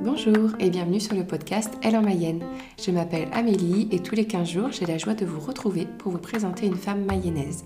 Bonjour 0.00 0.50
et 0.60 0.70
bienvenue 0.70 1.00
sur 1.00 1.16
le 1.16 1.26
podcast 1.26 1.74
Elle 1.82 1.96
en 1.96 2.02
Mayenne. 2.02 2.44
Je 2.80 2.92
m'appelle 2.92 3.28
Amélie 3.32 3.88
et 3.90 3.98
tous 3.98 4.14
les 4.14 4.26
15 4.26 4.48
jours, 4.48 4.70
j'ai 4.70 4.86
la 4.86 4.98
joie 4.98 5.14
de 5.14 5.26
vous 5.26 5.40
retrouver 5.40 5.88
pour 5.98 6.12
vous 6.12 6.18
présenter 6.18 6.66
une 6.66 6.76
femme 6.76 7.04
mayonnaise. 7.04 7.64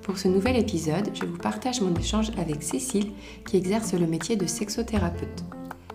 Pour 0.00 0.16
ce 0.16 0.28
nouvel 0.28 0.56
épisode, 0.56 1.10
je 1.12 1.26
vous 1.26 1.36
partage 1.36 1.82
mon 1.82 1.94
échange 1.94 2.30
avec 2.38 2.62
Cécile 2.62 3.12
qui 3.46 3.58
exerce 3.58 3.92
le 3.92 4.06
métier 4.06 4.36
de 4.36 4.46
sexothérapeute. 4.46 5.44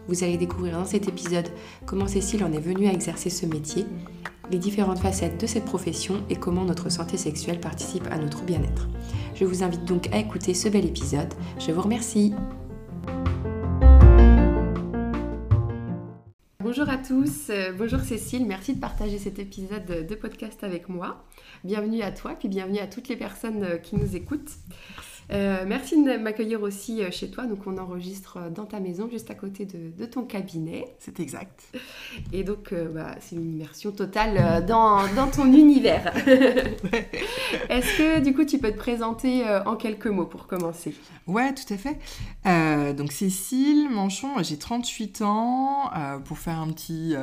Vous 0.08 0.24
allez 0.24 0.38
découvrir 0.38 0.78
dans 0.78 0.86
cet 0.86 1.08
épisode 1.08 1.50
comment 1.88 2.08
Cécile 2.08 2.44
en 2.44 2.54
est 2.54 2.60
venue 2.60 2.88
à 2.88 2.94
exercer 2.94 3.32
ce 3.32 3.48
métier, 3.48 3.88
les 4.52 4.60
différentes 4.60 5.00
facettes 5.00 5.42
de 5.42 5.48
cette 5.48 5.66
profession 5.66 6.24
et 6.30 6.36
comment 6.36 6.64
notre 6.64 6.90
santé 6.90 7.18
sexuelle 7.18 7.60
participe 7.60 8.08
à 8.12 8.18
notre 8.18 8.44
bien-être. 8.44 8.88
Je 9.40 9.46
vous 9.46 9.62
invite 9.62 9.86
donc 9.86 10.12
à 10.12 10.18
écouter 10.18 10.56
ce 10.56 10.68
bel 10.68 10.84
épisode. 10.84 11.32
Je 11.60 11.72
vous 11.72 11.82
remercie. 11.84 12.34
Bonjour 16.60 16.90
à 16.90 16.98
tous, 16.98 17.50
euh, 17.52 17.72
bonjour 17.72 18.00
Cécile, 18.00 18.46
merci 18.46 18.76
de 18.76 18.80
partager 18.80 19.20
cet 19.20 19.40
épisode 19.40 20.06
de 20.08 20.16
podcast 20.16 20.64
avec 20.64 20.90
moi. 20.90 21.24
Bienvenue 21.64 22.02
à 22.02 22.12
toi, 22.12 22.36
puis 22.38 22.50
bienvenue 22.50 22.80
à 22.80 22.88
toutes 22.88 23.10
les 23.10 23.16
personnes 23.16 23.64
euh, 23.64 23.78
qui 23.78 23.96
nous 23.96 24.16
écoutent. 24.16 24.52
Euh, 25.32 25.66
merci 25.68 26.02
de 26.02 26.18
m'accueillir 26.18 26.62
aussi 26.62 27.04
euh, 27.04 27.12
chez 27.12 27.30
toi. 27.30 27.46
Donc, 27.46 27.68
on 27.68 27.78
enregistre 27.78 28.38
euh, 28.38 28.50
dans 28.50 28.66
ta 28.66 28.80
maison, 28.80 29.10
juste 29.12 29.30
à 29.30 29.36
côté 29.36 29.66
de, 29.66 30.06
ton 30.06 30.24
cabinet. 30.24 30.96
C'est 31.00 31.20
exact. 31.20 31.64
Et 32.32 32.44
donc, 32.44 32.74
bah, 32.94 33.16
c'est 33.20 33.36
une 33.36 33.52
immersion 33.54 33.92
totale 33.92 34.66
dans, 34.66 35.02
dans 35.16 35.28
ton 35.28 35.52
univers. 35.52 36.14
Est-ce 37.70 37.98
que, 37.98 38.20
du 38.20 38.34
coup, 38.34 38.46
tu 38.46 38.58
peux 38.58 38.72
te 38.72 38.78
présenter 38.78 39.44
en 39.66 39.76
quelques 39.76 40.08
mots 40.08 40.26
pour 40.26 40.48
commencer? 40.48 40.96
Ouais, 41.26 41.54
tout 41.54 41.74
à 41.74 41.78
fait. 41.78 42.94
donc, 42.94 43.12
Cécile 43.12 43.90
Manchon, 43.90 44.42
j'ai 44.42 44.58
38 44.58 45.22
ans. 45.24 45.92
pour 46.24 46.38
faire 46.38 46.60
un 46.60 46.72
petit 46.72 47.16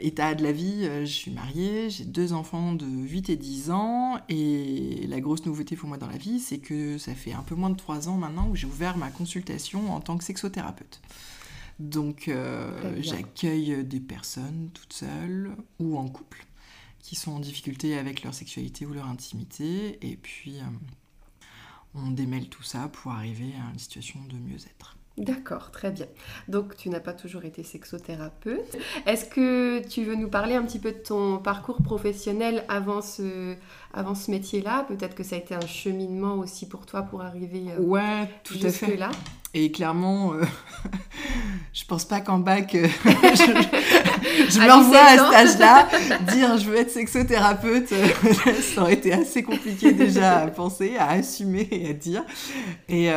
état 0.00 0.34
de 0.34 0.42
la 0.42 0.52
vie, 0.52 0.84
euh, 0.84 1.04
je 1.04 1.12
suis 1.12 1.30
mariée, 1.30 1.90
j'ai 1.90 2.04
deux 2.04 2.32
enfants 2.32 2.74
de 2.74 2.86
8 2.86 3.30
et 3.30 3.36
10 3.36 3.70
ans, 3.70 4.18
et 4.28 5.06
la 5.08 5.20
grosse 5.20 5.46
nouveauté 5.46 5.76
pour 5.76 5.88
moi 5.88 5.98
dans 5.98 6.08
la 6.08 6.18
vie, 6.18 6.40
c'est 6.40 6.58
que 6.58 6.98
ça 6.98 7.14
fait 7.14 7.32
un 7.32 7.42
peu 7.42 7.54
moins 7.54 7.70
de 7.70 7.76
3 7.76 8.08
ans 8.08 8.16
maintenant 8.16 8.48
où 8.48 8.56
j'ai 8.56 8.66
ouvert 8.66 8.96
ma 8.96 9.10
consultation 9.10 9.92
en 9.92 10.00
tant 10.00 10.18
que 10.18 10.24
sexothérapeute. 10.24 11.00
Donc 11.78 12.28
euh, 12.28 12.96
j'accueille 13.00 13.84
des 13.84 14.00
personnes 14.00 14.70
toutes 14.74 14.92
seules 14.92 15.54
ou 15.78 15.96
en 15.96 16.08
couple 16.08 16.44
qui 17.08 17.14
sont 17.16 17.32
en 17.32 17.40
difficulté 17.40 17.96
avec 17.96 18.22
leur 18.22 18.34
sexualité 18.34 18.84
ou 18.84 18.92
leur 18.92 19.06
intimité, 19.06 19.98
et 20.06 20.16
puis 20.16 20.58
euh, 20.58 20.64
on 21.94 22.10
démêle 22.10 22.50
tout 22.50 22.62
ça 22.62 22.88
pour 22.88 23.12
arriver 23.12 23.54
à 23.66 23.72
une 23.72 23.78
situation 23.78 24.20
de 24.28 24.36
mieux-être. 24.36 24.97
D'accord, 25.18 25.70
très 25.70 25.90
bien. 25.90 26.06
Donc 26.48 26.76
tu 26.76 26.88
n'as 26.90 27.00
pas 27.00 27.12
toujours 27.12 27.44
été 27.44 27.62
sexothérapeute. 27.62 28.76
Est-ce 29.06 29.24
que 29.24 29.86
tu 29.86 30.04
veux 30.04 30.14
nous 30.14 30.28
parler 30.28 30.54
un 30.54 30.62
petit 30.62 30.78
peu 30.78 30.92
de 30.92 30.98
ton 30.98 31.38
parcours 31.38 31.82
professionnel 31.82 32.64
avant 32.68 33.02
ce, 33.02 33.54
avant 33.92 34.14
ce 34.14 34.30
métier-là? 34.30 34.84
Peut-être 34.88 35.14
que 35.14 35.24
ça 35.24 35.36
a 35.36 35.38
été 35.38 35.54
un 35.54 35.66
cheminement 35.66 36.34
aussi 36.36 36.68
pour 36.68 36.86
toi 36.86 37.02
pour 37.02 37.22
arriver 37.22 37.64
euh, 37.76 37.80
ouais, 37.80 38.28
tout 38.44 38.58
à 38.62 38.70
fait. 38.70 38.96
là. 38.96 39.10
Et 39.54 39.72
clairement, 39.72 40.34
euh, 40.34 40.42
je 41.72 41.84
pense 41.84 42.04
pas 42.04 42.20
qu'en 42.20 42.38
bac, 42.38 42.74
euh, 42.74 42.86
je, 43.04 44.50
je 44.50 44.66
m'envoie 44.66 44.98
à 44.98 45.16
cet 45.16 45.34
âge-là, 45.34 45.88
dire 46.32 46.56
je 46.58 46.70
veux 46.70 46.76
être 46.76 46.90
sexothérapeute, 46.90 47.88
ça 48.74 48.82
aurait 48.82 48.94
été 48.94 49.12
assez 49.12 49.42
compliqué 49.42 49.92
déjà 49.92 50.38
à 50.38 50.46
penser, 50.48 50.96
à 50.98 51.10
assumer 51.10 51.68
et 51.70 51.90
à 51.90 51.92
dire. 51.92 52.24
Et 52.88 53.10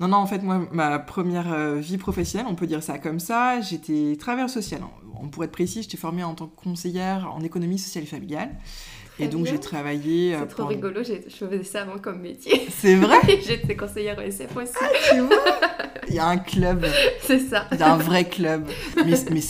non, 0.00 0.08
non, 0.08 0.18
en 0.18 0.26
fait, 0.26 0.42
moi, 0.42 0.66
ma 0.72 0.98
première 0.98 1.74
vie 1.76 1.98
professionnelle, 1.98 2.46
on 2.50 2.54
peut 2.54 2.66
dire 2.66 2.82
ça 2.82 2.98
comme 2.98 3.20
ça, 3.20 3.60
j'étais 3.60 4.16
travailleur 4.18 4.50
social. 4.50 4.80
On 5.20 5.28
pourrait 5.28 5.46
être 5.46 5.52
précis, 5.52 5.82
j'étais 5.82 5.96
formée 5.96 6.22
en 6.22 6.34
tant 6.34 6.46
que 6.46 6.56
conseillère 6.56 7.32
en 7.34 7.40
économie 7.40 7.78
sociale 7.78 8.04
et 8.04 8.06
familiale 8.06 8.50
et 9.20 9.28
donc 9.28 9.46
j'ai 9.46 9.58
travaillé. 9.58 10.34
C'est 10.34 10.42
euh, 10.42 10.46
trop 10.46 10.66
rigolo, 10.66 11.02
je 11.02 11.46
faisais 11.46 11.64
ça 11.64 11.82
avant 11.82 11.98
comme 11.98 12.20
métier. 12.20 12.66
C'est 12.70 12.94
vrai 12.94 13.18
J'étais 13.46 13.76
conseillère 13.76 14.20
ESF 14.20 14.56
aussi. 14.56 14.72
Ah, 14.80 14.88
tu 15.10 15.20
vois 15.20 15.36
Il 16.08 16.14
y 16.14 16.18
a 16.18 16.26
un 16.26 16.38
club. 16.38 16.86
C'est 17.22 17.40
ça. 17.40 17.66
Il 17.72 17.78
y 17.78 17.82
a 17.82 17.92
un 17.92 17.98
vrai 17.98 18.28
club. 18.28 18.66
Mais, 18.96 19.16
mais, 19.30 19.40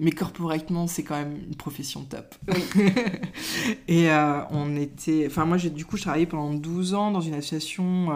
mais 0.00 0.10
corporatement, 0.12 0.86
c'est 0.86 1.02
quand 1.02 1.16
même 1.16 1.36
une 1.48 1.56
profession 1.56 2.02
top. 2.02 2.34
Oui. 2.48 2.64
et 3.88 4.10
euh, 4.10 4.40
on 4.50 4.76
était. 4.76 5.24
Enfin, 5.26 5.44
moi, 5.44 5.56
du 5.58 5.84
coup, 5.84 5.96
je 5.96 6.02
travaillais 6.02 6.26
pendant 6.26 6.54
12 6.54 6.94
ans 6.94 7.10
dans 7.10 7.20
une 7.20 7.34
association 7.34 8.08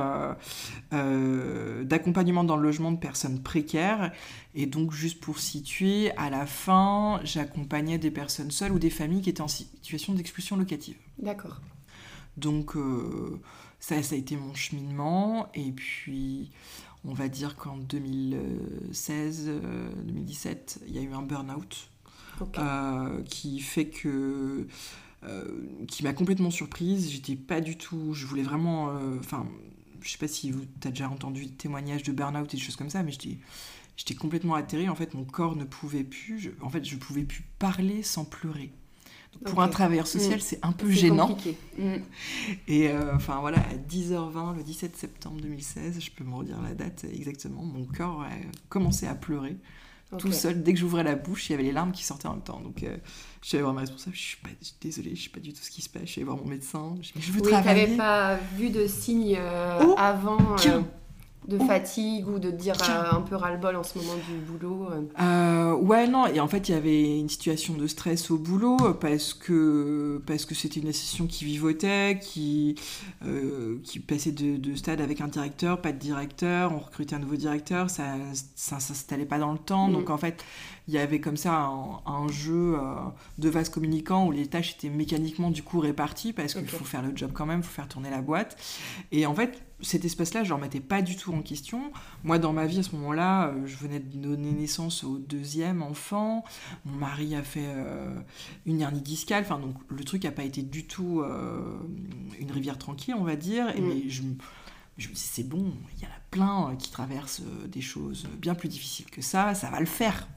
euh, 0.93 1.85
d'accompagnement 1.85 2.45
dans 2.45 2.57
le 2.57 2.63
logement 2.63 2.93
de 2.93 2.99
personnes 2.99 3.43
précaires. 3.43 4.13
Et 4.55 4.67
donc, 4.67 4.93
juste 4.93 5.21
pour 5.21 5.39
situer, 5.39 6.11
à 6.17 6.29
la 6.29 6.47
fin, 6.47 7.21
j'accompagnais 7.25 7.99
des 7.99 8.11
personnes 8.11 8.51
seules 8.51 8.73
ou 8.73 8.79
des 8.79 8.91
familles 8.91 9.23
qui 9.23 9.31
étaient 9.31 9.41
en 9.41 9.49
situation 9.49 10.13
d'expulsion 10.13 10.57
locative. 10.57 10.97
D'accord. 11.19 11.61
Donc, 12.37 12.77
euh, 12.77 13.41
ça, 13.81 14.03
ça 14.03 14.15
a 14.15 14.19
été 14.19 14.37
mon 14.37 14.55
cheminement. 14.55 15.49
Et 15.55 15.73
puis, 15.73 16.51
on 17.05 17.15
va 17.15 17.29
dire 17.29 17.57
qu'en 17.57 17.79
2016, 17.79 19.51
2017, 20.05 20.81
euh, 20.83 20.87
il 20.89 20.95
y 20.95 20.99
a 20.99 21.03
eu 21.03 21.13
un 21.15 21.23
burn-out 21.23 21.89
euh, 22.59 23.23
qui 23.23 23.59
fait 23.61 23.87
que. 23.87 24.67
qui 25.89 26.03
m'a 26.05 26.13
complètement 26.13 26.51
surprise. 26.51 27.11
J'étais 27.11 27.37
pas 27.37 27.63
du 27.63 27.79
tout. 27.79 28.13
Je 28.13 28.27
voulais 28.27 28.43
vraiment. 28.43 28.93
Enfin, 29.19 29.47
je 30.03 30.11
sais 30.11 30.19
pas 30.19 30.29
si 30.29 30.51
vous 30.51 30.65
as 30.85 30.91
déjà 30.91 31.09
entendu 31.09 31.47
des 31.47 31.53
témoignages 31.53 32.03
de 32.03 32.13
burn-out 32.13 32.53
et 32.53 32.57
des 32.59 32.63
choses 32.63 32.77
comme 32.77 32.91
ça, 32.91 33.03
mais 33.03 33.13
j'étais 33.13 33.39
j'étais 34.03 34.19
complètement 34.19 34.55
atterrée. 34.55 34.89
En 34.89 34.95
fait, 34.95 35.15
mon 35.15 35.25
corps 35.25 35.57
ne 35.57 35.65
pouvait 35.65 36.05
plus. 36.05 36.39
Je, 36.39 36.51
en 36.61 36.69
fait, 36.69 36.85
je 36.85 36.97
pouvais 36.97 37.23
plus 37.23 37.45
parler 37.59 38.03
sans 38.03 38.25
pleurer. 38.25 38.73
pour 39.45 39.63
un 39.63 39.69
travailleur 39.69 40.07
social, 40.07 40.39
mm. 40.39 40.43
c'est 40.43 40.59
un 40.63 40.73
peu 40.73 40.91
gênant. 40.91 41.37
Mm. 41.79 41.97
Et 42.67 42.89
euh, 42.89 43.15
enfin 43.15 43.41
voilà, 43.41 43.59
à 43.59 43.75
10h20, 43.75 44.57
le 44.57 44.63
17 44.65 44.97
septembre 44.97 45.41
2016, 45.41 46.01
je 46.01 46.11
peux 46.11 46.25
me 46.25 46.35
redire 46.35 46.61
la 46.61 46.75
date 46.75 47.05
exactement, 47.05 47.63
mon 47.63 47.85
corps 47.85 48.23
a 48.23 48.31
commencé 48.69 49.07
à 49.07 49.15
pleurer. 49.15 49.57
Tout 50.19 50.31
seul, 50.31 50.63
dès 50.63 50.75
que 50.75 50.79
j'ouvrais 50.79 51.05
la 51.05 51.15
bouche, 51.15 51.49
il 51.49 51.53
y 51.53 51.55
avait 51.55 51.63
les 51.63 51.73
larmes 51.73 51.93
qui 51.93 52.05
sortaient 52.05 52.27
en 52.27 52.35
même 52.35 52.43
temps. 52.43 52.61
Donc, 52.61 52.83
euh, 52.83 52.99
je 53.41 53.49
suis 53.49 53.57
allée 53.57 53.63
voir 53.63 53.73
ma 53.73 53.81
responsable. 53.81 54.15
Je 54.15 54.21
suis 54.21 54.37
pas, 54.37 54.51
désolée, 54.83 55.15
je 55.15 55.23
sais 55.23 55.31
pas 55.31 55.41
du 55.41 55.55
tout 55.55 55.63
ce 55.63 55.71
qui 55.71 55.81
se 55.81 55.89
passe. 55.89 56.03
Je 56.03 56.11
suis 56.11 56.19
allée 56.21 56.27
voir 56.27 56.37
mon 56.37 56.45
médecin. 56.45 56.97
Je, 57.01 57.19
je 57.19 57.33
veux 57.33 57.41
oui, 57.41 57.51
travailler. 57.51 57.97
pas 57.97 58.37
vu 58.59 58.69
de 58.69 58.87
signes 58.87 59.39
euh, 59.39 59.83
oh, 59.83 59.95
avant 59.97 60.55
de 61.49 61.59
fatigue 61.59 62.29
ou 62.29 62.39
de 62.39 62.51
dire 62.51 62.77
euh, 62.89 63.17
un 63.17 63.21
peu 63.21 63.35
ras-le-bol 63.35 63.75
en 63.75 63.83
ce 63.83 63.99
moment 63.99 64.15
du 64.29 64.39
boulot 64.39 64.89
euh. 64.91 65.03
Euh, 65.21 65.75
Ouais, 65.75 66.07
non, 66.07 66.27
et 66.27 66.39
en 66.39 66.47
fait, 66.47 66.69
il 66.69 66.73
y 66.73 66.75
avait 66.75 67.19
une 67.19 67.29
situation 67.29 67.75
de 67.75 67.87
stress 67.87 68.31
au 68.31 68.39
boulot 68.39 68.77
parce 69.01 69.35
que 69.35 70.23
parce 70.27 70.45
que 70.45 70.55
c'était 70.55 70.81
une 70.81 70.89
association 70.89 71.27
qui 71.27 71.45
vivotait, 71.45 72.19
qui, 72.21 72.77
qui 73.83 73.99
passait 73.99 74.33
de, 74.33 74.75
stade 74.75 75.01
avec 75.01 75.21
un 75.21 75.29
directeur, 75.29 75.81
pas 75.81 75.93
de 75.93 75.99
directeur, 75.99 76.73
on 76.73 76.79
recrutait 76.79 77.17
un 77.17 77.19
nouveau 77.19 77.37
directeur, 77.37 77.91
ça 77.91 78.17
ne 78.17 78.35
s'installait 78.35 79.27
pas 79.27 79.39
dans 79.39 79.53
le 79.53 79.59
temps, 79.59 79.89
mm. 79.89 79.93
donc 79.93 80.11
en 80.11 80.19
fait, 80.19 80.45
il 80.89 80.95
y 80.95 80.99
avait 80.99 81.21
comme 81.21 81.37
ça 81.37 81.71
un, 82.07 82.29
jeu 82.29 82.79
de 83.39 83.49
vase 83.49 83.69
communicant 83.69 84.27
où 84.27 84.33
les 84.33 84.47
tâches 84.47 84.73
étaient 84.73 84.89
mécaniquement 84.89 85.51
du 85.51 85.63
coup 85.63 85.81
réparties 85.81 86.33
parce 86.33 86.55
qu'il 86.55 86.69
faut 86.69 86.85
faire 86.85 87.03
le 87.03 87.17
job 87.17 87.31
quand 87.33 87.47
même, 87.47 87.61
il 87.61 87.65
faut 87.65 87.73
faire 87.73 87.89
tourner 87.89 88.11
la 88.11 88.23
boîte, 88.23 88.57
et 89.11 89.27
en 89.27 89.35
fait, 89.35 89.63
cet 89.83 90.05
espace-là, 90.05 90.45
je 90.45 90.51
ne 90.51 90.55
remettais 90.55 90.81
pas 90.81 91.03
du 91.03 91.17
tout 91.17 91.33
en 91.35 91.43
question. 91.43 91.93
Moi, 92.23 92.39
dans 92.39 92.53
ma 92.53 92.67
vie, 92.67 92.79
à 92.79 92.83
ce 92.83 92.95
moment-là, 92.97 93.49
euh, 93.49 93.67
je 93.67 93.77
venais 93.77 93.99
de 93.99 94.17
donner 94.17 94.53
naissance 94.53 95.05
au 95.05 95.19
deuxième 95.19 95.83
enfant. 95.83 96.45
Mon 96.85 96.97
mari 96.97 97.35
a 97.35 97.43
fait 97.43 97.67
euh, 97.67 98.15
une 98.65 98.81
hernie 98.81 99.01
discale. 99.01 99.43
Enfin, 99.43 99.59
donc, 99.59 99.75
le 99.89 100.05
truc 100.05 100.25
n'a 100.25 100.31
pas 100.31 100.45
été 100.45 100.63
du 100.63 100.87
tout 100.87 101.21
euh, 101.21 101.79
une 102.39 102.53
rivière 102.53 102.79
tranquille, 102.79 103.15
on 103.19 103.25
va 103.25 103.37
dire. 103.37 103.69
Et, 103.77 103.81
mm. 103.81 103.89
mais 103.89 104.09
je, 104.09 104.23
je 104.99 105.09
me 105.09 105.15
dis, 105.15 105.21
c'est 105.21 105.49
bon, 105.49 105.73
il 105.97 106.03
y 106.03 106.07
en 106.07 106.11
a 106.11 106.21
plein 106.31 106.77
qui 106.77 106.91
traversent 106.91 107.43
des 107.67 107.83
choses 107.83 108.29
bien 108.39 108.55
plus 108.55 108.69
difficiles 108.69 109.11
que 109.11 109.21
ça. 109.21 109.55
Ça 109.55 109.69
va 109.69 109.81
le 109.81 109.87
faire 109.87 110.29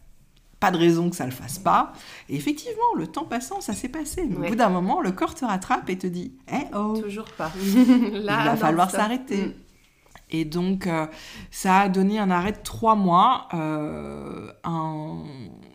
pas 0.60 0.72
de 0.72 0.78
raison 0.78 1.10
que 1.10 1.16
ça 1.16 1.26
le 1.26 1.32
fasse 1.32 1.60
pas. 1.60 1.94
Et 2.30 2.36
effectivement, 2.36 2.96
le 2.96 3.08
temps 3.08 3.26
passant, 3.26 3.62
ça 3.62 3.74
s'est 3.74 3.90
passé. 3.90 4.24
Au 4.24 4.42
bout 4.42 4.56
d'un 4.56 4.70
moment, 4.70 5.02
le 5.02 5.12
corps 5.12 5.36
te 5.36 5.46
rattrape 5.46 5.90
et 5.90 5.98
te 5.98 6.08
dit 6.08 6.34
Eh 6.52 6.76
oh 6.76 7.00
Toujours 7.02 7.32
pas. 7.38 7.52
Il 7.64 8.24
va 8.26 8.56
falloir 8.56 8.90
s'arrêter. 8.90 9.48
Mm. 9.48 9.54
Et 10.32 10.46
donc, 10.46 10.88
euh, 10.88 11.06
ça 11.52 11.82
a 11.82 11.90
donné 11.90 12.18
un 12.20 12.32
arrêt 12.32 12.52
de 12.52 12.62
trois 12.64 12.96
mois, 12.96 13.48
euh, 13.54 14.52
un... 14.64 15.24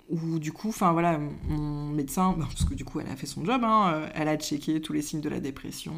où 0.09 0.39
du 0.39 0.53
coup, 0.53 0.69
enfin 0.69 0.93
voilà, 0.93 1.19
mon 1.49 1.89
médecin, 1.89 2.35
parce 2.39 2.65
que 2.65 2.75
du 2.75 2.85
coup, 2.85 3.01
elle 3.01 3.11
a 3.11 3.17
fait 3.17 3.27
son 3.27 3.45
job, 3.45 3.63
hein, 3.65 3.93
euh, 3.95 4.09
elle 4.15 4.29
a 4.29 4.37
checké 4.37 4.81
tous 4.81 4.93
les 4.93 5.03
signes 5.03 5.21
de 5.21 5.29
la 5.29 5.41
dépression, 5.41 5.95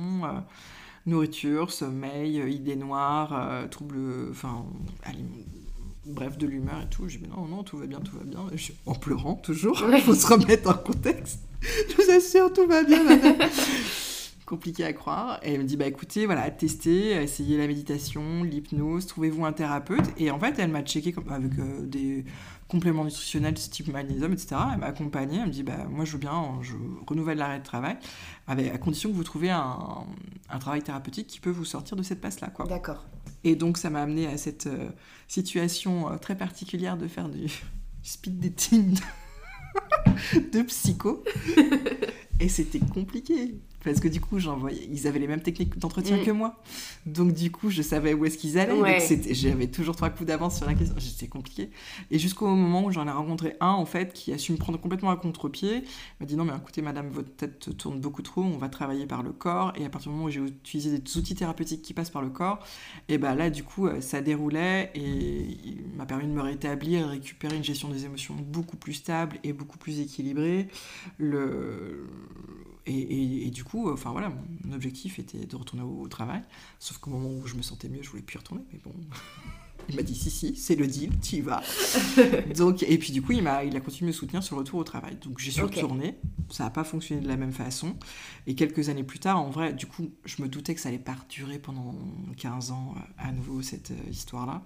nourriture, 1.06 1.73
sommeil, 1.73 2.43
idées 2.52 2.76
noires, 2.76 3.69
troubles, 3.70 4.29
enfin, 4.31 4.64
bref, 6.06 6.38
de 6.38 6.46
l'humeur 6.46 6.82
et 6.82 6.88
tout. 6.88 7.08
J'ai 7.08 7.19
dit 7.19 7.28
non, 7.28 7.46
non, 7.46 7.62
tout 7.62 7.78
va 7.78 7.87
bien, 7.87 8.00
tout 8.00 8.16
va 8.16 8.25
bien. 8.25 8.40
en 8.87 8.94
pleurant 8.94 9.34
toujours, 9.34 9.82
il 9.93 10.00
faut 10.02 10.14
se 10.14 10.26
remettre 10.26 10.70
en 10.70 10.75
contexte. 10.75 11.40
Je 11.62 11.94
vous 11.94 12.10
assure, 12.10 12.52
tout 12.52 12.66
va 12.66 12.82
bien, 12.82 13.02
madame. 13.04 13.37
compliqué 14.52 14.84
à 14.84 14.93
croire. 14.93 15.40
Et 15.43 15.54
elle 15.54 15.60
me 15.60 15.64
dit, 15.64 15.78
bah 15.78 15.87
écoutez, 15.87 16.26
voilà, 16.26 16.50
testez, 16.50 17.12
essayez 17.12 17.56
la 17.56 17.66
méditation, 17.66 18.44
l'hypnose, 18.44 19.06
trouvez-vous 19.06 19.46
un 19.46 19.52
thérapeute. 19.54 20.04
Et 20.19 20.31
en 20.31 20.38
fait, 20.38 20.58
elle 20.58 20.70
m'a 20.70 20.82
checké 20.82 21.14
avec 21.31 21.58
euh, 21.58 21.87
des 21.87 22.26
compléments 22.69 23.04
nutritionnels 23.04 23.54
type 23.54 23.90
magnésium, 23.90 24.31
etc. 24.31 24.56
Elle 24.75 24.81
m'a 24.81 24.87
accompagnée, 24.87 25.38
elle 25.38 25.46
me 25.46 25.52
dit, 25.52 25.62
bah 25.62 25.87
moi 25.88 26.04
je 26.04 26.12
veux 26.12 26.19
bien, 26.19 26.58
je 26.60 26.75
renouvelle 27.06 27.38
l'arrêt 27.38 27.60
de 27.60 27.64
travail, 27.64 27.96
avec, 28.46 28.75
à 28.75 28.76
condition 28.76 29.08
que 29.10 29.14
vous 29.14 29.25
trouviez 29.25 29.52
un, 29.52 30.04
un 30.50 30.58
travail 30.58 30.82
thérapeutique 30.82 31.28
qui 31.28 31.40
peut 31.40 31.50
vous 31.50 31.64
sortir 31.64 31.96
de 31.96 32.02
cette 32.02 32.20
passe-là. 32.20 32.48
quoi. 32.48 32.66
D'accord. 32.66 33.06
Et 33.44 33.56
donc 33.56 33.78
ça 33.78 33.88
m'a 33.88 34.02
amené 34.02 34.26
à 34.26 34.37
cette 34.37 34.66
euh, 34.66 34.90
situation 35.28 36.12
euh, 36.12 36.19
très 36.19 36.37
particulière 36.37 36.98
de 36.98 37.08
faire 37.08 37.31
du 37.31 37.46
speed 38.02 38.38
dating 38.38 38.98
de, 40.34 40.40
de 40.58 40.62
psycho. 40.62 41.25
Et 42.40 42.48
c'était 42.48 42.81
compliqué. 42.81 43.55
Parce 43.84 44.00
que 44.00 44.08
du 44.08 44.20
coup, 44.20 44.38
ils 44.90 45.06
avaient 45.06 45.19
les 45.19 45.26
mêmes 45.26 45.43
techniques 45.43 45.79
d'entretien 45.79 46.19
Mm. 46.19 46.25
que 46.25 46.31
moi. 46.31 46.62
Donc 47.06 47.32
du 47.34 47.50
coup, 47.50 47.70
je 47.70 47.82
savais 47.82 48.14
où 48.14 48.25
est-ce 48.25 48.38
qu'ils 48.38 48.58
allaient. 48.58 48.73
Ouais. 48.73 48.99
J'avais 49.31 49.67
toujours 49.67 49.96
trois 49.96 50.11
coups 50.11 50.26
d'avance 50.26 50.56
sur 50.56 50.67
la 50.67 50.75
question. 50.75 50.94
C'était 50.99 51.26
compliqué. 51.26 51.70
Et 52.11 52.19
jusqu'au 52.19 52.46
moment 52.46 52.84
où 52.84 52.90
j'en 52.93 53.06
ai 53.06 53.11
rencontré 53.11 53.56
un, 53.61 53.69
en 53.70 53.87
fait, 53.87 54.12
qui 54.12 54.32
a 54.32 54.38
su 54.38 54.52
me 54.52 54.56
prendre 54.56 54.81
complètement 54.81 55.11
à 55.11 55.17
contre-pied. 55.17 55.79
Il 55.79 55.84
m'a 56.20 56.26
dit 56.26 56.37
non, 56.37 56.44
mais 56.44 56.52
écoutez, 56.56 56.82
madame, 56.82 57.08
votre 57.08 57.34
tête 57.34 57.76
tourne 57.76 58.00
beaucoup 58.00 58.23
trop. 58.23 58.43
On 58.43 58.56
va 58.58 58.69
travailler 58.69 59.06
par 59.06 59.23
le 59.23 59.32
corps. 59.32 59.73
Et 59.76 59.84
à 59.84 59.88
partir 59.88 60.11
du 60.11 60.17
moment 60.17 60.29
où 60.29 60.31
j'ai 60.31 60.40
utilisé 60.40 60.99
des 60.99 61.17
outils 61.17 61.34
thérapeutiques 61.34 61.82
qui 61.82 61.94
passent 61.94 62.11
par 62.11 62.23
le 62.23 62.31
corps, 62.31 62.64
et 63.08 63.19
ben 63.19 63.34
là, 63.34 63.50
du 63.50 63.64
coup, 63.64 63.87
euh, 63.87 64.00
ça 64.00 64.20
déroulait. 64.20 64.90
Et 64.94 65.00
il 65.02 65.84
m'a 65.96 66.06
permis 66.06 66.25
de 66.26 66.32
me 66.32 66.43
rétablir, 66.43 67.08
récupérer 67.08 67.56
une 67.56 67.64
gestion 67.64 67.88
des 67.88 68.05
émotions 68.05 68.34
beaucoup 68.34 68.76
plus 68.76 68.94
stable 68.94 69.38
et 69.44 69.52
beaucoup 69.52 69.79
plus 69.79 70.00
équilibrée. 70.00 70.69
Le... 71.19 72.06
Et, 72.87 72.93
et- 72.99 73.46
et 73.46 73.50
du 73.50 73.64
coup, 73.64 73.90
enfin 73.93 74.11
voilà, 74.11 74.32
mon 74.64 74.73
objectif 74.75 75.19
était 75.19 75.46
de 75.46 75.56
retourner 75.56 75.84
au, 75.84 76.00
au 76.02 76.08
travail. 76.08 76.43
Sauf 76.79 76.99
qu'au 76.99 77.11
moment 77.11 77.29
où 77.31 77.46
je 77.46 77.55
me 77.55 77.62
sentais 77.62 77.88
mieux, 77.88 78.02
je 78.02 78.11
voulais 78.11 78.23
plus 78.23 78.34
y 78.37 78.38
retourner. 78.38 78.62
Mais 78.73 78.81
bon, 78.84 78.93
il 79.88 79.96
m'a 79.96 80.02
dit 80.02 80.14
si, 80.14 80.31
si, 80.31 80.56
c'est 80.56 80.75
le 80.76 80.87
deal, 80.87 81.11
tu 81.20 81.37
y 81.37 81.40
vas. 81.40 81.62
Donc, 82.56 82.82
et 82.82 82.99
puis 82.99 83.12
du 83.12 83.23
coup, 83.23 83.32
il, 83.32 83.43
m'a, 83.43 83.64
il 83.64 83.76
a 83.76 83.81
continué 83.81 84.11
de 84.11 84.14
me 84.14 84.19
soutenir 84.19 84.43
sur 84.43 84.56
le 84.56 84.61
retour 84.61 84.79
au 84.81 84.84
travail. 84.84 85.17
Donc 85.23 85.38
j'y 85.38 85.52
suis 85.52 85.62
Ok. 85.62 85.75
retournée. 85.76 86.17
Ça 86.50 86.64
n'a 86.64 86.70
pas 86.70 86.84
fonctionné 86.84 87.20
de 87.23 87.29
la 87.29 87.37
même 87.37 87.52
façon. 87.52 87.96
Et 88.46 88.55
quelques 88.55 88.88
années 88.88 89.05
plus 89.05 89.19
tard, 89.20 89.40
en 89.40 89.50
vrai, 89.50 89.73
du 89.73 89.87
coup, 89.87 90.11
je 90.25 90.43
me 90.43 90.49
doutais 90.49 90.75
que 90.75 90.81
ça 90.81 90.88
allait 90.88 90.99
pas 90.99 91.17
durer 91.29 91.58
pendant 91.58 91.94
15 92.37 92.70
ans 92.73 92.94
euh, 92.96 93.00
à 93.19 93.32
nouveau 93.32 93.62
cette 93.62 93.93
euh, 93.93 94.11
histoire-là. 94.11 94.62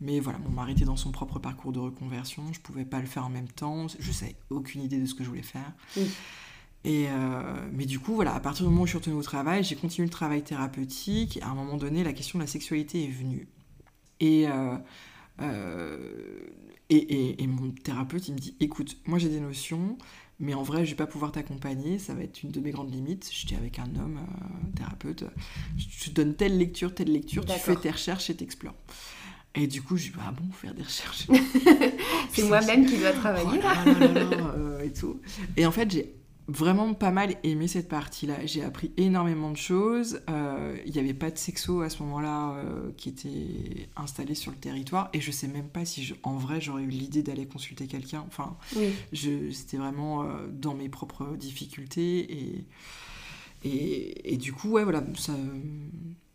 Mais 0.00 0.18
voilà, 0.20 0.38
mon 0.40 0.50
mari 0.50 0.72
était 0.72 0.84
dans 0.84 0.96
son 0.96 1.12
propre 1.12 1.38
parcours 1.38 1.70
de 1.72 1.78
reconversion. 1.78 2.42
Je 2.52 2.60
pouvais 2.60 2.84
pas 2.84 2.98
le 3.00 3.06
faire 3.06 3.24
en 3.24 3.30
même 3.30 3.46
temps. 3.48 3.86
Je 4.00 4.10
savais 4.10 4.34
aucune 4.50 4.82
idée 4.82 4.98
de 4.98 5.06
ce 5.06 5.14
que 5.14 5.22
je 5.22 5.28
voulais 5.28 5.42
faire. 5.42 5.72
Oui. 5.96 6.10
Et 6.84 7.06
euh, 7.08 7.68
mais 7.72 7.84
du 7.86 8.00
coup, 8.00 8.14
voilà, 8.14 8.34
à 8.34 8.40
partir 8.40 8.64
du 8.64 8.70
moment 8.70 8.82
où 8.82 8.86
je 8.86 8.90
suis 8.90 8.98
retournée 8.98 9.18
au 9.18 9.22
travail, 9.22 9.62
j'ai 9.62 9.76
continué 9.76 10.06
le 10.06 10.10
travail 10.12 10.42
thérapeutique. 10.42 11.38
À 11.42 11.48
un 11.48 11.54
moment 11.54 11.76
donné, 11.76 12.02
la 12.02 12.12
question 12.12 12.38
de 12.38 12.42
la 12.44 12.48
sexualité 12.48 13.04
est 13.04 13.08
venue. 13.10 13.46
Et, 14.20 14.48
euh, 14.48 14.76
euh, 15.40 15.98
et, 16.90 16.96
et- 16.96 17.42
et 17.42 17.46
mon 17.46 17.70
thérapeute, 17.70 18.28
il 18.28 18.34
me 18.34 18.38
dit 18.38 18.54
écoute, 18.60 18.96
moi 19.06 19.18
j'ai 19.18 19.28
des 19.28 19.40
notions, 19.40 19.96
mais 20.40 20.54
en 20.54 20.62
vrai, 20.62 20.84
je 20.84 20.90
vais 20.90 20.96
pas 20.96 21.06
pouvoir 21.06 21.32
t'accompagner. 21.32 21.98
Ça 21.98 22.14
va 22.14 22.22
être 22.22 22.42
une 22.42 22.50
de 22.50 22.60
mes 22.60 22.70
grandes 22.70 22.92
limites. 22.92 23.30
J'étais 23.32 23.56
avec 23.56 23.78
un 23.78 23.88
homme 23.96 24.20
thérapeute. 24.76 25.24
Je 25.78 26.06
te 26.06 26.10
donne 26.10 26.34
telle 26.34 26.58
lecture, 26.58 26.94
telle 26.94 27.12
lecture, 27.12 27.44
tu 27.44 27.52
fais 27.58 27.76
tes 27.76 27.90
recherches 27.90 28.28
et 28.30 28.34
t'explores. 28.36 28.74
Et 29.54 29.66
du 29.66 29.82
coup, 29.82 29.96
je 29.96 30.08
dis 30.08 30.12
ah 30.20 30.32
bon, 30.32 30.50
faire 30.52 30.74
des 30.74 30.82
recherches? 30.82 31.28
C'est 32.32 32.42
moi-même 32.48 32.86
qui 32.86 32.98
dois 32.98 33.12
travailler 33.12 33.46
Oh 33.60 33.62
là. 33.62 33.84
là 33.84 33.98
là 33.98 34.12
là 34.12 34.24
là, 34.24 34.54
euh, 34.56 34.82
et 34.82 34.92
tout. 34.92 35.20
Et 35.56 35.66
en 35.66 35.70
fait, 35.72 35.90
j'ai 35.90 36.14
vraiment 36.48 36.92
pas 36.94 37.10
mal 37.10 37.36
aimé 37.44 37.68
cette 37.68 37.88
partie-là. 37.88 38.44
J'ai 38.46 38.62
appris 38.64 38.90
énormément 38.96 39.50
de 39.50 39.56
choses. 39.56 40.20
Euh, 40.28 40.76
Il 40.86 40.92
n'y 40.92 40.98
avait 40.98 41.14
pas 41.14 41.30
de 41.30 41.38
sexo 41.38 41.82
à 41.82 41.88
ce 41.88 42.02
moment-là 42.02 42.54
euh, 42.56 42.90
qui 42.96 43.08
était 43.10 43.88
installé 43.96 44.34
sur 44.34 44.50
le 44.50 44.56
territoire. 44.58 45.08
Et 45.12 45.20
je 45.20 45.30
sais 45.30 45.48
même 45.48 45.68
pas 45.68 45.84
si, 45.84 46.02
je- 46.04 46.14
en 46.24 46.34
vrai, 46.36 46.60
j'aurais 46.60 46.82
eu 46.82 46.88
l'idée 46.88 47.22
d'aller 47.22 47.46
consulter 47.46 47.86
quelqu'un. 47.86 48.24
Enfin, 48.26 48.56
Oui. 48.76 48.92
c'était 49.12 49.76
vraiment 49.76 50.22
euh, 50.24 50.46
dans 50.52 50.74
mes 50.74 50.88
propres 50.88 51.36
difficultés. 51.36 52.32
Et, 52.32 52.64
et, 53.64 54.32
et 54.34 54.36
du 54.36 54.52
coup, 54.52 54.70
ouais, 54.70 54.84
voilà, 54.84 55.02
ça, 55.16 55.32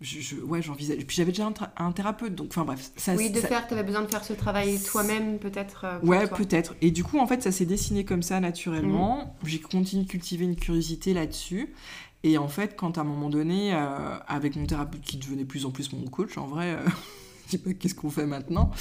je, 0.02 0.20
je- 0.20 0.36
ouais, 0.38 0.62
j'envisage. 0.62 0.98
Puis 1.06 1.16
j'avais 1.16 1.32
déjà 1.32 1.50
un, 1.78 1.92
thérapeute, 1.92 2.36
donc, 2.36 2.48
enfin 2.50 2.64
bref. 2.66 2.92
Ça, 2.96 3.16
Oui, 3.16 3.30
de 3.30 3.40
ça- 3.40 3.48
faire, 3.48 3.68
tu 3.68 3.74
avais 3.74 3.84
besoin 3.84 4.02
de 4.04 4.08
faire 4.08 4.24
ce 4.24 4.34
travail 4.34 4.80
toi-même 4.84 5.40
peut-être. 5.40 5.86
euh, 5.86 6.00
Ouais, 6.04 6.28
peut-être. 6.28 6.76
Et 6.82 6.92
du 6.92 7.04
coup, 7.04 7.18
en 7.20 7.28
fait, 7.28 7.42
ça 7.42 7.52
s'est 7.52 7.66
dessiné 7.66 8.06
comme 8.06 8.22
ça 8.24 8.40
naturellement. 8.40 9.36
J'ai 9.44 9.60
continué 9.60 10.04
de 10.04 10.10
cultiver 10.10 10.46
une 10.46 10.56
curiosité 10.56 11.14
là-dessus. 11.14 11.74
Et 12.24 12.38
en 12.38 12.48
fait, 12.48 12.76
quand 12.76 12.98
à 12.98 13.02
un 13.02 13.04
moment 13.06 13.30
donné, 13.30 13.74
euh, 13.74 14.18
avec 14.28 14.56
mon 14.56 14.66
thérapeute 14.66 15.02
qui 15.02 15.18
devenait 15.18 15.44
de 15.44 15.48
plus 15.48 15.66
en 15.66 15.72
plus 15.72 15.92
mon 15.94 16.06
coach, 16.08 16.38
en 16.38 16.48
vrai, 16.48 16.74
euh, 16.74 16.90
dis 17.50 17.58
bah, 17.58 17.74
qu'est-ce 17.74 17.96
qu'on 17.96 18.10
fait 18.10 18.26
maintenant 18.26 18.72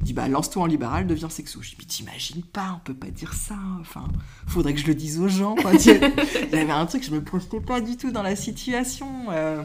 Il 0.00 0.04
dit 0.04 0.12
bah 0.12 0.28
lance-toi 0.28 0.62
en 0.62 0.66
libéral, 0.66 1.06
deviens 1.06 1.28
sexo. 1.28 1.60
Je 1.62 1.70
dis 1.70 1.76
mais 1.78 1.84
t'imagines 1.84 2.42
pas, 2.42 2.76
on 2.76 2.84
peut 2.84 2.94
pas 2.94 3.10
dire 3.10 3.32
ça. 3.34 3.56
Enfin, 3.80 4.06
faudrait 4.46 4.74
que 4.74 4.80
je 4.80 4.86
le 4.86 4.94
dise 4.94 5.18
aux 5.20 5.28
gens. 5.28 5.54
Il 5.84 5.86
y 5.86 6.56
avait 6.56 6.70
un 6.70 6.86
truc, 6.86 7.02
je 7.04 7.10
me 7.10 7.22
projetais 7.22 7.60
pas 7.60 7.80
du 7.80 7.96
tout 7.96 8.10
dans 8.10 8.22
la 8.22 8.36
situation. 8.36 9.26
Euh, 9.30 9.62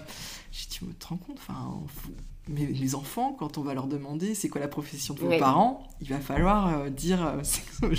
j'ai 0.51 0.63
dit, 0.63 0.79
tu 0.79 0.85
te 0.85 1.07
rends 1.07 1.17
compte 1.17 1.37
Enfin, 1.39 1.77
faut- 1.87 2.11
mes, 2.49 2.65
mes 2.67 2.95
enfants, 2.95 3.33
quand 3.39 3.57
on 3.57 3.61
va 3.61 3.73
leur 3.73 3.87
demander 3.87 4.35
c'est 4.35 4.49
quoi 4.49 4.59
la 4.59 4.67
profession 4.67 5.13
de 5.13 5.19
vos 5.21 5.29
Oui. 5.29 5.39
parents, 5.39 5.87
il 6.01 6.07
va 6.09 6.19
falloir 6.19 6.67
euh, 6.79 6.89
dire 6.89 7.25
euh, 7.25 7.41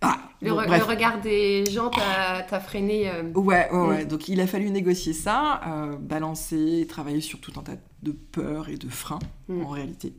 Ah, 0.00 0.18
Le, 0.42 0.50
re- 0.52 0.82
regard 0.82 1.20
des 1.20 1.64
gens 1.66 1.88
t'a 1.90 2.60
freiné. 2.60 3.08
euh, 3.08 3.30
Ouais, 3.32 3.70
ouais, 3.72 3.86
ouais. 3.86 4.04
Donc 4.06 4.28
il 4.28 4.40
a 4.40 4.46
fallu 4.46 4.70
négocier 4.70 5.12
ça, 5.12 5.60
balancer, 6.00 6.86
travailler 6.88 7.20
sur 7.20 7.40
tout 7.40 7.52
un 7.58 7.62
tas 7.62 7.76
de 8.02 8.12
peurs 8.12 8.68
et 8.68 8.76
de 8.76 8.88
freins, 8.88 9.18
Mm. 9.48 9.62
en 9.64 9.68
réalité, 9.68 10.14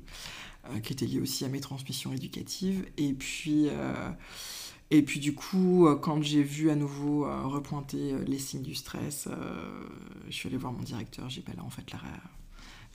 qui 0.84 0.94
étaient 0.94 1.06
liés 1.06 1.20
aussi 1.22 1.46
à 1.46 1.48
mes 1.50 1.60
transmissions 1.60 2.12
éducatives. 2.14 2.86
Et 2.98 3.14
puis, 3.14 3.68
et 4.92 5.02
puis 5.02 5.20
du 5.20 5.34
coup, 5.34 5.88
quand 6.02 6.22
j'ai 6.22 6.44
vu 6.44 6.70
à 6.70 6.76
nouveau 6.76 7.26
repointer 7.50 8.14
les 8.28 8.38
signes 8.40 8.62
du 8.62 8.76
stress, 8.76 9.28
je 10.30 10.32
suis 10.34 10.48
allée 10.50 10.58
voir 10.58 10.74
mon 10.74 10.84
directeur. 10.84 11.30
J'ai 11.30 11.42
dit, 11.42 11.48
bah 11.48 11.54
là, 11.58 11.64
en 11.64 11.70
fait, 11.70 11.90
la- 11.92 12.00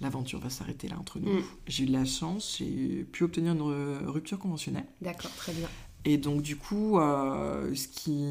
l'aventure 0.00 0.38
va 0.40 0.50
s'arrêter 0.50 0.88
là 0.88 0.96
entre 0.98 1.18
nous. 1.18 1.32
Mm. 1.40 1.44
J'ai 1.66 1.84
eu 1.84 1.86
de 1.86 1.92
la 1.92 2.04
chance, 2.04 2.56
j'ai 2.58 3.04
pu 3.04 3.24
obtenir 3.24 3.52
une 3.52 3.62
ru- 3.62 4.06
rupture 4.06 4.38
conventionnelle. 4.38 4.86
D'accord, 5.00 5.30
très 5.36 5.52
bien. 5.52 5.68
Et 6.08 6.18
donc 6.18 6.40
du 6.40 6.54
coup, 6.54 7.00
euh, 7.00 7.74
ce 7.74 7.88
qui... 7.88 8.24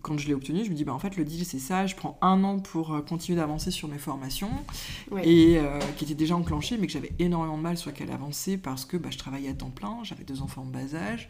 quand 0.00 0.16
je 0.16 0.26
l'ai 0.28 0.32
obtenu, 0.34 0.64
je 0.64 0.70
me 0.70 0.74
dis, 0.74 0.82
bah, 0.84 0.94
en 0.94 0.98
fait, 0.98 1.16
le 1.18 1.24
deal, 1.24 1.44
c'est 1.44 1.58
ça, 1.58 1.86
je 1.86 1.94
prends 1.94 2.18
un 2.22 2.42
an 2.42 2.58
pour 2.58 2.94
euh, 2.94 3.02
continuer 3.02 3.36
d'avancer 3.38 3.70
sur 3.70 3.86
mes 3.86 3.98
formations, 3.98 4.48
et 5.22 5.58
euh, 5.58 5.78
qui 5.98 6.04
étaient 6.04 6.14
déjà 6.14 6.34
enclenchées, 6.36 6.78
mais 6.78 6.86
que 6.86 6.92
j'avais 6.94 7.12
énormément 7.18 7.58
de 7.58 7.62
mal 7.62 7.76
sur 7.76 7.90
lesquelles 7.90 8.10
avancer, 8.10 8.56
parce 8.56 8.86
que 8.86 8.96
bah, 8.96 9.10
je 9.10 9.18
travaillais 9.18 9.50
à 9.50 9.52
temps 9.52 9.68
plein, 9.68 9.98
j'avais 10.04 10.24
deux 10.24 10.40
enfants 10.40 10.62
en 10.62 10.66
bas 10.66 10.94
âge, 10.94 11.28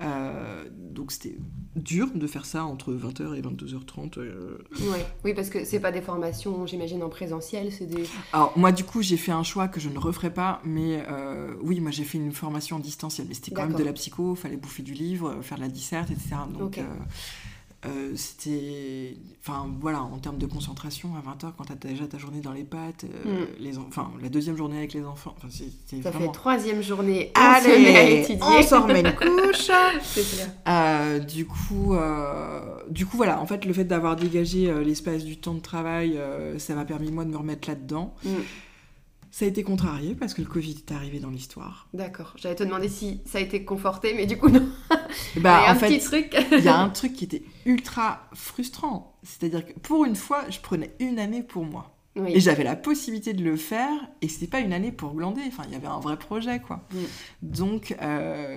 Euh, 0.00 0.64
donc 0.72 1.12
c'était 1.12 1.36
dur 1.76 2.08
de 2.12 2.26
faire 2.26 2.46
ça 2.46 2.64
entre 2.64 2.92
20h 2.92 3.36
et 3.36 3.42
22h30. 3.42 4.18
euh. 4.18 4.58
Ouais. 4.90 5.06
Oui, 5.24 5.34
parce 5.34 5.50
que 5.50 5.64
c'est 5.64 5.78
pas 5.78 5.92
des 5.92 6.00
formations, 6.00 6.66
j'imagine, 6.66 7.00
en 7.04 7.08
présentiel, 7.08 7.70
c'est 7.70 7.86
des. 7.86 8.02
Alors 8.32 8.52
moi, 8.56 8.72
du 8.72 8.82
coup, 8.82 9.02
j'ai 9.02 9.16
fait 9.16 9.30
un 9.30 9.44
choix 9.44 9.68
que 9.68 9.78
je 9.78 9.88
ne 9.88 9.98
referai 9.98 10.32
pas, 10.32 10.60
mais 10.64 11.04
oui, 11.62 11.78
moi 11.80 11.90
j'ai 11.92 12.04
fait 12.04 12.18
une 12.18 12.32
formation 12.32 12.76
en 12.76 12.80
distanciel, 12.80 13.26
mais 13.28 13.34
c'était 13.34 13.52
quand 13.52 13.66
même 13.68 13.78
de 13.78 13.84
la 13.84 13.92
psycho, 13.92 14.34
fallait 14.34 14.56
bouffer 14.56 14.82
du 14.82 14.93
livre, 14.94 15.30
euh, 15.30 15.42
faire 15.42 15.58
de 15.58 15.62
la 15.62 15.68
disserte, 15.68 16.10
etc. 16.10 16.36
Donc 16.58 16.78
euh, 16.78 16.82
euh, 17.86 18.12
c'était. 18.16 19.16
Enfin 19.42 19.66
voilà, 19.78 20.02
en 20.02 20.16
termes 20.18 20.38
de 20.38 20.46
concentration, 20.46 21.10
à 21.16 21.20
20h, 21.20 21.52
quand 21.58 21.64
t'as 21.64 21.74
déjà 21.74 22.06
ta 22.06 22.16
journée 22.16 22.40
dans 22.40 22.52
les 22.52 22.64
pattes, 22.64 23.04
euh, 23.04 23.44
les 23.60 23.76
en- 23.76 23.84
enfin 23.88 24.10
la 24.22 24.30
deuxième 24.30 24.56
journée 24.56 24.78
avec 24.78 24.94
les 24.94 25.04
enfants, 25.04 25.34
enfin, 25.36 25.48
c'était 25.50 25.96
Mm. 25.98 26.02
Ça 26.02 26.12
fait 26.12 26.32
troisième 26.32 26.82
journée, 26.82 27.30
on 27.36 27.62
se 27.62 27.68
met 27.68 27.96
à 27.96 28.08
étudier. 28.08 28.38
on 28.42 28.62
s'en 28.62 28.82
remet 28.86 29.00
une 29.00 29.12
couche 29.14 29.66
clair. 29.66 30.50
Euh, 30.66 31.18
du 31.18 31.44
coup, 31.46 31.94
du 32.88 33.04
coup, 33.04 33.16
voilà, 33.18 33.38
en 33.40 33.44
fait, 33.46 33.66
le 33.66 33.72
fait 33.74 33.84
d'avoir 33.84 34.16
dégagé 34.16 34.72
l'espace 34.82 35.22
du 35.24 35.36
temps 35.36 35.54
de 35.54 35.60
travail, 35.60 36.18
ça 36.56 36.74
m'a 36.74 36.86
permis, 36.86 37.10
moi, 37.10 37.24
de 37.26 37.30
me 37.30 37.36
remettre 37.36 37.68
là-dedans. 37.68 38.14
Mm. 38.24 38.28
Ça 39.34 39.46
a 39.46 39.48
été 39.48 39.64
contrarié 39.64 40.14
parce 40.14 40.32
que 40.32 40.42
le 40.42 40.46
Covid 40.46 40.76
est 40.86 40.92
arrivé 40.92 41.18
dans 41.18 41.28
l'histoire. 41.28 41.88
D'accord. 41.92 42.34
J'allais 42.36 42.54
te 42.54 42.62
demander 42.62 42.88
si 42.88 43.20
ça 43.26 43.38
a 43.38 43.40
été 43.40 43.64
conforté, 43.64 44.14
mais 44.14 44.26
du 44.26 44.38
coup, 44.38 44.48
non. 44.48 44.64
Bah, 45.38 45.64
en 45.66 45.70
un 45.70 45.74
fait, 45.74 45.88
petit 45.88 46.04
truc. 46.04 46.36
il 46.52 46.62
y 46.62 46.68
a 46.68 46.78
un 46.78 46.88
truc 46.90 47.14
qui 47.14 47.24
était 47.24 47.42
ultra 47.66 48.28
frustrant. 48.32 49.18
C'est-à-dire 49.24 49.66
que 49.66 49.72
pour 49.80 50.04
une 50.04 50.14
fois, 50.14 50.48
je 50.50 50.60
prenais 50.60 50.94
une 51.00 51.18
année 51.18 51.42
pour 51.42 51.64
moi. 51.64 51.93
Oui. 52.16 52.30
Et 52.32 52.38
j'avais 52.40 52.62
la 52.62 52.76
possibilité 52.76 53.32
de 53.32 53.42
le 53.42 53.56
faire, 53.56 53.90
et 54.22 54.28
c'était 54.28 54.46
pas 54.46 54.60
une 54.60 54.72
année 54.72 54.92
pour 54.92 55.14
glander. 55.14 55.40
Enfin, 55.48 55.64
il 55.66 55.72
y 55.72 55.76
avait 55.76 55.88
un 55.88 55.98
vrai 55.98 56.16
projet, 56.16 56.60
quoi. 56.60 56.86
Mm. 56.92 56.98
Donc, 57.42 57.96
euh, 58.00 58.56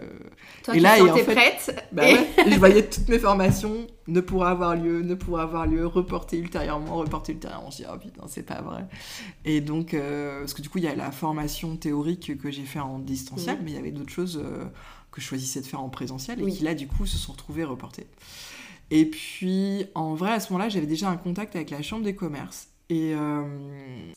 Toi, 0.63 0.75
et 0.75 0.77
tu 0.77 0.83
là, 0.83 0.97
et 0.99 1.01
en 1.01 1.15
fait- 1.15 1.23
prête. 1.23 1.87
Bah 1.91 2.07
et- 2.07 2.13
ouais, 2.13 2.27
je 2.51 2.55
voyais 2.59 2.87
toutes 2.87 3.09
mes 3.09 3.17
formations 3.17 3.87
ne 4.07 4.21
pourraient 4.21 4.51
avoir 4.51 4.75
lieu, 4.75 5.01
ne 5.01 5.15
pourraient 5.15 5.41
avoir 5.41 5.65
lieu, 5.65 5.87
reporter 5.87 6.37
ultérieurement, 6.37 6.97
reporter 6.97 7.33
ultérieurement. 7.33 7.71
Je 7.71 7.77
dis, 7.77 7.85
oh 7.91 7.97
putain, 7.97 8.21
c'est 8.27 8.43
pas 8.45 8.61
vrai. 8.61 8.85
Et 9.43 9.59
donc, 9.59 9.95
euh, 9.95 10.41
parce 10.41 10.53
que 10.53 10.61
du 10.61 10.69
coup, 10.69 10.77
il 10.77 10.83
y 10.83 10.87
a 10.87 10.93
la 10.95 11.11
formation 11.11 11.75
théorique 11.77 12.37
que 12.37 12.51
j'ai 12.51 12.63
fait 12.63 12.79
en 12.79 12.99
distanciel, 12.99 13.57
Mhm. 13.57 13.61
mais 13.65 13.71
il 13.71 13.75
y 13.75 13.79
avait 13.79 13.91
d'autres 13.91 14.11
choses 14.13 14.39
euh, 14.43 14.65
que 15.11 15.19
je 15.19 15.25
choisissais 15.25 15.61
de 15.61 15.65
faire 15.65 15.81
en 15.81 15.89
présentiel 15.89 16.39
et 16.39 16.43
Oui. 16.43 16.53
qui 16.55 16.63
là, 16.63 16.75
du 16.75 16.87
coup, 16.87 17.07
se 17.07 17.17
sont 17.17 17.31
retrouvées 17.31 17.63
reportées. 17.63 18.05
Et 18.91 19.05
puis, 19.05 19.85
en 19.95 20.13
vrai, 20.13 20.31
à 20.31 20.39
ce 20.39 20.53
moment-là, 20.53 20.69
j'avais 20.69 20.85
déjà 20.85 21.09
un 21.09 21.17
contact 21.17 21.55
avec 21.55 21.71
la 21.71 21.81
chambre 21.81 22.03
des 22.03 22.13
commerces. 22.13 22.67
Et, 22.89 23.13
euh, 23.15 23.44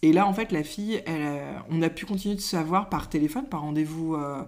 et 0.03 0.13
là, 0.13 0.27
en 0.27 0.33
fait, 0.33 0.53
la 0.53 0.63
fille, 0.63 1.03
elle, 1.07 1.43
on 1.71 1.83
a 1.83 1.91
pu 1.91 2.07
continuer 2.07 2.37
de 2.37 2.41
se 2.41 2.49
savoir 2.51 2.89
par 2.89 3.09
téléphone, 3.09 3.49
par 3.49 3.63
rendez-vous. 3.63 4.15
euh, 4.15 4.43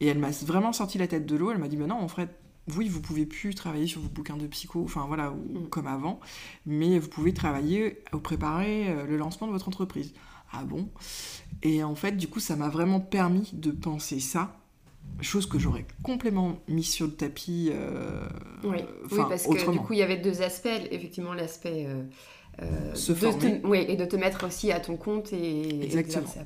et 0.00 0.06
elle 0.06 0.18
m'a 0.18 0.30
vraiment 0.30 0.72
sorti 0.72 0.98
la 0.98 1.08
tête 1.08 1.26
de 1.26 1.34
l'eau. 1.36 1.50
Elle 1.50 1.58
m'a 1.58 1.68
dit, 1.68 1.76
bah 1.76 1.86
non, 1.86 1.96
en 1.96 2.08
fait, 2.08 2.28
oui, 2.76 2.88
vous 2.88 3.00
pouvez 3.00 3.24
plus 3.26 3.54
travailler 3.54 3.86
sur 3.86 4.00
vos 4.02 4.08
bouquins 4.08 4.36
de 4.36 4.46
psycho, 4.46 4.82
enfin 4.84 5.06
voilà, 5.08 5.32
ou- 5.32 5.60
Mm. 5.60 5.68
comme 5.70 5.86
avant, 5.86 6.20
mais 6.66 6.98
vous 6.98 7.08
pouvez 7.08 7.32
travailler 7.32 7.98
ou 8.12 8.18
préparer 8.18 8.88
euh, 8.90 9.06
le 9.06 9.16
lancement 9.16 9.46
de 9.46 9.52
votre 9.52 9.68
entreprise. 9.68 10.12
Ah 10.52 10.64
bon? 10.64 10.88
Et 11.62 11.82
en 11.82 11.94
fait, 11.94 12.12
du 12.12 12.28
coup, 12.28 12.40
ça 12.40 12.56
m'a 12.56 12.68
vraiment 12.68 13.00
permis 13.00 13.50
de 13.54 13.70
penser 13.70 14.20
ça, 14.20 14.56
chose 15.20 15.46
que 15.46 15.58
j'aurais 15.58 15.86
complètement 16.02 16.58
mis 16.68 16.84
sur 16.84 17.06
le 17.06 17.12
tapis. 17.12 17.70
euh, 17.72 18.28
Oui, 18.62 18.78
parce 19.10 19.46
que 19.46 19.70
du 19.72 19.78
coup, 19.80 19.94
il 19.94 19.98
y 19.98 20.02
avait 20.02 20.18
deux 20.18 20.42
aspects. 20.42 20.68
Effectivement, 20.90 21.32
l'aspect. 21.34 21.86
euh, 21.86 21.94
euh, 21.94 22.02
Se 22.94 23.12
de 23.12 23.16
former. 23.18 23.60
te- 23.60 23.90
et 23.92 23.96
de 23.96 24.04
te 24.04 24.16
mettre 24.16 24.46
aussi 24.46 24.72
à 24.72 24.80
ton 24.80 24.96
compte 24.96 25.32
et. 25.32 25.36
et 25.68 25.84
Exactement. 25.84 26.26
faire 26.26 26.44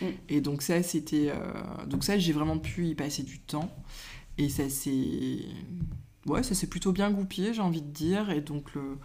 ça. 0.00 0.06
Et 0.28 0.40
donc 0.40 0.60
ça, 0.62 0.82
c'était... 0.82 1.30
euh, 1.30 1.86
Donc 1.86 2.02
ça, 2.04 2.18
j'ai 2.18 2.32
vraiment 2.32 2.58
pu 2.58 2.88
y 2.88 2.94
passer 2.94 3.22
du 3.22 3.38
temps. 3.38 3.70
Et 4.38 4.48
ça 4.48 4.68
s'est... 4.68 5.38
Ouais, 6.26 6.42
ça 6.42 6.54
s'est 6.54 6.66
plutôt 6.66 6.90
bien 6.92 7.10
goupillé, 7.12 7.54
j'ai 7.54 7.62
envie 7.62 7.80
de 7.82 7.90
dire. 7.92 8.30
Et 8.30 8.40
donc, 8.40 8.74
le... 8.74 8.98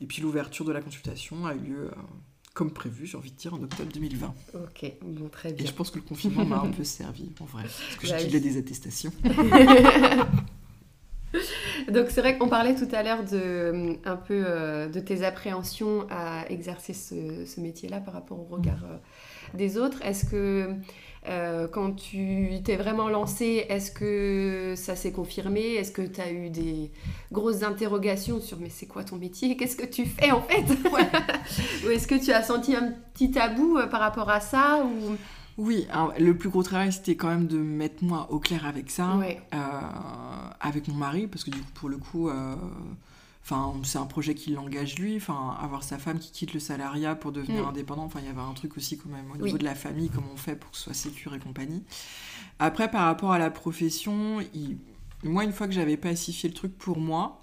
Et 0.00 0.06
puis 0.06 0.22
l'ouverture 0.22 0.64
de 0.64 0.72
la 0.72 0.80
consultation 0.80 1.44
a 1.46 1.54
eu 1.54 1.58
lieu, 1.58 1.86
euh, 1.88 1.90
comme 2.54 2.70
prévu, 2.72 3.04
j'ai 3.04 3.18
envie 3.18 3.30
de 3.32 3.36
dire, 3.36 3.52
en 3.52 3.62
octobre 3.62 3.92
2020. 3.92 4.34
Ok, 4.54 4.92
bon, 5.02 5.28
très 5.28 5.50
Et 5.50 5.52
bien. 5.52 5.66
je 5.66 5.72
pense 5.72 5.90
que 5.90 5.96
le 5.98 6.04
confinement 6.04 6.46
m'a 6.46 6.60
un 6.60 6.70
peu 6.70 6.84
servi, 6.84 7.30
en 7.40 7.44
vrai. 7.44 7.64
Parce 7.64 7.96
que 7.96 8.08
Bah 8.08 8.16
j'ai 8.18 8.32
oui. 8.34 8.40
des 8.40 8.56
attestations. 8.56 9.12
Donc 11.92 12.06
c'est 12.08 12.20
vrai 12.20 12.38
qu'on 12.38 12.48
parlait 12.48 12.74
tout 12.74 12.88
à 12.92 13.02
l'heure 13.02 13.24
de 13.24 13.96
un 14.04 14.16
peu 14.16 14.42
euh, 14.46 14.88
de 14.88 15.00
tes 15.00 15.24
appréhensions 15.24 16.06
à 16.10 16.44
exercer 16.50 16.92
ce, 16.92 17.44
ce 17.46 17.60
métier-là 17.60 18.00
par 18.00 18.14
rapport 18.14 18.38
au 18.40 18.44
regard 18.44 18.84
euh, 18.84 18.96
des 19.54 19.78
autres. 19.78 20.02
Est-ce 20.04 20.26
que 20.26 20.74
euh, 21.28 21.68
quand 21.68 21.92
tu 21.92 22.48
t'es 22.64 22.76
vraiment 22.76 23.10
lancé, 23.10 23.66
est-ce 23.68 23.90
que 23.90 24.74
ça 24.74 24.96
s'est 24.96 25.12
confirmé? 25.12 25.60
Est-ce 25.74 25.92
que 25.92 26.02
tu 26.02 26.20
as 26.20 26.32
eu 26.32 26.48
des 26.48 26.90
grosses 27.30 27.62
interrogations 27.62 28.40
sur 28.40 28.58
mais 28.58 28.70
c'est 28.70 28.86
quoi 28.86 29.04
ton 29.04 29.16
métier? 29.16 29.56
Qu'est-ce 29.56 29.76
que 29.76 29.84
tu 29.86 30.06
fais 30.06 30.30
en 30.30 30.40
fait? 30.40 30.64
Ou 31.86 31.90
est-ce 31.90 32.06
que 32.06 32.14
tu 32.14 32.32
as 32.32 32.42
senti 32.42 32.74
un 32.74 32.92
petit 33.12 33.30
tabou 33.30 33.76
euh, 33.76 33.86
par 33.86 34.00
rapport 34.00 34.30
à 34.30 34.40
ça 34.40 34.82
ou... 34.84 35.16
Oui, 35.58 35.86
le 36.18 36.32
plus 36.32 36.48
gros 36.48 36.62
travail, 36.62 36.90
c'était 36.90 37.16
quand 37.16 37.28
même 37.28 37.46
de 37.46 37.58
mettre 37.58 38.02
moi 38.02 38.28
au 38.30 38.38
clair 38.38 38.64
avec 38.64 38.90
ça. 38.90 39.16
Ouais. 39.16 39.42
euh, 39.52 39.58
avec 40.60 40.88
mon 40.88 40.94
mari, 40.94 41.26
parce 41.26 41.44
que 41.44 41.50
du 41.50 41.58
coup, 41.58 41.70
pour 41.74 41.88
le 41.88 41.96
coup, 41.96 42.28
euh, 42.28 42.54
enfin, 43.42 43.72
c'est 43.82 43.98
un 43.98 44.06
projet 44.06 44.34
qui 44.34 44.50
l'engage 44.50 44.98
lui, 44.98 45.16
enfin, 45.16 45.56
avoir 45.62 45.82
sa 45.82 45.98
femme 45.98 46.18
qui 46.18 46.30
quitte 46.32 46.52
le 46.54 46.60
salariat 46.60 47.14
pour 47.14 47.32
devenir 47.32 47.64
Mm. 47.64 47.68
indépendant, 47.70 48.04
enfin, 48.04 48.20
il 48.20 48.26
y 48.26 48.28
avait 48.28 48.40
un 48.40 48.52
truc 48.52 48.76
aussi 48.76 48.98
quand 48.98 49.08
même 49.08 49.30
au 49.30 49.34
Oui. 49.36 49.44
niveau 49.44 49.58
de 49.58 49.64
la 49.64 49.74
famille, 49.74 50.10
comment 50.10 50.28
on 50.32 50.36
fait 50.36 50.56
pour 50.56 50.70
que 50.70 50.76
ce 50.76 50.84
soit 50.84 50.94
sécure 50.94 51.34
et 51.34 51.38
compagnie. 51.38 51.82
Après, 52.58 52.90
par 52.90 53.04
rapport 53.06 53.32
à 53.32 53.38
la 53.38 53.50
profession, 53.50 54.40
il- 54.54 54.76
moi, 55.24 55.44
une 55.44 55.52
fois 55.52 55.66
que 55.66 55.72
j'avais 55.72 55.96
pacifié 55.96 56.48
le 56.48 56.54
truc 56.54 56.76
pour 56.76 56.98
moi, 56.98 57.42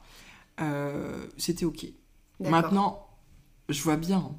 euh, 0.61 1.25
c'était 1.37 1.65
ok. 1.65 1.85
Maintenant, 2.39 3.07
je 3.69 3.81
vois 3.81 3.97
bien 3.97 4.31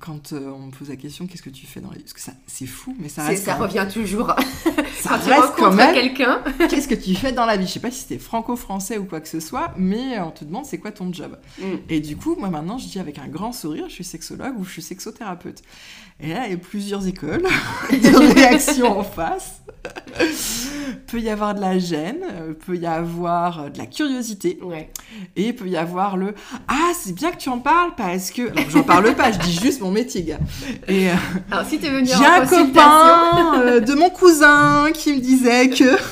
quand 0.00 0.32
euh, 0.34 0.50
on 0.50 0.66
me 0.66 0.70
pose 0.72 0.88
la 0.90 0.96
question, 0.96 1.26
qu'est-ce 1.26 1.42
que 1.42 1.48
tu 1.50 1.66
fais 1.66 1.80
dans 1.80 1.90
la 1.90 1.96
vie 1.96 2.02
Parce 2.02 2.12
que 2.12 2.20
ça, 2.20 2.32
c'est 2.46 2.66
fou, 2.66 2.94
mais 2.98 3.08
ça 3.08 3.24
reste, 3.24 3.44
ça 3.44 3.56
revient 3.56 3.86
toujours. 3.90 4.34
ça 5.00 5.10
Quand 5.10 5.18
tu 5.24 5.30
reste 5.30 5.42
quand 5.56 5.70
rencontres 5.70 5.76
même 5.76 5.94
quelqu'un. 5.94 6.40
qu'est-ce 6.68 6.88
que 6.88 6.94
tu 6.94 7.14
fais 7.14 7.32
dans 7.32 7.46
la 7.46 7.56
vie? 7.56 7.66
Je 7.66 7.72
sais 7.72 7.80
pas 7.80 7.90
si 7.90 8.00
c'était 8.00 8.18
franco-français 8.18 8.98
ou 8.98 9.04
quoi 9.04 9.20
que 9.20 9.28
ce 9.28 9.40
soit, 9.40 9.72
mais 9.76 10.18
on 10.20 10.30
te 10.30 10.44
demande 10.44 10.64
c'est 10.64 10.78
quoi 10.78 10.90
ton 10.92 11.12
job? 11.12 11.36
Mm. 11.58 11.64
Et 11.88 12.00
du 12.00 12.16
coup, 12.16 12.36
moi 12.38 12.48
maintenant, 12.50 12.78
je 12.78 12.86
dis 12.88 12.98
avec 12.98 13.18
un 13.18 13.28
grand 13.28 13.52
sourire, 13.52 13.84
je 13.88 13.94
suis 13.94 14.04
sexologue 14.04 14.58
ou 14.58 14.64
je 14.64 14.70
suis 14.72 14.82
sexothérapeute. 14.82 15.62
Et 16.18 16.28
là, 16.32 16.46
il 16.46 16.52
y 16.52 16.54
a 16.54 16.58
plusieurs 16.58 17.06
écoles 17.06 17.42
de 17.90 18.34
réactions 18.34 18.98
en 18.98 19.04
face. 19.04 19.60
peut 21.06 21.20
y 21.20 21.28
avoir 21.28 21.54
de 21.54 21.60
la 21.60 21.78
gêne, 21.78 22.18
euh, 22.32 22.52
peut 22.54 22.76
y 22.76 22.86
avoir 22.86 23.60
euh, 23.64 23.68
de 23.68 23.78
la 23.78 23.86
curiosité, 23.86 24.58
Ouais. 24.62 24.90
et 25.36 25.52
peut 25.52 25.68
y 25.68 25.76
avoir 25.76 26.16
le 26.16 26.34
ah 26.68 26.90
c'est 26.98 27.14
bien 27.14 27.30
que 27.30 27.36
tu 27.36 27.48
en 27.50 27.58
parles 27.58 27.92
parce 27.96 28.30
que 28.30 28.50
alors 28.50 28.68
j'en 28.70 28.82
parle 28.82 29.14
pas, 29.14 29.30
je 29.30 29.38
dis 29.38 29.52
juste 29.52 29.80
mon 29.80 29.90
métier, 29.90 30.22
gars. 30.22 30.38
Et 30.88 31.10
euh, 31.10 31.14
Alors 31.52 31.66
si 31.66 31.78
tu 31.78 31.86
veux 31.88 31.98
venir 31.98 32.16
j'ai 32.18 32.24
un 32.24 32.46
copain 32.46 33.60
euh, 33.60 33.80
de 33.80 33.94
mon 33.94 34.10
cousin 34.10 34.85
qui 34.92 35.12
me 35.12 35.20
disait 35.20 35.70
que. 35.70 35.96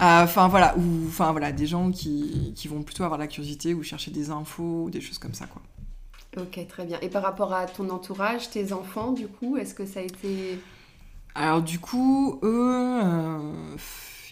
Euh, 0.00 0.22
Enfin 0.22 0.46
voilà, 0.46 0.76
ou 0.78 1.06
enfin 1.08 1.32
voilà, 1.32 1.50
des 1.50 1.66
gens 1.66 1.90
qui, 1.90 2.52
qui 2.54 2.68
vont 2.68 2.82
plutôt 2.82 3.02
avoir 3.02 3.18
la 3.18 3.26
curiosité 3.26 3.74
ou 3.74 3.82
chercher 3.82 4.10
des 4.10 4.30
infos 4.30 4.84
ou 4.84 4.90
des 4.90 5.00
choses 5.00 5.18
comme 5.18 5.34
ça 5.34 5.46
quoi. 5.46 5.60
Ok, 6.40 6.64
très 6.68 6.84
bien. 6.84 6.98
Et 7.00 7.08
par 7.08 7.22
rapport 7.22 7.52
à 7.52 7.66
ton 7.66 7.88
entourage, 7.90 8.50
tes 8.50 8.72
enfants, 8.72 9.12
du 9.12 9.26
coup, 9.26 9.56
est-ce 9.56 9.74
que 9.74 9.84
ça 9.86 10.00
a 10.00 10.02
été... 10.02 10.60
Alors 11.34 11.60
du 11.60 11.78
coup, 11.78 12.38
eux, 12.42 13.00
euh, 13.02 13.76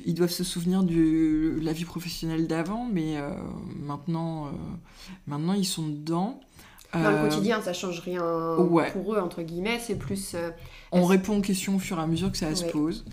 ils 0.05 0.15
doivent 0.15 0.31
se 0.31 0.45
souvenir 0.45 0.85
de 0.85 1.59
la 1.61 1.73
vie 1.73 1.85
professionnelle 1.85 2.47
d'avant, 2.47 2.89
mais 2.91 3.17
euh, 3.17 3.31
maintenant, 3.81 4.51
maintenant 5.27 5.55
ils 5.55 5.67
sont 5.67 5.89
dedans. 5.89 6.41
Dans 7.03 7.11
le 7.11 7.17
Euh, 7.17 7.29
quotidien, 7.29 7.61
ça 7.61 7.73
change 7.73 8.01
rien 8.01 8.23
ouais. 8.57 8.91
pour 8.93 9.15
eux, 9.15 9.19
entre 9.19 9.43
guillemets. 9.43 9.81
C'est 9.81 9.97
plus... 9.97 10.35
euh, 10.35 10.51
On 10.93 11.05
répond 11.05 11.39
aux 11.39 11.41
questions 11.41 11.77
au 11.77 11.79
fur 11.79 11.99
et 11.99 12.03
à 12.03 12.07
mesure 12.07 12.31
que 12.31 12.39
ça 12.39 12.55
se 12.55 12.65
pose. 12.65 13.05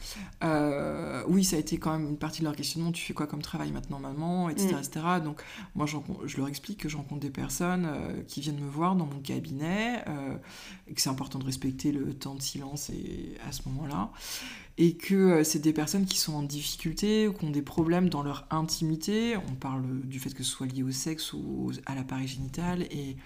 Euh, 0.44 1.24
oui, 1.28 1.44
ça 1.44 1.56
a 1.56 1.60
été 1.60 1.78
quand 1.78 1.92
même 1.92 2.08
une 2.10 2.18
partie 2.18 2.40
de 2.40 2.46
leur 2.46 2.56
questionnement. 2.56 2.92
Tu 2.92 3.04
fais 3.04 3.14
quoi 3.14 3.28
comme 3.28 3.42
travail 3.42 3.72
maintenant, 3.72 4.00
maman, 4.00 4.50
etc. 4.50 4.76
Mm. 4.76 4.78
etc. 4.78 5.00
Donc, 5.24 5.42
moi, 5.76 5.86
je, 5.88 6.38
leur 6.38 6.48
explique 6.48 6.80
que 6.80 6.90
je 6.90 6.98
rencontre 6.98 7.22
des 7.22 7.32
personnes 7.32 7.88
euh, 7.88 8.22
qui 8.28 8.42
viennent 8.42 8.60
me 8.60 8.70
voir 8.70 8.96
dans 8.96 9.06
mon 9.06 9.20
cabinet, 9.20 10.04
et 10.88 10.94
que 10.94 11.02
c'est 11.02 11.10
important 11.10 11.40
de 11.40 11.46
respecter 11.46 11.92
le 11.92 12.14
temps 12.14 12.36
de 12.36 12.42
silence 12.42 12.90
et, 12.90 13.38
à 13.48 13.52
ce 13.52 13.62
moment-là. 13.68 14.12
Et 14.78 14.96
que 14.96 15.44
c'est 15.44 15.60
des 15.60 15.74
personnes 15.74 16.06
qui 16.06 16.18
sont 16.18 16.34
en 16.34 16.44
difficulté 16.44 17.28
ou 17.28 17.34
qui 17.34 17.46
ont 17.46 17.50
des 17.52 17.62
problèmes 17.62 18.10
dans 18.10 18.24
leur 18.24 18.46
intimité. 18.52 19.36
On 19.50 19.56
parle 19.56 19.84
du 20.04 20.20
fait 20.20 20.34
que 20.34 20.44
ce 20.44 20.52
soit 20.52 20.68
lié 20.68 20.84
au 20.84 20.92
sexe 20.92 21.34
ou 21.34 21.72
à 21.86 21.96
l'appareil 21.96 22.28
génital. 22.28 22.84
Et 22.84 23.18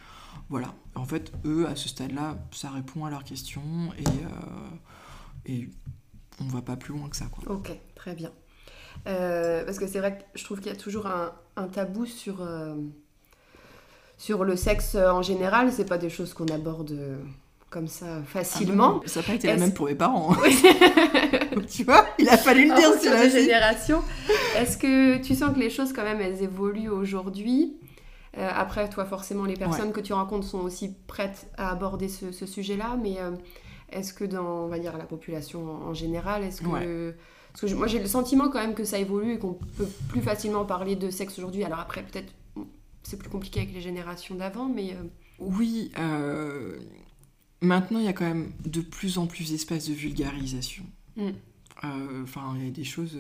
voilà. 0.50 0.74
En 0.96 1.06
fait, 1.06 1.32
eux, 1.46 1.68
à 1.68 1.76
ce 1.76 1.90
stade-là, 1.90 2.38
ça 2.52 2.70
répond 2.70 3.06
à 3.06 3.10
leurs 3.10 3.24
questions 3.24 3.92
et, 4.00 4.04
euh, 4.08 4.76
et 5.46 5.70
on 6.42 6.46
va 6.46 6.62
pas 6.62 6.76
plus 6.78 6.94
loin 6.94 7.10
que 7.10 7.16
ça. 7.16 7.26
Quoi. 7.26 7.54
Ok, 7.54 7.72
très 7.96 8.14
bien. 8.16 8.32
Euh, 9.08 9.66
parce 9.66 9.78
que 9.78 9.88
c'est 9.88 10.00
vrai 10.00 10.18
que 10.18 10.24
je 10.40 10.44
trouve 10.44 10.60
qu'il 10.60 10.72
y 10.72 10.76
a 10.76 10.78
toujours 10.78 11.08
un, 11.08 11.34
un 11.58 11.68
tabou 11.68 12.06
sur, 12.06 12.42
euh, 12.42 12.76
sur 14.18 14.44
le 14.44 14.56
sexe 14.56 14.96
en 14.96 15.22
général. 15.22 15.72
C'est 15.72 15.86
pas 15.86 15.98
des 15.98 16.10
choses 16.10 16.34
qu'on 16.34 16.48
aborde 16.48 16.98
comme 17.70 17.88
ça 17.88 18.22
facilement. 18.24 19.02
Ça 19.06 19.20
n'a 19.20 19.26
pas 19.28 19.34
été 19.34 19.48
la 19.48 19.58
même 19.58 19.74
pour 19.74 19.88
mes 19.88 19.96
parents. 19.96 20.34
hein. 20.34 20.38
tu 21.70 21.84
vois, 21.84 22.06
il 22.20 22.30
a 22.30 22.38
fallu 22.38 22.70
le 22.70 22.76
dire 22.76 22.94
sur 23.02 23.12
la 23.12 23.28
générations. 23.28 24.02
Est-ce 24.56 24.78
que 24.78 25.18
tu 25.18 25.36
sens 25.36 25.54
que 25.54 25.60
les 25.60 25.70
choses, 25.70 25.92
quand 25.92 26.04
même, 26.04 26.22
elles 26.22 26.42
évoluent 26.42 26.90
aujourd'hui? 26.90 27.76
Euh, 28.38 28.50
Après, 28.54 28.90
toi, 28.90 29.06
forcément, 29.06 29.46
les 29.46 29.56
personnes 29.56 29.92
que 29.94 30.02
tu 30.02 30.14
rencontres 30.14 30.46
sont 30.48 30.60
aussi 30.60 30.94
prêtes 31.08 31.50
à 31.58 31.70
aborder 31.72 32.10
ce, 32.10 32.32
ce 32.32 32.46
sujet-là, 32.46 32.98
mais 33.02 33.20
euh, 33.20 33.32
est-ce 33.92 34.14
que 34.14 34.26
dans, 34.26 34.66
on 34.66 34.68
va 34.68 34.78
dire, 34.80 34.98
la 34.98 35.06
population 35.06 35.64
en, 35.70 35.90
en 35.90 35.94
général, 35.94 36.44
est-ce 36.44 36.62
que... 36.62 36.68
Ouais. 36.68 37.16
Parce 37.52 37.62
que 37.62 37.68
je- 37.68 37.76
moi, 37.76 37.88
j'ai 37.88 38.00
le 38.00 38.08
sentiment 38.08 38.50
quand 38.50 38.60
même 38.60 38.74
que 38.76 38.84
ça 38.84 39.00
évolue 39.00 39.34
et 39.36 39.40
qu'on 39.40 39.54
peut 39.54 39.88
plus 40.10 40.22
facilement 40.22 40.66
parler 40.66 40.98
de 40.98 41.10
sexe 41.10 41.38
aujourd'hui. 41.40 41.64
Alors 41.64 41.80
après, 41.80 42.04
peut-être, 42.04 42.34
c'est 43.04 43.18
plus 43.18 43.30
compliqué 43.30 43.62
avec 43.62 43.74
les 43.74 43.80
générations 43.82 44.36
d'avant, 44.36 44.68
mais... 44.68 44.92
euh, 44.92 45.04
Oui, 45.40 45.92
maintenant 47.62 48.00
il 48.00 48.06
y 48.06 48.10
a 48.10 48.14
quand 48.14 48.26
même 48.26 48.52
de 48.66 48.82
plus 48.82 49.18
en 49.18 49.28
plus 49.28 49.52
d'espaces 49.52 49.88
de 49.88 49.94
vulgarisation. 49.94 50.84
Mm. 51.16 51.30
Enfin, 52.24 52.54
il 52.58 52.66
y 52.66 52.68
a 52.68 52.72
des 52.72 52.84
choses. 52.84 53.18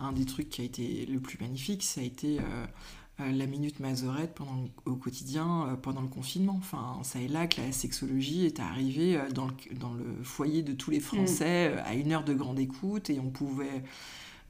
un 0.00 0.12
des 0.12 0.24
trucs 0.24 0.48
qui 0.48 0.62
a 0.62 0.64
été 0.64 1.06
le 1.06 1.20
plus 1.20 1.38
magnifique, 1.40 1.82
ça 1.82 2.00
a 2.00 2.04
été 2.04 2.38
la 3.18 3.46
minute 3.46 3.80
Mazorette 3.80 4.34
pendant 4.34 4.64
au 4.86 4.96
quotidien 4.96 5.68
euh, 5.68 5.76
pendant 5.76 6.00
le 6.00 6.08
confinement. 6.08 6.56
Enfin, 6.58 6.98
ça 7.02 7.20
est 7.20 7.28
là 7.28 7.46
que 7.46 7.60
la 7.60 7.72
sexologie 7.72 8.44
est 8.44 8.60
arrivée 8.60 9.16
euh, 9.16 9.30
dans 9.30 9.46
le, 9.46 9.52
dans 9.78 9.92
le 9.92 10.04
foyer 10.22 10.62
de 10.62 10.72
tous 10.72 10.90
les 10.90 11.00
Français 11.00 11.72
euh, 11.72 11.82
à 11.84 11.94
une 11.94 12.12
heure 12.12 12.24
de 12.24 12.34
grande 12.34 12.58
écoute 12.58 13.10
et 13.10 13.20
on 13.20 13.30
pouvait 13.30 13.82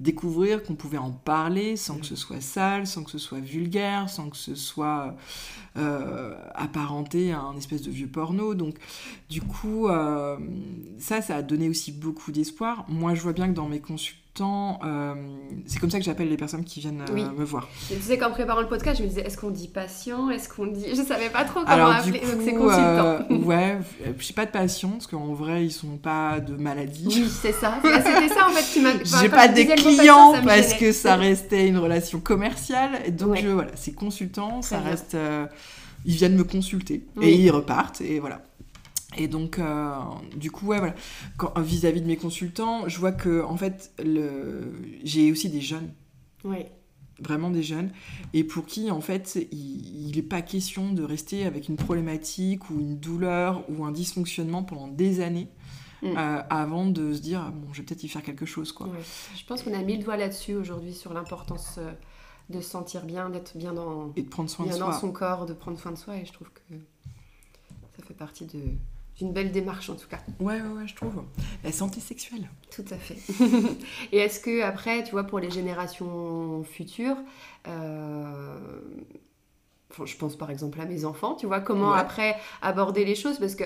découvrir 0.00 0.62
qu'on 0.62 0.74
pouvait 0.74 0.98
en 0.98 1.12
parler 1.12 1.76
sans 1.76 1.98
que 1.98 2.06
ce 2.06 2.16
soit 2.16 2.40
sale, 2.40 2.86
sans 2.86 3.04
que 3.04 3.10
ce 3.10 3.18
soit 3.18 3.40
vulgaire, 3.40 4.10
sans 4.10 4.28
que 4.28 4.36
ce 4.36 4.54
soit 4.54 5.16
euh, 5.76 6.34
apparenté 6.54 7.32
à 7.32 7.40
un 7.40 7.56
espèce 7.56 7.82
de 7.82 7.90
vieux 7.90 8.08
porno. 8.08 8.54
Donc, 8.54 8.76
du 9.28 9.40
coup, 9.40 9.88
euh, 9.88 10.36
ça, 10.98 11.22
ça 11.22 11.36
a 11.36 11.42
donné 11.42 11.68
aussi 11.68 11.92
beaucoup 11.92 12.32
d'espoir. 12.32 12.84
Moi, 12.88 13.14
je 13.14 13.20
vois 13.22 13.32
bien 13.32 13.48
que 13.48 13.54
dans 13.54 13.68
mes 13.68 13.80
consultations, 13.80 14.23
euh, 14.40 15.14
c'est 15.66 15.78
comme 15.78 15.90
ça 15.90 15.98
que 15.98 16.04
j'appelle 16.04 16.28
les 16.28 16.36
personnes 16.36 16.64
qui 16.64 16.80
viennent 16.80 17.04
euh, 17.08 17.30
me 17.36 17.44
voir. 17.44 17.68
tu 17.88 18.00
sais 18.00 18.18
qu'en 18.18 18.30
préparant 18.30 18.60
le 18.60 18.68
podcast, 18.68 18.98
je 18.98 19.04
me 19.04 19.08
disais, 19.08 19.22
est-ce 19.22 19.38
qu'on 19.38 19.50
dit 19.50 19.68
patient? 19.68 20.30
Est-ce 20.30 20.48
qu'on 20.48 20.66
dit... 20.66 20.86
Je 20.90 21.02
savais 21.02 21.30
pas 21.30 21.44
trop 21.44 21.60
comment 21.60 21.86
appeler, 21.86 22.20
donc 22.20 22.42
c'est 22.44 22.54
consultant. 22.54 23.26
ouais, 23.46 23.78
je 24.18 24.24
suis 24.24 24.34
pas 24.34 24.46
de 24.46 24.50
patient, 24.50 24.90
parce 24.90 25.06
qu'en 25.06 25.34
vrai, 25.34 25.64
ils 25.64 25.72
sont 25.72 25.96
pas 25.96 26.40
de 26.40 26.56
maladie. 26.56 27.06
Oui, 27.06 27.28
c'est 27.28 27.52
ça. 27.52 27.78
Bah, 27.82 28.02
c'était 28.04 28.34
ça, 28.34 28.48
en 28.48 28.50
fait, 28.50 28.72
qui 28.72 28.80
m'a... 28.80 28.90
J'ai 29.20 29.28
pas 29.28 29.48
des 29.48 29.66
clients, 29.66 30.34
parce 30.44 30.74
que 30.74 30.92
ça 30.92 31.16
restait 31.16 31.68
une 31.68 31.78
relation 31.78 32.20
commerciale. 32.20 33.14
Donc, 33.14 33.38
voilà, 33.38 33.70
c'est 33.76 33.92
consultant, 33.92 34.62
ça 34.62 34.80
reste... 34.80 35.16
ils 36.04 36.14
viennent 36.14 36.36
me 36.36 36.44
consulter, 36.44 37.04
et 37.22 37.34
ils 37.34 37.50
repartent, 37.50 38.00
et 38.00 38.18
voilà. 38.18 38.42
Et 39.16 39.28
donc, 39.28 39.58
euh, 39.58 39.94
du 40.36 40.50
coup, 40.50 40.66
ouais, 40.66 40.78
voilà. 40.78 40.94
Vis-à-vis 41.60 42.00
de 42.00 42.06
mes 42.06 42.16
consultants, 42.16 42.88
je 42.88 42.98
vois 42.98 43.12
que, 43.12 43.42
en 43.42 43.56
fait, 43.56 43.92
le... 44.04 44.72
j'ai 45.02 45.30
aussi 45.30 45.48
des 45.48 45.60
jeunes. 45.60 45.92
Oui. 46.44 46.66
Vraiment 47.20 47.50
des 47.50 47.62
jeunes. 47.62 47.90
Et 48.32 48.42
pour 48.42 48.66
qui, 48.66 48.90
en 48.90 49.00
fait, 49.00 49.46
il 49.52 50.12
n'est 50.14 50.22
pas 50.22 50.42
question 50.42 50.92
de 50.92 51.02
rester 51.02 51.46
avec 51.46 51.68
une 51.68 51.76
problématique 51.76 52.70
ou 52.70 52.80
une 52.80 52.98
douleur 52.98 53.64
ou 53.70 53.84
un 53.84 53.92
dysfonctionnement 53.92 54.64
pendant 54.64 54.88
des 54.88 55.20
années. 55.20 55.48
Mm. 56.02 56.16
Euh, 56.18 56.42
avant 56.50 56.86
de 56.86 57.14
se 57.14 57.20
dire, 57.20 57.50
bon, 57.52 57.72
je 57.72 57.78
vais 57.78 57.86
peut-être 57.86 58.02
y 58.02 58.08
faire 58.08 58.22
quelque 58.22 58.44
chose. 58.44 58.72
Quoi. 58.72 58.88
Je 59.36 59.44
pense 59.46 59.62
qu'on 59.62 59.72
a 59.72 59.82
mis 59.82 59.96
le 59.96 60.04
doigt 60.04 60.16
là-dessus 60.16 60.54
aujourd'hui, 60.54 60.92
sur 60.92 61.14
l'importance 61.14 61.76
euh, 61.78 61.92
de 62.50 62.60
se 62.60 62.68
sentir 62.68 63.06
bien, 63.06 63.30
d'être 63.30 63.56
bien 63.56 63.72
dans, 63.72 64.12
et 64.16 64.22
de 64.22 64.28
prendre 64.28 64.50
soin 64.50 64.66
bien 64.66 64.74
de 64.74 64.80
dans 64.80 64.92
son 64.92 65.12
corps, 65.12 65.46
de 65.46 65.54
prendre 65.54 65.78
soin 65.78 65.92
de 65.92 65.96
soi. 65.96 66.16
Et 66.16 66.26
je 66.26 66.32
trouve 66.32 66.50
que 66.50 66.74
ça 67.96 68.04
fait 68.04 68.14
partie 68.14 68.44
de, 68.44 68.60
une 69.20 69.32
belle 69.32 69.52
démarche 69.52 69.90
en 69.90 69.94
tout 69.94 70.08
cas. 70.08 70.18
Ouais, 70.40 70.60
ouais, 70.60 70.68
ouais, 70.68 70.86
je 70.86 70.94
trouve. 70.94 71.22
La 71.62 71.72
santé 71.72 72.00
sexuelle. 72.00 72.48
Tout 72.74 72.84
à 72.90 72.96
fait. 72.96 73.16
Et 74.12 74.18
est-ce 74.18 74.40
que 74.40 74.62
après, 74.62 75.04
tu 75.04 75.12
vois, 75.12 75.24
pour 75.24 75.38
les 75.38 75.50
générations 75.50 76.64
futures, 76.64 77.16
euh, 77.68 78.80
je 80.04 80.16
pense 80.16 80.36
par 80.36 80.50
exemple 80.50 80.80
à 80.80 80.84
mes 80.84 81.04
enfants, 81.04 81.34
tu 81.34 81.46
vois, 81.46 81.60
comment 81.60 81.92
après 81.92 82.36
aborder 82.62 83.04
les 83.04 83.14
choses? 83.14 83.38
Parce 83.38 83.54
que 83.54 83.64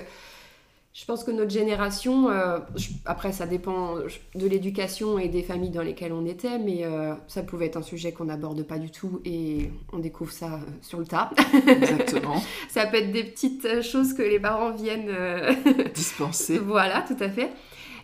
je 0.91 1.05
pense 1.05 1.23
que 1.23 1.29
notre 1.29 1.51
génération, 1.51 2.29
euh, 2.29 2.59
après 3.05 3.31
ça 3.31 3.45
dépend 3.45 3.95
de 4.35 4.47
l'éducation 4.47 5.19
et 5.19 5.29
des 5.29 5.43
familles 5.43 5.69
dans 5.69 5.83
lesquelles 5.83 6.13
on 6.13 6.25
était, 6.25 6.57
mais 6.57 6.83
euh, 6.83 7.13
ça 7.27 7.43
pouvait 7.43 7.67
être 7.67 7.77
un 7.77 7.83
sujet 7.83 8.11
qu'on 8.11 8.25
n'aborde 8.25 8.63
pas 8.63 8.79
du 8.79 8.89
tout 8.89 9.21
et 9.23 9.69
on 9.93 9.99
découvre 9.99 10.31
ça 10.31 10.55
euh, 10.55 10.57
sur 10.81 10.99
le 10.99 11.05
tas. 11.05 11.29
Exactement. 11.67 12.41
ça 12.69 12.87
peut 12.87 12.97
être 12.97 13.11
des 13.11 13.23
petites 13.23 13.83
choses 13.83 14.13
que 14.13 14.23
les 14.23 14.39
parents 14.39 14.71
viennent 14.71 15.11
dispenser. 15.93 16.57
voilà, 16.57 17.03
tout 17.03 17.17
à 17.19 17.29
fait. 17.29 17.51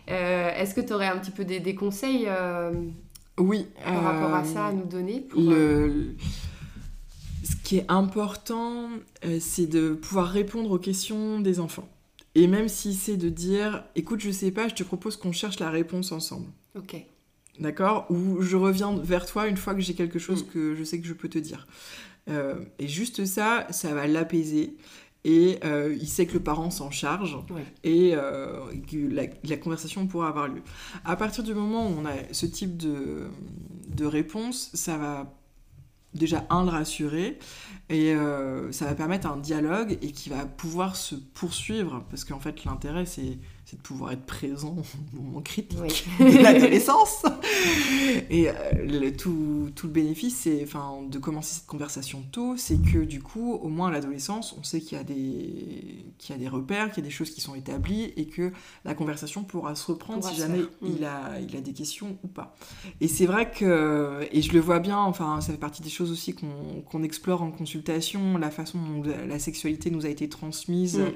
Est-ce 0.06 0.72
que 0.72 0.80
tu 0.80 0.92
aurais 0.92 1.08
un 1.08 1.18
petit 1.18 1.32
peu 1.32 1.44
des, 1.44 1.74
conseils 1.74 2.28
oui, 3.38 3.66
par 3.84 4.02
rapport 4.02 4.34
à 4.34 4.44
ça 4.44 4.66
à 4.66 4.72
nous 4.72 4.86
donner 4.86 5.26
le... 5.36 6.14
Ce 7.42 7.56
qui 7.62 7.78
est 7.78 7.84
important, 7.88 8.88
c'est 9.40 9.66
de 9.66 9.94
pouvoir 9.94 10.28
répondre 10.28 10.70
aux 10.70 10.78
questions 10.78 11.40
des 11.40 11.58
enfants. 11.58 11.88
Et 12.36 12.48
même 12.48 12.68
si 12.68 12.92
c'est 12.92 13.16
de 13.16 13.30
dire, 13.30 13.82
écoute, 13.94 14.20
je 14.20 14.30
sais 14.30 14.50
pas, 14.50 14.68
je 14.68 14.74
te 14.74 14.82
propose 14.82 15.16
qu'on 15.16 15.32
cherche 15.32 15.58
la 15.58 15.70
réponse 15.70 16.12
ensemble. 16.12 16.48
Ok. 16.76 16.94
D'accord? 17.58 18.06
Ou 18.10 18.42
je 18.42 18.58
reviens 18.58 18.94
vers 18.98 19.24
toi 19.24 19.48
une 19.48 19.56
fois 19.56 19.74
que 19.74 19.80
j'ai 19.80 19.94
quelque 19.94 20.18
chose 20.18 20.44
mm. 20.44 20.48
que 20.48 20.74
je 20.74 20.84
sais 20.84 21.00
que 21.00 21.06
je 21.06 21.14
peux 21.14 21.30
te 21.30 21.38
dire. 21.38 21.66
Euh, 22.28 22.56
et 22.78 22.88
juste 22.88 23.24
ça, 23.24 23.66
ça 23.70 23.94
va 23.94 24.06
l'apaiser. 24.06 24.76
Et 25.24 25.58
euh, 25.64 25.96
il 25.98 26.06
sait 26.06 26.26
que 26.26 26.34
le 26.34 26.40
parent 26.40 26.70
s'en 26.70 26.90
charge 26.90 27.38
et 27.82 28.12
euh, 28.14 28.60
que 28.86 28.98
la, 29.48 29.56
conversation 29.56 30.06
pourra 30.06 30.28
avoir 30.28 30.48
lieu. 30.48 30.60
À 31.06 31.16
partir 31.16 31.42
du 31.42 31.54
moment 31.54 31.88
où 31.88 31.94
on 31.98 32.04
a 32.04 32.12
ce 32.32 32.44
type 32.44 32.76
de, 32.76 33.28
de 33.88 34.04
réponse, 34.04 34.70
ça 34.74 34.98
va 34.98 35.34
déjà 36.16 36.44
un 36.50 36.64
le 36.64 36.70
rassurer 36.70 37.38
et 37.88 38.14
euh, 38.14 38.72
ça 38.72 38.86
va 38.86 38.94
permettre 38.94 39.26
un 39.28 39.36
dialogue 39.36 39.98
et 40.02 40.12
qui 40.12 40.28
va 40.28 40.44
pouvoir 40.44 40.96
se 40.96 41.14
poursuivre 41.14 42.04
parce 42.10 42.24
qu'en 42.24 42.40
fait 42.40 42.64
l'intérêt 42.64 43.06
c'est 43.06 43.38
c'est 43.66 43.76
de 43.76 43.82
pouvoir 43.82 44.12
être 44.12 44.24
présent 44.24 44.76
au 45.18 45.20
moment 45.20 45.40
critique 45.42 45.76
de 46.20 46.42
l'adolescence. 46.42 47.24
Et 48.30 48.48
euh, 48.48 48.52
le, 48.74 49.10
tout, 49.10 49.70
tout, 49.74 49.88
le 49.88 49.92
bénéfice, 49.92 50.36
c'est 50.36 50.62
enfin, 50.62 51.02
de 51.10 51.18
commencer 51.18 51.56
cette 51.56 51.66
conversation 51.66 52.24
tôt, 52.30 52.56
c'est 52.56 52.80
que 52.80 52.98
du 52.98 53.20
coup, 53.20 53.54
au 53.54 53.68
moins 53.68 53.88
à 53.88 53.90
l'adolescence, 53.90 54.54
on 54.56 54.62
sait 54.62 54.80
qu'il 54.80 54.96
y, 54.96 55.00
a 55.00 55.04
des, 55.04 56.06
qu'il 56.16 56.30
y 56.30 56.38
a 56.38 56.38
des 56.38 56.46
repères, 56.46 56.92
qu'il 56.92 57.02
y 57.02 57.06
a 57.06 57.08
des 57.08 57.14
choses 57.14 57.30
qui 57.30 57.40
sont 57.40 57.56
établies 57.56 58.12
et 58.16 58.26
que 58.26 58.52
la 58.84 58.94
conversation 58.94 59.42
pourra 59.42 59.74
se 59.74 59.90
reprendre 59.90 60.22
si 60.24 60.36
jamais 60.36 60.60
il, 60.82 61.04
a, 61.04 61.40
il 61.40 61.56
a 61.56 61.60
des 61.60 61.72
questions 61.72 62.18
ou 62.22 62.28
pas. 62.28 62.54
Et 63.00 63.08
c'est 63.08 63.26
vrai 63.26 63.50
que, 63.50 64.28
et 64.30 64.42
je 64.42 64.52
le 64.52 64.60
vois 64.60 64.78
bien, 64.78 64.98
enfin, 64.98 65.40
ça 65.40 65.50
fait 65.50 65.58
partie 65.58 65.82
des 65.82 65.90
choses 65.90 66.12
aussi 66.12 66.34
qu'on, 66.34 66.82
qu'on 66.88 67.02
explore 67.02 67.42
en 67.42 67.50
consultation, 67.50 68.38
la 68.38 68.52
façon 68.52 68.78
dont 68.78 69.02
la 69.28 69.38
sexualité 69.40 69.90
nous 69.90 70.06
a 70.06 70.08
été 70.08 70.28
transmise, 70.28 71.00
euh, 71.00 71.10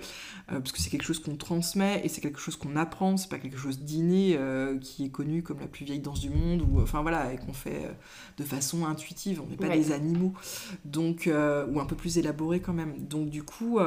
parce 0.48 0.72
que 0.72 0.80
c'est 0.80 0.90
quelque 0.90 1.04
chose 1.04 1.20
qu'on 1.20 1.36
transmet 1.36 2.00
et 2.02 2.08
c'est 2.08 2.20
quelque 2.20 2.39
chose 2.40 2.56
qu'on 2.56 2.76
apprend, 2.76 3.16
c'est 3.16 3.28
pas 3.28 3.38
quelque 3.38 3.56
chose 3.58 3.80
d'inné 3.80 4.36
euh, 4.36 4.78
qui 4.78 5.04
est 5.04 5.08
connu 5.08 5.42
comme 5.42 5.60
la 5.60 5.66
plus 5.66 5.84
vieille 5.84 6.00
danse 6.00 6.20
du 6.20 6.30
monde, 6.30 6.62
ou 6.62 6.80
enfin 6.80 7.02
voilà, 7.02 7.32
et 7.32 7.36
qu'on 7.36 7.52
fait 7.52 7.84
euh, 7.84 7.92
de 8.38 8.44
façon 8.44 8.86
intuitive, 8.86 9.40
on 9.44 9.48
n'est 9.48 9.56
pas 9.56 9.68
des 9.68 9.92
animaux, 9.92 10.32
donc, 10.84 11.26
euh, 11.26 11.66
ou 11.66 11.80
un 11.80 11.86
peu 11.86 11.96
plus 11.96 12.18
élaboré 12.18 12.60
quand 12.60 12.72
même. 12.72 12.98
Donc 12.98 13.30
du 13.30 13.42
coup, 13.42 13.78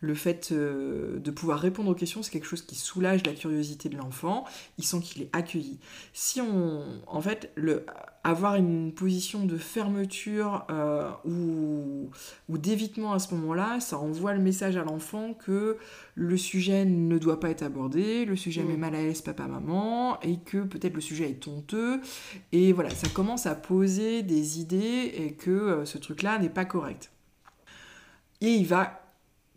le 0.00 0.14
fait 0.14 0.52
de 0.52 1.30
pouvoir 1.30 1.58
répondre 1.58 1.90
aux 1.90 1.94
questions, 1.94 2.22
c'est 2.22 2.30
quelque 2.30 2.46
chose 2.46 2.62
qui 2.62 2.74
soulage 2.74 3.24
la 3.26 3.32
curiosité 3.32 3.88
de 3.88 3.96
l'enfant, 3.96 4.44
il 4.78 4.84
sent 4.84 5.00
qu'il 5.00 5.22
est 5.22 5.30
accueilli. 5.32 5.78
Si 6.12 6.40
on, 6.40 6.84
en 7.06 7.20
fait, 7.20 7.52
le 7.54 7.84
avoir 8.24 8.54
une 8.54 8.92
position 8.92 9.46
de 9.46 9.56
fermeture 9.56 10.64
euh, 10.70 11.10
ou, 11.24 12.10
ou 12.48 12.58
d'évitement 12.58 13.12
à 13.14 13.18
ce 13.18 13.34
moment-là, 13.34 13.80
ça 13.80 13.98
envoie 13.98 14.32
le 14.32 14.40
message 14.40 14.76
à 14.76 14.84
l'enfant 14.84 15.34
que 15.34 15.76
le 16.14 16.36
sujet 16.36 16.84
ne 16.84 17.18
doit 17.18 17.40
pas 17.40 17.50
être 17.50 17.62
abordé, 17.62 18.24
le 18.24 18.36
sujet 18.36 18.62
met 18.62 18.76
mm. 18.76 18.80
mal 18.80 18.94
à 18.94 19.02
l'aise 19.02 19.22
papa-maman, 19.22 20.20
et 20.20 20.38
que 20.38 20.58
peut-être 20.58 20.94
le 20.94 21.00
sujet 21.00 21.30
est 21.30 21.48
honteux. 21.48 22.00
Et 22.52 22.72
voilà, 22.72 22.90
ça 22.90 23.08
commence 23.08 23.46
à 23.46 23.56
poser 23.56 24.22
des 24.22 24.60
idées 24.60 25.12
et 25.16 25.32
que 25.32 25.50
euh, 25.50 25.84
ce 25.84 25.98
truc-là 25.98 26.38
n'est 26.38 26.48
pas 26.48 26.64
correct. 26.64 27.10
Et 28.40 28.54
il 28.54 28.66
va 28.66 29.00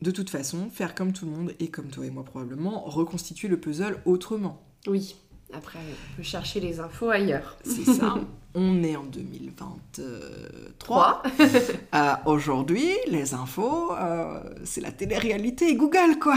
de 0.02 0.12
toute 0.12 0.30
façon 0.30 0.70
faire 0.70 0.96
comme 0.96 1.14
tout 1.14 1.26
le 1.26 1.32
monde, 1.32 1.54
et 1.60 1.68
comme 1.68 1.90
toi 1.90 2.06
et 2.06 2.10
moi 2.10 2.24
probablement, 2.24 2.82
reconstituer 2.86 3.48
le 3.48 3.60
puzzle 3.60 4.02
autrement. 4.06 4.64
Oui. 4.88 5.16
Après, 5.54 5.78
on 5.80 6.18
peut 6.18 6.24
chercher 6.24 6.60
les 6.60 6.80
infos 6.80 7.12
ailleurs. 7.12 7.58
C'est 7.64 7.86
ça. 7.86 8.16
on 8.56 8.84
est 8.84 8.96
en 8.96 9.04
2023. 9.04 11.24
Euh, 11.94 12.14
aujourd'hui, 12.26 12.90
les 13.08 13.34
infos, 13.34 13.94
euh, 13.94 14.42
c'est 14.66 14.82
la 14.82 14.92
télé-réalité 14.92 15.70
et 15.70 15.76
Google, 15.76 16.20
quoi. 16.20 16.36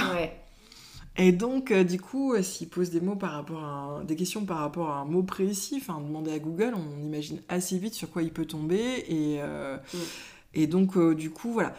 Et 1.17 1.33
donc, 1.33 1.73
euh, 1.73 1.83
du 1.83 2.01
coup, 2.01 2.41
s'il 2.43 2.69
pose 2.69 2.91
des 2.91 3.01
mots 3.01 3.17
par 3.17 3.33
rapport 3.33 3.65
à 3.65 4.05
des 4.05 4.15
questions 4.15 4.45
par 4.45 4.59
rapport 4.59 4.91
à 4.91 4.99
un 4.99 5.05
mot 5.05 5.25
précis, 5.25 5.79
enfin, 5.81 6.01
demander 6.01 6.31
à 6.33 6.39
Google, 6.39 6.75
on 6.77 7.05
imagine 7.05 7.41
assez 7.49 7.77
vite 7.79 7.95
sur 7.95 8.09
quoi 8.11 8.23
il 8.23 8.33
peut 8.33 8.47
tomber. 8.47 9.05
Et, 9.09 9.43
mm. 9.43 9.81
et 10.55 10.69
donc, 10.69 10.97
du 11.17 11.31
coup, 11.31 11.53
voilà. 11.53 11.75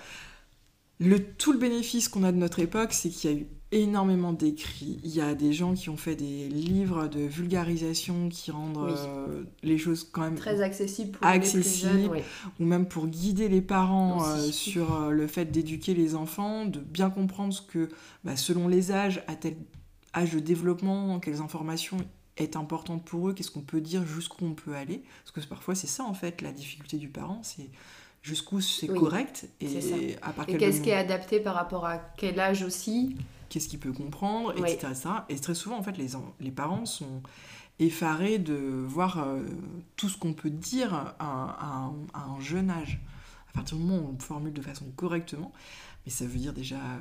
Le, 0.99 1.23
tout 1.23 1.53
le 1.53 1.59
bénéfice 1.59 2.09
qu'on 2.09 2.23
a 2.23 2.33
de 2.33 2.37
notre 2.37 2.59
époque, 2.59 2.91
c'est 2.91 3.09
qu'il 3.09 3.31
y 3.31 3.33
a 3.33 3.37
eu 3.37 3.47
énormément 3.71 4.33
d'écrits. 4.33 4.99
Il 5.03 5.11
y 5.11 5.21
a 5.21 5.35
des 5.35 5.53
gens 5.53 5.73
qui 5.73 5.89
ont 5.89 5.97
fait 5.97 6.15
des 6.15 6.49
livres 6.49 7.07
de 7.07 7.19
vulgarisation 7.19 8.29
qui 8.29 8.49
rendent 8.49 8.77
euh, 8.77 9.43
les 9.61 9.77
choses 9.77 10.09
quand 10.11 10.21
même 10.21 10.35
très 10.35 10.61
accessibles 10.61 11.11
pour 11.11 11.25
accessibles, 11.25 11.93
les 11.93 11.99
plus 12.09 12.17
jeunes, 12.17 12.23
ou 12.59 12.65
même 12.65 12.87
pour 12.87 13.07
guider 13.07 13.47
les 13.47 13.61
parents 13.61 14.25
euh, 14.25 14.51
sur 14.51 14.95
euh, 14.95 15.11
le 15.11 15.27
fait 15.27 15.45
d'éduquer 15.45 15.93
les 15.93 16.15
enfants, 16.15 16.65
de 16.65 16.79
bien 16.79 17.11
comprendre 17.11 17.53
ce 17.53 17.61
que, 17.61 17.89
bah, 18.23 18.35
selon 18.35 18.67
les 18.67 18.91
âges, 18.91 19.23
à 19.27 19.35
tel 19.35 19.55
âge 20.15 20.33
de 20.33 20.39
développement, 20.39 21.19
quelles 21.19 21.41
informations 21.41 21.97
est 22.37 22.55
importante 22.55 23.05
pour 23.05 23.29
eux, 23.29 23.33
qu'est-ce 23.33 23.51
qu'on 23.51 23.61
peut 23.61 23.81
dire, 23.81 24.03
jusqu'où 24.03 24.45
on 24.45 24.53
peut 24.53 24.73
aller. 24.73 25.03
Parce 25.23 25.31
que 25.31 25.47
parfois 25.47 25.75
c'est 25.75 25.87
ça 25.87 26.05
en 26.05 26.15
fait 26.15 26.41
la 26.41 26.51
difficulté 26.51 26.97
du 26.97 27.09
parent, 27.09 27.41
c'est 27.43 27.69
jusqu'où 28.23 28.61
c'est 28.61 28.87
correct 28.87 29.47
et, 29.61 30.15
à 30.21 30.33
et 30.47 30.57
qu'est-ce 30.57 30.81
qui 30.81 30.89
est 30.89 30.93
adapté 30.93 31.39
par 31.39 31.55
rapport 31.55 31.85
à 31.85 31.99
quel 32.17 32.39
âge 32.39 32.63
aussi 32.63 33.15
qu'est-ce 33.49 33.67
qu'il 33.67 33.79
peut 33.79 33.93
comprendre, 33.93 34.53
etc., 34.57 34.93
Et 35.29 35.35
très 35.35 35.55
souvent, 35.55 35.77
en 35.77 35.83
fait, 35.83 35.97
les, 35.97 36.09
les 36.39 36.51
parents 36.51 36.85
sont 36.85 37.21
effarés 37.79 38.39
de 38.39 38.55
voir 38.55 39.19
euh, 39.19 39.43
tout 39.95 40.09
ce 40.09 40.17
qu'on 40.17 40.33
peut 40.33 40.49
dire 40.49 40.93
à, 41.19 41.91
un 42.13 42.39
jeune 42.39 42.69
âge. 42.69 42.99
À 43.49 43.51
partir 43.53 43.77
du 43.77 43.83
moment 43.83 44.03
où 44.03 44.09
on 44.09 44.11
le 44.11 44.19
formule 44.19 44.53
de 44.53 44.61
façon 44.61 44.85
correctement, 44.95 45.51
mais 46.05 46.11
ça 46.11 46.25
veut 46.25 46.37
dire 46.37 46.53
déjà 46.53 46.77
euh, 46.77 46.99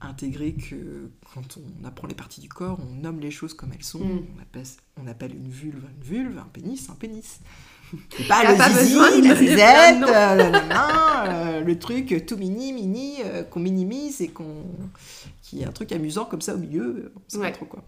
intégrer 0.00 0.54
que 0.54 1.10
quand 1.34 1.58
on 1.58 1.84
apprend 1.84 2.06
les 2.06 2.14
parties 2.14 2.40
du 2.40 2.48
corps, 2.48 2.78
on 2.80 2.94
nomme 2.94 3.20
les 3.20 3.30
choses 3.30 3.54
comme 3.54 3.72
elles 3.72 3.82
sont. 3.82 4.04
Mm. 4.04 4.26
On, 4.36 4.42
appelle, 4.42 4.66
on, 4.96 5.06
appelle, 5.06 5.34
une 5.34 5.48
vulve 5.48 5.84
une 5.96 6.04
vulve, 6.04 6.38
un 6.38 6.48
pénis 6.52 6.88
un 6.88 6.94
pénis. 6.94 7.40
C'est 8.16 8.28
pas 8.28 8.50
le 8.50 8.84
zizi, 8.84 9.22
la 9.22 9.34
zizette, 9.34 10.02
euh, 10.08 11.60
le 11.60 11.78
truc 11.78 12.24
tout 12.26 12.36
mini, 12.36 12.72
mini, 12.72 13.16
qu'on 13.50 13.60
minimise 13.60 14.20
et 14.20 14.28
qu'on 14.28 14.64
il 15.52 15.60
y 15.60 15.64
a 15.64 15.68
un 15.68 15.72
truc 15.72 15.92
amusant 15.92 16.24
comme 16.24 16.40
ça 16.40 16.54
au 16.54 16.58
milieu, 16.58 17.12
on 17.14 17.20
sait 17.28 17.38
pas 17.38 17.50
trop 17.50 17.66
quoi. 17.66 17.84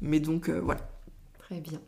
Mais 0.00 0.20
donc 0.20 0.48
euh, 0.48 0.60
voilà. 0.60 0.88
Très 1.38 1.60
bien. 1.60 1.80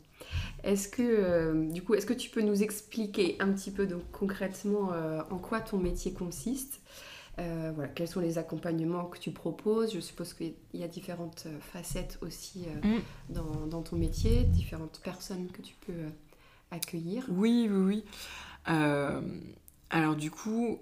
Est-ce 0.64 0.88
que, 0.88 1.02
euh, 1.02 1.70
du 1.70 1.82
coup, 1.82 1.94
est-ce 1.94 2.06
que 2.06 2.12
tu 2.12 2.28
peux 2.28 2.42
nous 2.42 2.62
expliquer 2.62 3.36
un 3.40 3.50
petit 3.52 3.70
peu 3.70 3.86
donc, 3.86 4.02
concrètement 4.12 4.92
euh, 4.92 5.20
en 5.30 5.38
quoi 5.38 5.60
ton 5.60 5.78
métier 5.78 6.12
consiste 6.12 6.80
euh, 7.38 7.72
voilà, 7.74 7.88
Quels 7.88 8.08
sont 8.08 8.20
les 8.20 8.36
accompagnements 8.36 9.04
que 9.04 9.18
tu 9.18 9.30
proposes? 9.30 9.94
Je 9.94 10.00
suppose 10.00 10.34
qu'il 10.34 10.54
y 10.74 10.82
a 10.82 10.88
différentes 10.88 11.46
facettes 11.72 12.18
aussi 12.20 12.66
mm. 12.82 13.32
dans, 13.32 13.66
dans, 13.66 13.82
ton 13.82 13.96
métier, 13.96 14.44
différentes 14.44 15.00
personnes 15.02 15.48
que 15.50 15.62
tu 15.62 15.74
peux 15.86 16.10
accueillir. 16.70 17.24
Oui, 17.28 17.68
oui, 17.70 18.04
oui. 18.66 18.74
alors 19.90 20.16
du 20.16 20.30
coup, 20.30 20.78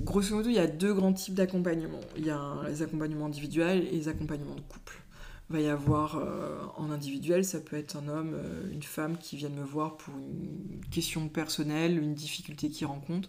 grosso 0.00 0.34
modo, 0.34 0.48
il 0.48 0.56
y 0.56 0.58
a 0.58 0.66
deux 0.66 0.94
grands 0.94 1.12
types 1.12 1.34
d'accompagnements. 1.34 2.00
Il 2.16 2.26
y 2.26 2.30
a 2.30 2.62
les 2.68 2.82
accompagnements 2.82 3.26
individuels 3.26 3.86
et 3.86 3.92
les 3.92 4.08
accompagnements 4.08 4.54
de 4.54 4.60
couple 4.60 5.00
va 5.48 5.60
y 5.60 5.68
avoir 5.68 6.16
euh, 6.16 6.58
en 6.76 6.90
individuel, 6.90 7.44
ça 7.44 7.60
peut 7.60 7.76
être 7.76 7.96
un 7.96 8.08
homme, 8.08 8.34
euh, 8.34 8.72
une 8.72 8.82
femme 8.82 9.16
qui 9.16 9.36
viennent 9.36 9.54
me 9.54 9.64
voir 9.64 9.96
pour 9.96 10.14
une 10.16 10.80
question 10.90 11.28
personnelle, 11.28 11.98
une 11.98 12.14
difficulté 12.14 12.68
qu'ils 12.68 12.86
rencontrent 12.86 13.28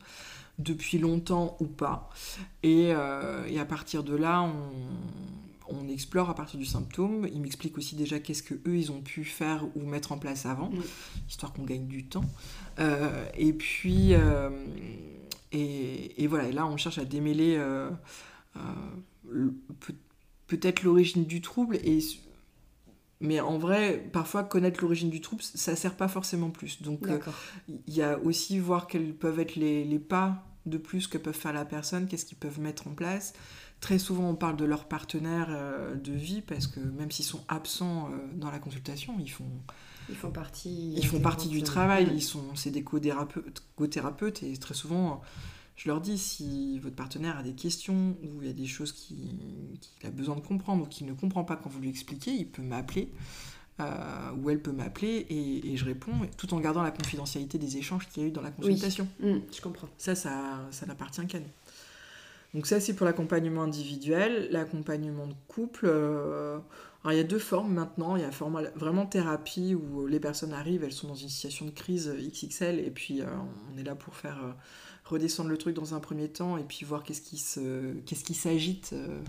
depuis 0.58 0.98
longtemps 0.98 1.56
ou 1.60 1.66
pas. 1.66 2.10
Euh, 2.66 3.46
et 3.46 3.60
à 3.60 3.66
partir 3.66 4.04
de 4.04 4.16
là, 4.16 4.42
on, 4.42 4.72
on, 5.70 5.88
explore 5.88 6.30
à 6.30 6.36
partir 6.36 6.60
du 6.60 6.66
symptôme. 6.66 7.28
Ils 7.34 7.42
m'expliquent 7.42 7.78
aussi 7.78 7.96
déjà 7.96 8.20
qu'est-ce 8.20 8.44
que 8.44 8.56
eux 8.68 8.78
ils 8.78 8.92
ont 8.92 9.02
pu 9.02 9.24
faire 9.24 9.66
ou 9.76 9.82
mettre 9.82 10.12
en 10.12 10.18
place 10.18 10.46
avant, 10.46 10.72
histoire 11.28 11.54
qu'on 11.54 11.64
gagne 11.64 11.88
du 11.88 12.06
temps. 12.06 12.26
et 13.38 13.54
puis 13.54 14.14
et, 15.52 16.24
et, 16.24 16.28
voilà. 16.28 16.48
Et 16.48 16.52
là, 16.52 16.68
on 16.68 16.78
cherche 16.78 16.98
à 16.98 17.06
démêler 17.06 17.58
peut-être 20.48 20.84
l'origine 20.84 21.26
du 21.26 21.42
trouble 21.42 21.78
et 21.78 22.00
mais 23.20 23.40
en 23.40 23.58
vrai, 23.58 24.10
parfois 24.14 24.44
connaître 24.44 24.82
l'origine 24.82 25.10
du 25.10 25.22
trouble, 25.22 25.42
ça 25.42 25.76
sert 25.76 25.96
pas 25.96 26.08
forcément 26.08 26.52
plus. 26.52 26.82
Donc 26.84 27.08
euh, 27.08 27.20
il 27.88 27.94
y 27.94 28.04
a 28.04 28.20
aussi 28.20 28.60
voir 28.60 28.88
quels 28.88 29.14
peuvent 29.14 29.40
être 29.40 29.56
les, 29.56 29.84
les, 29.84 30.00
pas 30.00 30.44
de 30.68 30.78
plus 30.78 31.08
que 31.08 31.18
peuvent 31.18 31.36
faire 31.36 31.54
la 31.54 31.66
personne, 31.66 32.08
qu'est-ce 32.08 32.26
qu'ils 32.26 32.38
peuvent 32.38 32.60
mettre 32.60 32.88
en 32.88 32.92
place. 32.92 33.34
Très 33.80 34.00
souvent, 34.00 34.30
on 34.30 34.36
parle 34.36 34.58
de 34.58 34.66
leur 34.66 34.86
partenaire 34.86 35.48
euh, 35.50 35.96
de 35.96 36.12
vie 36.12 36.42
parce 36.42 36.68
que 36.68 36.80
même 36.80 37.12
s'ils 37.12 37.26
sont 37.26 37.44
absents 37.48 38.10
euh, 38.12 38.18
dans 38.36 38.50
la 38.50 38.60
consultation, 38.60 39.16
ils 39.20 39.32
font 39.32 39.52
ils 40.10 40.16
font 40.16 40.32
partie 40.32 40.94
ils 40.94 41.06
font 41.06 41.20
partie 41.20 41.48
du 41.50 41.62
travail. 41.62 42.10
Ils 42.14 42.22
sont 42.22 42.56
c'est 42.56 42.72
des 42.72 42.84
co-thérapeutes 42.84 44.44
et 44.44 44.58
très 44.58 44.74
souvent 44.74 45.22
je 45.78 45.88
leur 45.90 46.02
dis 46.02 46.18
si 46.18 46.80
votre 46.80 46.96
partenaire 46.96 47.38
a 47.38 47.44
des 47.44 47.54
questions 47.54 48.18
ou 48.24 48.42
il 48.42 48.48
y 48.48 48.50
a 48.50 48.54
des 48.54 48.66
choses 48.66 48.92
qu'il 48.92 49.78
a 50.04 50.10
besoin 50.10 50.36
de 50.36 50.42
comprendre 50.42 50.84
ou 50.84 50.88
qu'il 50.88 51.06
ne 51.06 51.14
comprend 51.14 51.44
pas 51.44 51.56
quand 51.56 51.70
vous 51.70 51.80
lui 51.80 51.90
expliquez, 51.90 52.32
il 52.32 52.48
peut 52.48 52.64
m'appeler. 52.64 53.14
Euh, 53.80 54.32
ou 54.42 54.50
elle 54.50 54.60
peut 54.60 54.72
m'appeler 54.72 55.28
et, 55.30 55.78
je 55.78 55.86
réponds, 55.86 56.12
tout 56.36 56.52
en 56.56 56.60
gardant 56.60 56.82
la 56.82 56.90
confidentialité 56.90 57.60
des 57.60 57.78
échanges 57.78 58.08
qu'il 58.10 58.24
y 58.24 58.26
a 58.26 58.30
eu 58.30 58.32
dans 58.32 58.42
la 58.42 58.50
consultation. 58.50 59.08
Oui. 59.22 59.34
Mmh, 59.34 59.42
je 59.56 59.62
comprends. 59.62 59.88
Ça, 60.00 60.16
ça, 60.16 60.68
ça 60.72 60.88
n'appartient 60.88 61.28
qu'à 61.28 61.40
nous. 61.40 61.46
Donc 62.54 62.66
ça, 62.66 62.80
c'est 62.80 62.94
pour 62.94 63.06
l'accompagnement 63.06 63.64
individuel. 63.64 64.48
L'accompagnement 64.52 65.28
de 65.28 65.36
couple, 65.48 65.86
euh, 65.86 66.58
alors 67.04 67.14
il 67.14 67.18
y 67.18 67.22
a 67.22 67.24
deux 67.24 67.40
formes 67.40 67.74
maintenant. 67.74 68.16
Il 68.16 68.22
y 68.22 68.26
a 68.26 68.32
format 68.32 68.64
vraiment 68.76 69.06
thérapie 69.06 69.76
où 69.76 70.08
les 70.08 70.20
personnes 70.20 70.54
arrivent, 70.54 70.84
elles 70.84 70.94
sont 70.94 71.08
dans 71.08 71.16
une 71.16 71.30
situation 71.30 71.66
de 71.66 71.72
crise 71.72 72.14
XXL 72.18 72.80
et 72.80 72.92
puis 72.92 73.22
euh, 73.22 73.26
on 73.74 73.78
est 73.78 73.84
là 73.84 73.96
pour 73.96 74.16
faire 74.16 74.56
redescendre 75.08 75.50
le 75.50 75.58
truc 75.58 75.76
dans 75.76 75.94
un 75.94 76.00
premier 76.00 76.30
temps 76.30 76.58
et 76.58 76.64
puis 76.64 76.86
voir 76.86 77.04
qu'est-ce 77.04 77.22
qui 77.22 77.38
se 77.38 77.94
qu'est-ce 78.06 78.24
qui 78.24 78.34
s'agite 78.34 78.92
euh, 78.94 79.20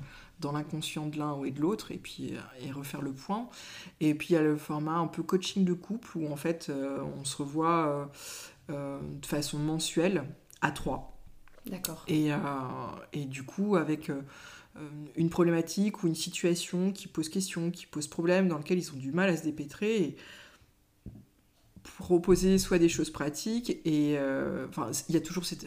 dans 0.41 0.53
l'inconscient 0.53 1.07
de 1.07 1.19
l'un 1.19 1.35
ou 1.35 1.49
de 1.49 1.61
l'autre 1.61 1.93
et 1.93 1.99
puis 1.99 2.35
euh, 2.35 2.67
et 2.67 2.71
refaire 2.71 3.03
le 3.03 3.13
point 3.13 3.49
et 4.01 4.15
puis 4.15 4.29
il 4.31 4.33
y 4.35 4.37
a 4.37 4.43
le 4.43 4.57
format 4.57 4.97
un 4.97 5.07
peu 5.07 5.23
coaching 5.23 5.65
de 5.65 5.73
couple 5.73 6.19
où 6.19 6.31
en 6.31 6.37
fait 6.37 6.69
euh, 6.69 7.03
on 7.19 7.25
se 7.25 7.37
revoit 7.37 8.11
de 8.69 9.27
façon 9.27 9.59
mensuelle 9.59 10.25
à 10.61 10.71
trois 10.71 11.18
et, 12.07 12.31
et 13.13 13.25
du 13.25 13.43
coup 13.43 13.77
avec 13.77 14.11
une 15.17 15.31
problématique 15.31 16.03
ou 16.03 16.07
une 16.07 16.15
situation 16.15 16.93
qui 16.93 17.09
pose 17.09 17.29
question, 17.29 17.71
qui 17.71 17.87
pose 17.87 18.07
problème, 18.07 18.49
dans 18.49 18.59
lequel 18.59 18.79
ils 18.79 18.93
ont 18.93 18.97
du 18.97 19.13
mal 19.13 19.29
à 19.31 19.37
se 19.37 19.43
dépêtrer. 19.43 20.17
Proposer 21.97 22.59
soit 22.59 22.79
des 22.79 22.89
choses 22.89 23.11
pratiques 23.11 23.81
et 23.85 24.17
euh, 24.17 24.67
enfin 24.69 24.91
il 25.09 25.15
y 25.15 25.19
a 25.19 25.21
toujours 25.21 25.45
cette 25.45 25.67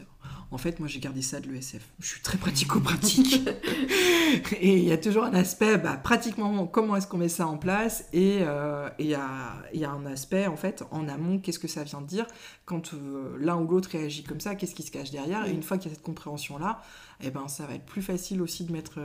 en 0.51 0.57
fait 0.57 0.79
moi 0.79 0.87
j'ai 0.87 0.99
gardé 0.99 1.21
ça 1.21 1.39
de 1.39 1.49
l'ESF 1.49 1.87
je 1.99 2.07
suis 2.07 2.21
très 2.21 2.37
pratico-pratique. 2.37 3.47
Et 4.61 4.77
il 4.77 4.85
y 4.85 4.93
a 4.93 4.97
toujours 4.97 5.25
un 5.25 5.33
aspect 5.33 5.77
bah, 5.77 5.97
pratiquement 5.97 6.65
comment 6.65 6.95
est-ce 6.95 7.05
qu'on 7.05 7.17
met 7.17 7.27
ça 7.27 7.47
en 7.47 7.57
place 7.57 8.05
et 8.13 8.39
euh, 8.41 8.89
il 8.97 9.07
y, 9.07 9.13
a, 9.13 9.61
y, 9.73 9.83
a, 9.83 9.91
un 9.91 10.05
aspect 10.05 10.47
en 10.47 10.55
fait 10.55 10.85
en 10.91 11.09
amont 11.09 11.37
qu'est-ce 11.37 11.59
que 11.59 11.67
ça 11.67 11.83
vient 11.83 11.99
de 11.99 12.07
dire 12.07 12.25
quand 12.63 12.93
euh, 12.93 13.35
l'un 13.37 13.57
ou 13.57 13.67
l'autre 13.67 13.89
réagit 13.91 14.23
comme 14.23 14.39
ça 14.39 14.55
qu'est-ce 14.55 14.73
qui 14.73 14.83
se 14.83 14.91
cache 14.91 15.11
derrière 15.11 15.45
et 15.45 15.51
une 15.51 15.63
fois 15.63 15.77
qu'il 15.77 15.91
y 15.91 15.93
a 15.93 15.95
cette 15.95 16.05
compréhension 16.05 16.57
là 16.57 16.81
et 17.19 17.27
eh 17.27 17.31
ben 17.31 17.49
ça 17.49 17.65
va 17.65 17.73
être 17.73 17.85
plus 17.85 18.01
facile 18.01 18.41
aussi 18.41 18.63
de 18.63 18.71
mettre 18.71 18.99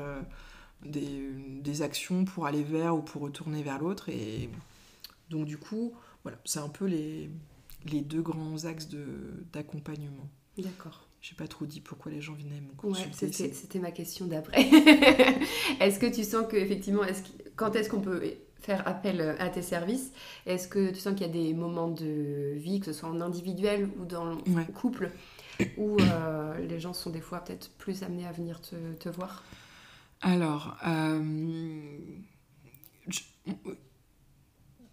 des, 0.84 1.28
des 1.60 1.82
actions 1.82 2.24
pour 2.24 2.46
aller 2.46 2.62
vers 2.62 2.94
ou 2.94 3.02
pour 3.02 3.22
retourner 3.22 3.64
vers 3.64 3.80
l'autre 3.80 4.08
et 4.08 4.48
donc 5.30 5.46
du 5.46 5.58
coup 5.58 5.92
voilà, 6.26 6.38
c'est 6.44 6.58
un 6.58 6.68
peu 6.68 6.86
les, 6.86 7.30
les 7.84 8.00
deux 8.00 8.20
grands 8.20 8.64
axes 8.64 8.88
d'accompagnement. 9.52 10.28
D'accord. 10.58 11.06
J'ai 11.20 11.36
pas 11.36 11.46
trop 11.46 11.66
dit 11.66 11.80
pourquoi 11.80 12.10
les 12.10 12.20
gens 12.20 12.32
venaient 12.34 12.60
me 12.60 12.72
consulter. 12.76 13.26
Ouais, 13.26 13.52
c'était 13.52 13.78
ma 13.78 13.92
question 13.92 14.26
d'après. 14.26 14.62
est-ce 15.80 16.00
que 16.00 16.12
tu 16.12 16.24
sens 16.24 16.48
que 16.48 16.56
effectivement, 16.56 17.04
est 17.04 17.22
quand 17.54 17.76
est-ce 17.76 17.88
qu'on 17.88 18.00
peut 18.00 18.20
faire 18.58 18.88
appel 18.88 19.36
à 19.38 19.48
tes 19.50 19.62
services? 19.62 20.10
Est-ce 20.46 20.66
que 20.66 20.90
tu 20.90 20.96
sens 20.96 21.14
qu'il 21.14 21.28
y 21.28 21.30
a 21.30 21.32
des 21.32 21.54
moments 21.54 21.92
de 21.92 22.54
vie, 22.56 22.80
que 22.80 22.86
ce 22.86 22.92
soit 22.92 23.08
en 23.08 23.20
individuel 23.20 23.88
ou 24.00 24.04
dans 24.04 24.24
le 24.24 24.72
couple, 24.72 25.12
où 25.76 25.96
euh, 26.00 26.58
les 26.58 26.80
gens 26.80 26.92
sont 26.92 27.10
des 27.10 27.20
fois 27.20 27.38
peut-être 27.38 27.70
plus 27.78 28.02
amenés 28.02 28.26
à 28.26 28.32
venir 28.32 28.60
te, 28.60 28.74
te 28.94 29.08
voir? 29.08 29.44
Alors, 30.22 30.76
euh, 30.84 31.98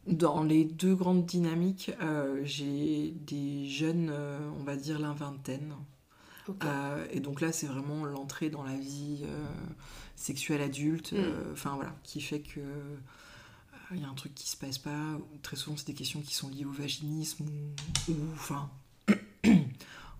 dans 0.08 0.44
les 0.44 0.66
deux 0.66 0.96
grandes 0.96 1.26
dynamiques, 1.26 1.92
euh, 2.02 2.42
j'ai 2.44 3.12
des 3.26 3.68
jeunes, 3.68 4.10
euh, 4.12 4.40
on 4.60 4.64
va 4.64 4.76
dire 4.76 5.00
la 5.00 5.14
vingtaine. 5.14 5.74
Euh, 6.64 7.06
et 7.12 7.22
donc 7.22 7.40
là, 7.40 7.54
c'est 7.54 7.68
vraiment 7.68 8.04
l'entrée 8.04 8.50
dans 8.50 8.64
la 8.64 8.76
vie 8.76 9.24
sexuelle 10.16 10.62
adulte, 10.62 11.14
mm. 11.14 11.54
enfin 11.54 11.76
voilà, 11.76 11.96
qui 12.04 12.20
fait 12.20 12.42
que 12.42 12.60
il 13.92 14.02
y 14.02 14.06
a 14.06 14.10
un 14.10 14.14
truc 14.14 14.34
qui 14.34 14.50
se 14.50 14.58
passe 14.58 14.78
pas. 14.78 15.18
Très 15.44 15.56
souvent, 15.56 15.78
c'est 15.78 15.88
des 15.88 15.94
questions 15.94 16.22
qui 16.22 16.34
sont 16.34 16.50
liées 16.50 16.66
au 16.66 16.72
vaginisme 16.72 17.46
ou, 18.10 18.14
enfin, 18.34 18.70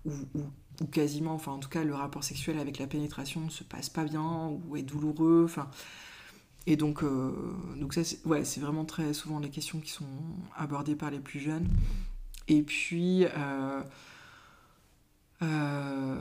ou, 0.04 0.12
ou, 0.34 0.84
quasiment, 0.92 1.34
enfin 1.34 1.52
en 1.52 1.58
tout 1.58 1.68
cas, 1.68 1.82
le 1.82 1.94
rapport 1.94 2.22
sexuel 2.22 2.58
avec 2.58 2.78
la 2.78 2.86
pénétration 2.86 3.40
ne 3.40 3.50
se 3.50 3.64
passe 3.64 3.90
pas 3.90 4.04
bien 4.04 4.48
ou 4.68 4.76
est 4.76 4.82
douloureux. 4.82 5.42
Enfin, 5.44 5.68
et 6.66 6.76
donc, 6.76 7.02
euh, 7.02 7.30
donc 7.78 7.94
ça, 7.94 8.04
c'est, 8.04 8.24
ouais, 8.26 8.44
c'est 8.44 8.60
vraiment 8.60 8.84
très 8.84 9.12
souvent 9.12 9.38
les 9.38 9.50
questions 9.50 9.80
qui 9.80 9.90
sont 9.90 10.06
abordées 10.56 10.96
par 10.96 11.10
les 11.10 11.20
plus 11.20 11.40
jeunes. 11.40 11.68
Et 12.48 12.62
puis, 12.62 13.20
il 13.20 13.30
euh, 13.36 13.82
euh, 15.42 16.16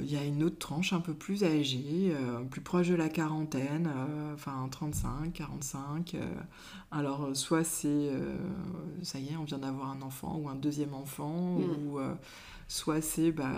y 0.00 0.16
a 0.16 0.24
une 0.24 0.42
autre 0.44 0.58
tranche 0.58 0.92
un 0.94 1.00
peu 1.00 1.12
plus 1.12 1.44
âgée, 1.44 2.14
plus 2.50 2.62
proche 2.62 2.88
de 2.88 2.94
la 2.94 3.10
quarantaine, 3.10 3.90
enfin 4.34 4.66
35, 4.70 5.32
45. 5.32 6.16
alors, 6.90 7.30
soit 7.34 7.64
c'est, 7.64 8.10
ça 9.02 9.18
y 9.18 9.28
est, 9.28 9.36
on 9.36 9.44
vient 9.44 9.58
d'avoir 9.58 9.90
un 9.90 10.00
enfant 10.00 10.38
ou 10.42 10.48
un 10.48 10.54
deuxième 10.54 10.94
enfant, 10.94 11.58
mm. 11.58 11.86
ou 11.86 12.00
soit 12.72 13.02
c'est 13.02 13.32
bah 13.32 13.52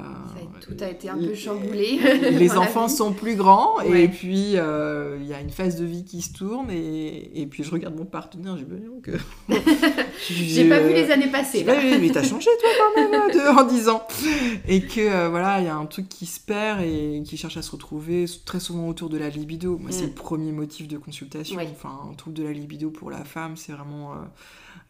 tout 0.61 0.75
a 0.81 0.89
été 0.89 1.09
un 1.09 1.17
peu 1.17 1.35
chamboulé. 1.35 2.01
les 2.33 2.51
enfants 2.57 2.89
sont 2.89 3.13
plus 3.13 3.37
grands 3.37 3.81
et 3.81 4.09
puis 4.09 4.57
euh, 4.57 5.19
il 5.21 5.29
y 5.29 5.33
a 5.33 5.41
une 5.41 5.51
phase 5.51 5.77
de 5.77 5.85
vie 5.85 6.05
qui 6.05 6.21
se 6.21 6.33
tourne 6.33 6.69
et, 6.69 7.31
et 7.41 7.47
puis 7.47 7.63
je 7.63 7.71
regarde 7.71 7.97
mon 7.97 8.07
partenaire 8.07 8.57
j'ai 8.57 8.65
besoin 8.65 8.99
que 9.01 9.13
j'ai 10.29 10.69
pas 10.69 10.81
vu 10.81 10.93
les 10.93 11.13
années 11.13 11.31
passées 11.31 11.63
là. 11.63 11.77
mais 12.01 12.11
t'as 12.11 12.23
changé 12.29 12.51
toi 12.59 12.69
quand 12.77 13.01
même 13.01 13.15
hein, 13.15 13.57
en 13.57 13.65
10 13.65 13.89
ans. 13.89 14.03
Et 14.67 14.81
que 14.81 15.01
euh, 15.01 15.29
voilà 15.29 15.61
il 15.61 15.67
y 15.67 15.69
a 15.69 15.77
un 15.77 15.87
truc 15.87 16.09
qui 16.09 16.27
se 16.27 16.41
perd 16.41 16.83
et 16.83 17.23
qui 17.25 17.37
cherche 17.37 17.57
à 17.57 17.63
se 17.63 17.71
retrouver 17.71 18.25
très 18.45 18.59
souvent 18.59 18.89
autour 18.89 19.11
de 19.11 19.17
la 19.17 19.29
libido. 19.29 19.79
Moi 19.79 19.93
c'est 19.93 20.07
mm. 20.07 20.09
le 20.09 20.15
premier 20.15 20.51
motif 20.51 20.89
de 20.89 20.99
consultation. 20.99 21.61
Enfin 21.71 22.01
un 22.11 22.15
trouble 22.15 22.35
de 22.35 22.43
la 22.43 22.53
libido 22.53 22.91
pour 22.91 23.13
la 23.13 23.23
femme 23.23 23.57
c'est 23.57 23.71
vraiment 23.71 24.15
euh, 24.15 24.17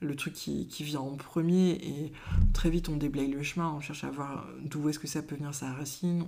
le 0.00 0.16
truc 0.16 0.34
qui, 0.34 0.66
qui, 0.66 0.84
vient 0.84 1.00
en 1.00 1.16
premier 1.16 1.72
et 1.72 2.12
très 2.52 2.70
vite 2.70 2.88
on 2.88 2.96
déblaye 2.96 3.28
le 3.28 3.42
chemin, 3.42 3.74
on 3.76 3.80
cherche 3.80 4.04
à 4.04 4.10
d'où 4.62 4.88
est-ce 4.88 4.98
que 4.98 5.06
ça 5.06 5.22
peut 5.22 5.36
venir 5.36 5.54
sa 5.54 5.72
racine 5.72 6.26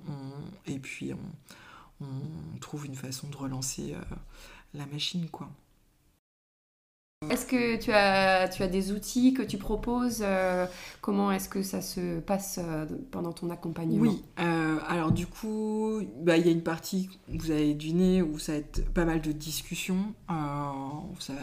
et 0.66 0.79
puis 0.79 1.12
on, 1.12 2.05
on, 2.05 2.59
trouve 2.61 2.87
une 2.87 2.94
façon 2.94 3.29
de 3.29 3.37
relancer 3.37 3.94
euh, 3.94 4.16
la 4.75 4.87
machine 4.87 5.29
quoi. 5.31 5.51
Est-ce 7.31 7.46
que 7.46 7.77
tu 7.77 7.92
as, 7.92 8.46
tu 8.49 8.62
as 8.62 8.68
des 8.68 8.92
outils 8.92 9.33
que 9.33 9.42
tu 9.42 9.57
proposes 9.57 10.20
euh, 10.20 10.66
Comment 11.01 11.33
est-ce 11.33 11.49
que 11.49 11.62
ça 11.62 11.81
se 11.81 12.20
passe 12.20 12.61
euh, 12.62 12.85
pendant 13.11 13.33
ton 13.33 13.49
accompagnement? 13.49 14.03
Oui, 14.03 14.22
euh, 14.38 14.79
alors 14.87 15.12
du 15.12 15.27
coup, 15.27 16.03
bah, 16.20 16.37
il 16.37 16.44
y 16.44 16.51
a 16.51 16.53
une 16.53 16.62
partie, 16.62 17.09
vous 17.29 17.51
avez 17.51 17.72
deviné, 17.72 18.20
où 18.20 18.38
ça 18.38 18.53
va 18.53 18.59
être 18.59 18.85
pas 18.92 19.07
mal 19.07 19.22
de 19.22 19.33
discussions. 19.33 20.12
ça 20.29 21.33
va 21.33 21.40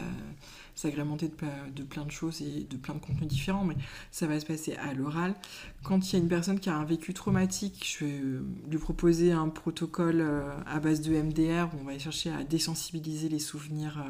s'agrémenter 0.75 1.27
de, 1.27 1.36
de, 1.75 1.83
plein 1.83 2.05
de 2.05 2.12
choses 2.12 2.41
et 2.41 2.67
de 2.69 2.77
plein 2.77 2.95
de 2.95 2.99
contenus 2.99 3.27
différents, 3.27 3.63
mais 3.63 3.75
ça 4.12 4.27
va 4.27 4.39
se 4.39 4.45
passer 4.45 4.75
à 4.75 4.93
l'oral. 4.93 5.36
Quand 5.83 6.12
il 6.12 6.13
y 6.13 6.19
a 6.19 6.23
une 6.23 6.29
personne 6.29 6.59
qui 6.59 6.69
a 6.69 6.75
un 6.75 6.86
vécu 6.86 7.13
traumatique, 7.13 7.97
je 7.99 8.05
vais 8.05 8.21
lui 8.69 8.77
proposer 8.77 9.31
un 9.31 9.49
protocole 9.49 10.25
à 10.65 10.79
base 10.79 11.01
de 11.01 11.13
MDR 11.15 11.69
où 11.73 11.81
on 11.81 11.86
va 11.86 11.97
chercher 11.99 12.31
à 12.31 12.43
désensibiliser 12.43 13.29
les 13.29 13.39
souvenirs 13.39 14.03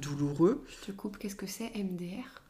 douloureux. 0.00 0.64
Je 0.80 0.86
te 0.86 0.92
coupe, 0.92 1.18
qu'est-ce 1.18 1.36
que 1.36 1.46
c'est 1.46 1.70
MDR 1.76 2.40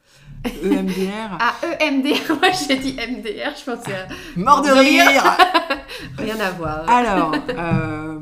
EMDR. 0.43 1.37
Ah, 1.39 1.55
EMDR, 1.79 2.35
moi 2.41 2.51
j'ai 2.51 2.77
dit 2.77 2.93
MDR, 2.93 3.55
je 3.57 3.71
pensais 3.71 3.93
à... 3.93 4.07
Mort 4.35 4.61
de 4.61 4.69
rire 4.69 5.23
Rien 6.17 6.39
à 6.39 6.51
voir. 6.51 6.89
Alors, 6.89 7.33
euh, 7.49 8.19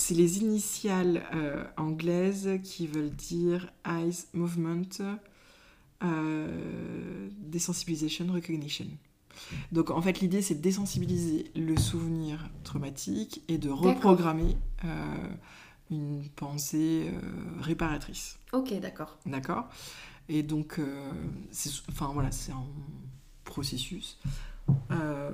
c'est 0.00 0.14
les 0.14 0.38
initiales 0.38 1.22
euh, 1.34 1.64
anglaises 1.76 2.58
qui 2.64 2.86
veulent 2.86 3.10
dire 3.10 3.72
Eyes 3.84 4.24
Movement 4.32 4.88
euh, 6.02 7.28
Desensibilization 7.38 8.26
Recognition. 8.32 8.86
Donc 9.72 9.90
en 9.90 10.00
fait 10.00 10.20
l'idée 10.20 10.42
c'est 10.42 10.56
de 10.56 10.62
désensibiliser 10.62 11.50
le 11.54 11.76
souvenir 11.76 12.50
traumatique 12.64 13.42
et 13.48 13.58
de 13.58 13.68
reprogrammer 13.68 14.56
une 15.90 16.22
pensée 16.36 17.10
euh, 17.12 17.60
réparatrice. 17.60 18.38
Ok, 18.52 18.72
d'accord. 18.80 19.18
D'accord? 19.26 19.68
Et 20.28 20.42
donc, 20.42 20.78
euh, 20.78 21.10
enfin 21.90 22.10
voilà, 22.12 22.30
c'est 22.30 22.52
un 22.52 22.64
processus 23.44 24.18
euh, 24.90 25.30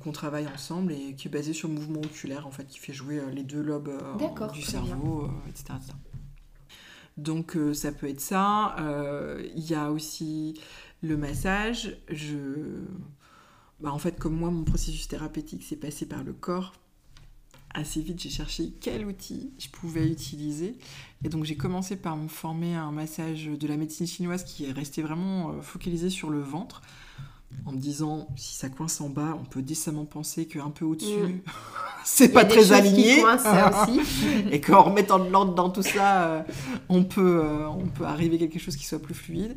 qu'on, 0.00 0.12
travaille 0.12 0.46
ensemble 0.48 0.92
et 0.92 1.14
qui 1.14 1.28
est 1.28 1.30
basé 1.30 1.52
sur 1.52 1.68
le 1.68 1.74
mouvement 1.74 2.00
oculaire, 2.00 2.46
en 2.46 2.50
fait, 2.50 2.66
qui 2.66 2.78
fait 2.78 2.92
jouer 2.92 3.20
les 3.32 3.42
deux 3.42 3.62
lobes 3.62 3.90
du 4.52 4.62
cerveau, 4.62 5.28
etc., 5.48 5.74
Donc 7.16 7.56
ça 7.72 7.92
peut 7.92 8.08
être 8.08 8.20
ça. 8.20 8.76
Il 9.56 9.64
y 9.64 9.74
a 9.74 9.90
aussi 9.90 10.60
le 11.02 11.16
massage. 11.16 11.96
Je... 12.10 12.36
Bah, 13.80 13.92
en 13.92 13.98
fait, 13.98 14.18
comme 14.18 14.36
moi, 14.36 14.50
mon 14.50 14.64
processus 14.64 15.08
thérapeutique 15.08 15.62
s'est 15.62 15.76
passé 15.76 16.06
par 16.06 16.22
le 16.22 16.32
corps, 16.32 16.72
assez 17.74 18.00
vite, 18.00 18.20
j'ai 18.20 18.30
cherché 18.30 18.72
quel 18.80 19.04
outil 19.04 19.50
je 19.58 19.68
pouvais 19.68 20.08
utiliser. 20.08 20.78
Et 21.24 21.28
donc 21.28 21.44
j'ai 21.44 21.56
commencé 21.56 21.96
par 21.96 22.16
me 22.16 22.28
former 22.28 22.76
à 22.76 22.84
un 22.84 22.92
massage 22.92 23.46
de 23.46 23.66
la 23.66 23.76
médecine 23.76 24.06
chinoise 24.06 24.44
qui 24.44 24.64
est 24.64 24.72
resté 24.72 25.02
vraiment 25.02 25.50
euh, 25.50 25.60
focalisé 25.60 26.08
sur 26.08 26.30
le 26.30 26.40
ventre 26.40 26.82
en 27.66 27.72
me 27.72 27.78
disant 27.78 28.28
si 28.36 28.54
ça 28.54 28.68
coince 28.68 29.00
en 29.00 29.08
bas, 29.08 29.38
on 29.40 29.44
peut 29.44 29.62
décemment 29.62 30.04
penser 30.04 30.46
qu'un 30.46 30.70
peu 30.70 30.84
au-dessus, 30.84 31.16
mm. 31.16 31.40
c'est 32.04 32.28
pas 32.28 32.44
très 32.44 32.72
aligné. 32.72 33.22
aussi. 33.24 34.00
et 34.50 34.60
qu'en 34.60 34.82
remettant 34.82 35.18
de 35.18 35.30
l'ordre 35.30 35.54
dans 35.54 35.70
tout 35.70 35.82
ça, 35.82 36.24
euh, 36.24 36.42
on, 36.88 37.04
peut, 37.04 37.40
euh, 37.42 37.66
on 37.68 37.86
peut 37.86 38.04
arriver 38.04 38.36
à 38.36 38.38
quelque 38.40 38.58
chose 38.58 38.76
qui 38.76 38.84
soit 38.84 38.98
plus 38.98 39.14
fluide. 39.14 39.56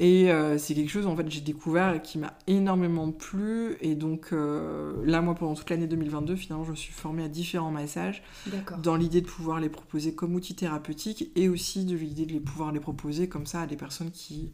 Et 0.00 0.30
euh, 0.30 0.58
c'est 0.58 0.74
quelque 0.74 0.90
chose 0.90 1.06
en 1.06 1.16
fait 1.16 1.30
j'ai 1.30 1.40
découvert 1.40 2.02
qui 2.02 2.18
m'a 2.18 2.34
énormément 2.46 3.10
plu. 3.12 3.76
Et 3.80 3.94
donc 3.94 4.32
là, 4.32 5.22
moi, 5.22 5.34
pendant 5.34 5.54
toute 5.54 5.70
l'année 5.70 5.86
2022, 5.86 6.36
finalement, 6.36 6.64
je 6.64 6.70
me 6.72 6.76
suis 6.76 6.92
formée 6.92 7.22
à 7.22 7.28
différents 7.28 7.70
massages 7.70 8.22
dans 8.82 8.96
l'idée 8.96 9.20
de 9.20 9.26
pouvoir 9.26 9.60
les 9.60 9.68
proposer 9.68 10.14
comme 10.14 10.34
outil 10.34 10.54
thérapeutique 10.54 11.30
et 11.36 11.48
aussi 11.48 11.84
de 11.84 11.96
l'idée 11.96 12.26
de 12.26 12.32
les 12.32 12.40
pouvoir 12.40 12.72
les 12.72 12.80
proposer 12.80 13.28
comme 13.28 13.46
ça 13.46 13.62
à 13.62 13.66
des 13.66 13.76
personnes 13.76 14.10
qui 14.10 14.50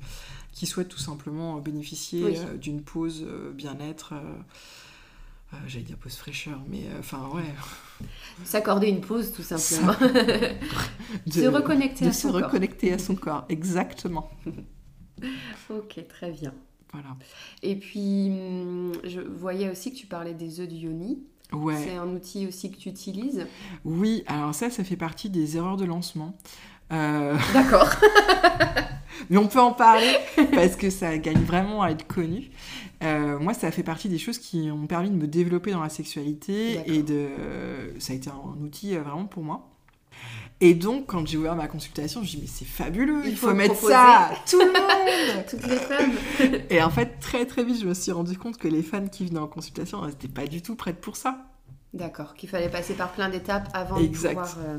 qui 0.52 0.66
souhaitent 0.66 0.88
tout 0.88 0.98
simplement 0.98 1.58
bénéficier 1.58 2.38
euh, 2.38 2.56
d'une 2.56 2.82
pause 2.82 3.24
euh, 3.26 3.52
bien-être. 3.52 4.14
Euh, 4.14 5.56
j'allais 5.66 5.84
dire 5.84 5.96
pause 5.96 6.16
fraîcheur, 6.16 6.60
mais 6.68 6.84
enfin 6.98 7.28
ouais. 7.34 7.44
S'accorder 8.44 8.88
une 8.88 9.00
pause 9.00 9.32
tout 9.32 9.42
simplement. 9.42 9.92
de, 11.26 11.32
se 11.32 11.46
reconnecter 11.46 12.06
à 12.06 12.12
son 12.12 12.30
corps. 12.30 12.40
se 12.40 12.44
reconnecter 12.44 12.92
à 12.92 12.98
son 12.98 13.14
corps, 13.16 13.44
exactement. 13.48 14.30
ok, 15.70 16.06
très 16.08 16.30
bien. 16.30 16.54
Voilà. 16.92 17.16
Et 17.62 17.76
puis, 17.76 18.28
hum, 18.30 18.92
je 19.04 19.20
voyais 19.20 19.70
aussi 19.70 19.92
que 19.92 19.98
tu 19.98 20.06
parlais 20.06 20.34
des 20.34 20.60
œufs 20.60 20.68
de 20.68 20.74
yoni. 20.74 21.22
Ouais. 21.52 21.76
C'est 21.76 21.96
un 21.96 22.08
outil 22.08 22.46
aussi 22.46 22.70
que 22.70 22.78
tu 22.78 22.88
utilises 22.88 23.46
Oui, 23.84 24.24
alors 24.26 24.54
ça, 24.54 24.70
ça 24.70 24.84
fait 24.84 24.96
partie 24.96 25.28
des 25.28 25.58
erreurs 25.58 25.76
de 25.76 25.84
lancement. 25.84 26.34
D'accord. 26.90 27.90
Mais 29.30 29.36
on 29.36 29.46
peut 29.46 29.60
en 29.60 29.72
parler 29.72 30.14
parce 30.52 30.76
que 30.76 30.90
ça 30.90 31.16
gagne 31.18 31.42
vraiment 31.42 31.82
à 31.82 31.90
être 31.90 32.06
connu. 32.06 32.50
Euh, 33.02 33.38
moi, 33.38 33.52
ça 33.52 33.70
fait 33.70 33.82
partie 33.82 34.08
des 34.08 34.18
choses 34.18 34.38
qui 34.38 34.70
ont 34.70 34.86
permis 34.86 35.10
de 35.10 35.16
me 35.16 35.26
développer 35.26 35.72
dans 35.72 35.82
la 35.82 35.88
sexualité 35.88 36.80
et 36.86 37.02
de, 37.02 37.28
ça 37.98 38.12
a 38.12 38.16
été 38.16 38.30
un 38.30 38.62
outil 38.62 38.96
euh, 38.96 39.02
vraiment 39.02 39.26
pour 39.26 39.42
moi. 39.42 39.68
Et 40.60 40.74
donc, 40.74 41.06
quand 41.06 41.26
j'ai 41.26 41.36
ouvert 41.36 41.56
ma 41.56 41.66
consultation, 41.66 42.20
je 42.20 42.24
me 42.24 42.28
suis 42.28 42.38
dit, 42.38 42.44
mais 42.44 42.48
c'est 42.48 42.64
fabuleux, 42.64 43.22
il, 43.26 43.36
faut, 43.36 43.52
mettre 43.52 43.74
ça 43.74 44.28
à 44.28 44.34
tout 44.48 44.60
le 44.60 44.66
monde 44.66 45.44
Toutes 45.50 45.66
les 45.66 45.76
femmes 45.76 46.12
Et 46.70 46.80
en 46.80 46.90
fait, 46.90 47.18
très 47.18 47.46
très 47.46 47.64
vite, 47.64 47.80
je 47.80 47.86
me 47.86 47.94
suis 47.94 48.12
rendu 48.12 48.38
compte 48.38 48.58
que 48.58 48.68
les 48.68 48.82
fans 48.82 49.08
qui 49.08 49.26
venaient 49.26 49.40
en 49.40 49.48
consultation, 49.48 50.04
elles 50.04 50.10
n'étaient 50.10 50.28
pas 50.28 50.46
du 50.46 50.62
tout 50.62 50.76
prêtes 50.76 51.00
pour 51.00 51.16
ça. 51.16 51.38
D'accord, 51.94 52.34
qu'il 52.34 52.48
fallait 52.48 52.68
passer 52.68 52.94
par 52.94 53.10
plein 53.10 53.28
d'étapes 53.28 53.68
avant 53.74 54.00
de 54.00 54.06
pouvoir... 54.06 54.56
Euh, 54.64 54.78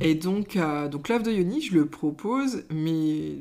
et 0.00 0.14
donc, 0.14 0.58
donc 0.90 1.08
l'œuf 1.08 1.22
de 1.22 1.30
Yoni, 1.30 1.62
je 1.62 1.74
le 1.74 1.86
propose, 1.86 2.64
mais 2.70 3.36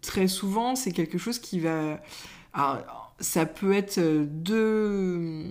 très 0.00 0.28
souvent, 0.28 0.76
c'est 0.76 0.92
quelque 0.92 1.18
chose 1.18 1.38
qui 1.38 1.60
va... 1.60 2.00
ça 3.20 3.46
peut 3.46 3.72
être 3.72 4.00
deux, 4.00 5.44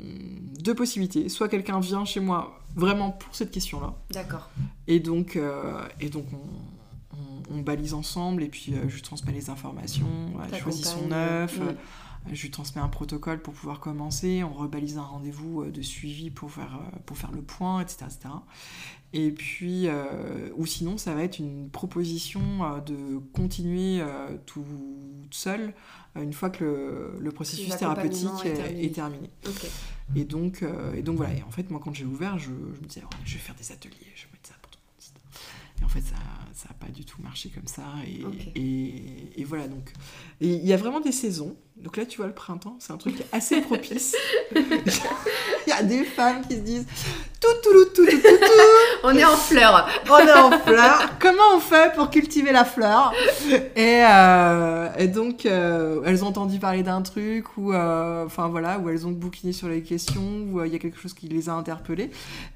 deux 0.59 0.75
possibilités. 0.75 1.29
Soit 1.29 1.49
quelqu'un 1.49 1.79
vient 1.79 2.05
chez 2.05 2.19
moi 2.19 2.59
vraiment 2.75 3.11
pour 3.11 3.33
cette 3.35 3.51
question-là. 3.51 3.93
D'accord. 4.11 4.49
Et 4.87 4.99
donc, 4.99 5.35
euh, 5.35 5.81
et 5.99 6.09
donc 6.09 6.25
on, 6.33 7.55
on, 7.55 7.61
balise 7.61 7.93
ensemble 7.93 8.43
et 8.43 8.49
puis 8.49 8.73
euh, 8.73 8.89
je 8.89 9.01
transmets 9.01 9.31
les 9.31 9.49
informations, 9.49 10.07
je 10.51 10.57
choisis 10.57 10.85
son 10.85 11.11
œuf. 11.11 11.57
Euh, 11.61 11.73
je 12.31 12.41
lui 12.41 12.51
transmets 12.51 12.81
un 12.81 12.87
protocole 12.87 13.41
pour 13.41 13.53
pouvoir 13.53 13.79
commencer, 13.79 14.43
on 14.43 14.53
rebalise 14.53 14.97
un 14.97 15.03
rendez-vous 15.03 15.65
de 15.65 15.81
suivi 15.81 16.29
pour 16.31 16.51
faire, 16.51 16.79
pour 17.05 17.17
faire 17.17 17.31
le 17.31 17.41
point, 17.41 17.81
etc. 17.81 18.05
etc. 18.05 18.29
Et 19.17 19.31
puis, 19.31 19.87
euh, 19.87 20.49
ou 20.57 20.65
sinon, 20.65 20.97
ça 20.97 21.13
va 21.13 21.23
être 21.23 21.39
une 21.39 21.69
proposition 21.69 22.41
euh, 22.41 22.81
de 22.81 23.17
continuer 23.31 24.01
euh, 24.01 24.37
tout 24.45 24.65
seul 25.31 25.73
une 26.17 26.33
fois 26.33 26.49
que 26.49 27.13
le, 27.17 27.31
processus 27.31 27.75
thérapeutique 27.77 28.45
est 28.45 28.93
terminé. 28.93 29.29
Et, 30.15 30.23
donc, 30.23 30.63
et 30.95 31.01
donc 31.01 31.17
voilà, 31.17 31.33
et 31.33 31.43
en 31.43 31.51
fait, 31.51 31.69
moi 31.69 31.81
quand 31.83 31.93
j'ai 31.93 32.05
ouvert, 32.05 32.37
je, 32.39 32.51
me 32.51 32.87
disais, 32.87 33.01
oh, 33.03 33.15
je 33.25 33.33
vais 33.33 33.39
faire 33.39 33.55
des 33.55 33.71
ateliers, 33.73 34.13
je 34.15 34.23
vais 34.23 34.31
mettre 34.31 34.47
ça 34.47 34.55
pour 34.61 34.71
tout 34.71 34.79
le 34.79 34.85
monde. 34.93 35.21
Et 35.81 35.83
en 35.83 35.89
fait, 35.89 36.01
ça 36.53 36.69
n'a 36.69 36.73
pas 36.75 36.87
du 36.87 37.03
tout 37.03 37.21
marché 37.21 37.49
comme 37.49 37.67
ça. 37.67 37.83
Et, 38.55 39.41
et, 39.41 39.43
voilà, 39.43 39.67
donc 39.67 39.91
il 40.39 40.65
y 40.65 40.71
a 40.71 40.77
vraiment 40.77 41.01
des 41.01 41.11
saisons. 41.11 41.57
Donc 41.77 41.97
là, 41.97 42.05
tu 42.05 42.17
vois, 42.17 42.27
le 42.27 42.33
printemps, 42.33 42.77
c'est 42.79 42.93
un 42.93 42.97
truc 42.97 43.15
assez 43.33 43.59
propice. 43.61 44.15
Il 44.55 45.69
y 45.69 45.73
a 45.73 45.83
des 45.83 46.05
femmes 46.05 46.41
qui 46.47 46.55
se 46.55 46.61
disent 46.61 46.85
tout, 47.39 47.47
tout, 47.61 47.85
tout, 47.93 48.05
tout, 48.05 48.11
tout, 48.11 48.21
tout. 48.21 48.45
On 49.03 49.15
est 49.15 49.25
en 49.25 49.35
fleurs. 49.35 49.87
On 50.09 50.19
est 50.19 50.31
en 50.31 50.51
fleurs. 50.51 51.19
Comment 51.19 51.55
on 51.55 51.59
fait 51.59 51.93
pour 51.93 52.09
cultiver 52.09 52.51
la 52.51 52.65
fleur? 52.65 53.13
Et, 53.75 54.03
euh, 54.03 54.89
et, 54.97 55.07
donc, 55.07 55.45
euh, 55.45 56.01
elles 56.05 56.23
ont 56.23 56.27
entendu 56.27 56.59
parler 56.59 56.81
d'un 56.81 57.01
truc, 57.01 57.57
ou 57.57 57.73
euh, 57.73 58.25
enfin 58.25 58.47
voilà, 58.47 58.79
où 58.79 58.89
elles 58.89 59.05
ont 59.05 59.11
bouquiné 59.11 59.53
sur 59.53 59.67
les 59.67 59.83
questions, 59.83 60.45
où 60.51 60.63
il 60.63 60.71
y 60.71 60.75
a 60.75 60.79
quelque 60.79 60.99
chose 60.99 61.13
qui 61.13 61.27
les 61.27 61.49
a 61.49 61.53
interpellées. 61.53 62.09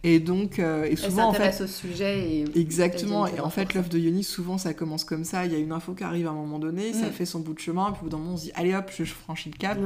Et 0.04 0.20
donc, 0.20 0.60
et 0.60 0.96
souvent. 0.96 1.30
Elles 1.30 1.34
s'intéressent 1.34 1.70
au 1.70 1.72
sujet. 1.72 2.20
Et 2.20 2.60
Exactement. 2.60 3.28
Et 3.28 3.40
en 3.40 3.50
fait, 3.50 3.74
l'œuf 3.74 3.90
de 3.90 4.00
Yoni, 4.00 4.24
souvent, 4.24 4.58
ça 4.58 4.74
commence 4.74 5.04
comme 5.04 5.24
ça. 5.24 5.46
Il 5.46 5.52
y 5.52 5.56
a 5.56 5.60
une 5.60 5.72
info 5.72 5.94
qui 5.94 6.04
arrive 6.04 6.28
à 6.28 6.32
un 6.32 6.34
moment 6.34 6.60
donné, 6.60 6.94
ça 6.94 7.08
mm. 7.08 7.12
fait 7.12 7.26
son 7.26 7.40
bout 7.40 7.54
de 7.54 7.60
chemin, 7.60 7.92
puis 7.92 8.02
au 8.02 8.04
bout 8.06 8.10
d'un 8.10 8.18
moment, 8.18 8.34
on 8.34 8.38
se 8.38 8.46
dit, 8.46 8.52
allez 8.56 8.74
hop, 8.74 8.90
je, 8.98 9.09
franchis 9.14 9.52
le 9.52 9.58
cap, 9.58 9.78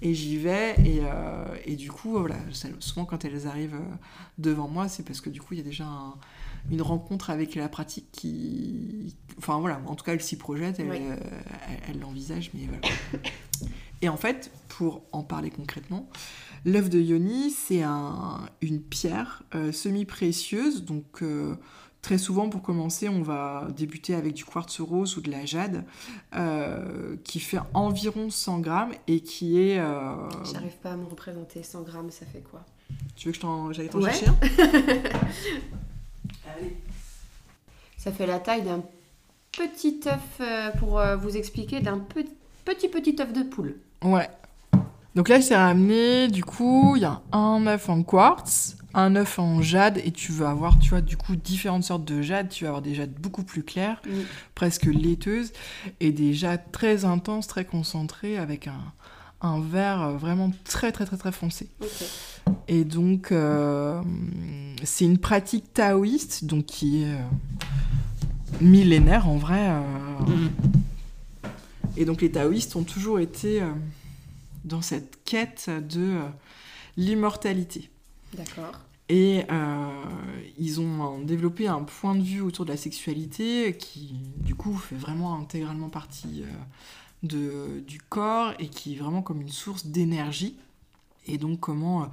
et 0.00 0.14
j'y 0.14 0.36
vais. 0.36 0.74
Et, 0.84 1.02
et, 1.64 1.76
du 1.76 1.90
coup, 1.90 2.18
voilà, 2.18 2.36
souvent 2.80 3.04
quand 3.04 3.24
elles 3.24 3.46
arrivent 3.46 3.80
devant 4.38 4.68
moi, 4.68 4.88
c'est 4.88 5.02
parce 5.02 5.20
que 5.20 5.30
du 5.30 5.40
coup, 5.40 5.54
il 5.54 5.58
y 5.58 5.60
a 5.60 5.64
déjà 5.64 5.86
une 6.70 6.82
rencontre 6.82 7.30
avec 7.30 7.54
la 7.54 7.68
pratique 7.68 8.06
qui. 8.12 9.14
Enfin 9.38 9.58
voilà, 9.58 9.80
en 9.86 9.94
tout 9.94 10.04
cas, 10.04 10.12
elle 10.12 10.22
s'y 10.22 10.36
projette, 10.36 10.80
elle 10.80 12.00
l'envisage, 12.00 12.50
mais 12.54 12.66
voilà. 12.66 12.94
Et 14.02 14.08
en 14.08 14.16
fait, 14.16 14.50
pour 14.68 15.02
en 15.12 15.22
parler 15.22 15.50
concrètement, 15.50 16.08
l'œuf 16.64 16.90
de 16.90 17.00
Yoni, 17.00 17.50
c'est 17.50 17.82
un, 17.82 18.48
une 18.60 18.80
pierre 18.80 19.44
euh, 19.54 19.72
semi-précieuse, 19.72 20.84
donc. 20.84 21.22
Euh, 21.22 21.56
très 22.02 22.18
souvent, 22.18 22.48
pour 22.48 22.62
commencer, 22.62 23.08
on 23.08 23.22
va 23.22 23.68
débuter 23.74 24.14
avec 24.14 24.34
du 24.34 24.44
quartz 24.44 24.80
rose 24.80 25.16
ou 25.16 25.20
de 25.20 25.30
la 25.30 25.46
jade, 25.46 25.84
euh, 26.34 27.16
qui 27.24 27.40
fait 27.40 27.60
environ 27.72 28.28
100 28.28 28.58
grammes 28.58 28.92
et 29.06 29.20
qui 29.20 29.60
est... 29.60 29.76
J'arrive 29.76 30.76
pas 30.82 30.92
à 30.92 30.96
me 30.96 31.06
représenter 31.06 31.62
100 31.62 31.82
grammes, 31.82 32.10
ça 32.10 32.26
fait 32.26 32.42
quoi? 32.42 32.64
Tu 33.16 33.28
veux 33.30 33.32
que 33.32 33.38
j'aille 33.72 33.88
t'en 33.88 34.02
chercher 34.02 34.26
un? 34.26 34.36
Allez. 36.50 36.76
Ça 37.96 38.10
fait 38.12 38.26
la 38.26 38.40
taille 38.40 38.62
d'un 38.62 38.82
petit 39.52 40.00
œuf 40.06 40.40
pour 40.78 41.00
vous 41.20 41.36
expliquer 41.36 41.80
d'un 41.80 41.98
petit, 41.98 42.34
petit 42.64 42.88
petit 42.88 43.16
œuf 43.20 43.32
de 43.32 43.44
poule. 43.44 43.76
Ouais. 44.02 44.28
Donc 45.14 45.28
là, 45.28 45.40
je 45.40 45.48
t'ai 45.48 45.56
ramené, 45.56 46.28
du 46.28 46.44
coup, 46.44 46.96
il 46.96 47.02
y 47.02 47.04
a 47.04 47.20
un 47.32 47.66
œuf 47.66 47.88
en 47.88 48.02
quartz, 48.02 48.76
un 48.94 49.14
œuf 49.16 49.38
en 49.38 49.60
jade, 49.60 50.00
et 50.04 50.10
tu 50.10 50.32
vas 50.32 50.50
avoir, 50.50 50.78
tu 50.78 50.90
vois, 50.90 51.02
du 51.02 51.16
coup, 51.16 51.36
différentes 51.36 51.84
sortes 51.84 52.04
de 52.04 52.22
jade. 52.22 52.48
Tu 52.48 52.64
vas 52.64 52.70
avoir 52.70 52.82
des 52.82 52.94
jades 52.94 53.12
beaucoup 53.12 53.42
plus 53.42 53.62
claires, 53.62 54.00
presque 54.54 54.86
laiteuses, 54.86 55.52
et 56.00 56.12
des 56.12 56.32
jades 56.32 56.70
très 56.72 57.04
intenses, 57.04 57.46
très 57.46 57.64
concentrées, 57.64 58.38
avec 58.38 58.68
un, 58.68 58.80
un 59.42 59.60
vert 59.60 60.12
vraiment 60.12 60.50
très, 60.64 60.92
très, 60.92 61.04
très, 61.04 61.16
très 61.16 61.32
foncé. 61.32 61.68
Et 62.68 62.84
donc, 62.84 63.32
euh, 63.32 64.00
c'est 64.82 65.04
une 65.04 65.18
pratique 65.18 65.72
taoïste, 65.74 66.44
donc 66.44 66.66
qui 66.66 67.02
est 67.02 67.12
euh, 67.12 68.60
millénaire 68.60 69.28
en 69.28 69.36
vrai. 69.36 69.68
Euh. 69.68 69.80
Mm. 70.26 70.50
Et 71.96 72.04
donc, 72.04 72.22
les 72.22 72.30
taoïstes 72.30 72.76
ont 72.76 72.84
toujours 72.84 73.20
été 73.20 73.62
dans 74.64 74.82
cette 74.82 75.22
quête 75.24 75.70
de 75.70 76.00
euh, 76.00 76.28
l'immortalité. 76.96 77.90
D'accord. 78.34 78.72
Et 79.08 79.44
euh, 79.50 79.88
ils 80.58 80.80
ont 80.80 81.20
développé 81.20 81.66
un 81.66 81.82
point 81.82 82.14
de 82.14 82.22
vue 82.22 82.40
autour 82.40 82.64
de 82.64 82.70
la 82.70 82.76
sexualité 82.76 83.76
qui, 83.78 84.14
du 84.36 84.54
coup, 84.54 84.74
fait 84.76 84.96
vraiment 84.96 85.38
intégralement 85.38 85.90
partie 85.90 86.44
euh, 86.44 86.46
de, 87.22 87.80
du 87.80 88.00
corps 88.00 88.54
et 88.58 88.68
qui 88.68 88.94
est 88.94 88.96
vraiment 88.96 89.22
comme 89.22 89.42
une 89.42 89.50
source 89.50 89.86
d'énergie. 89.86 90.56
Et 91.26 91.36
donc, 91.36 91.60
comment 91.60 92.08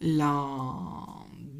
la 0.00 0.46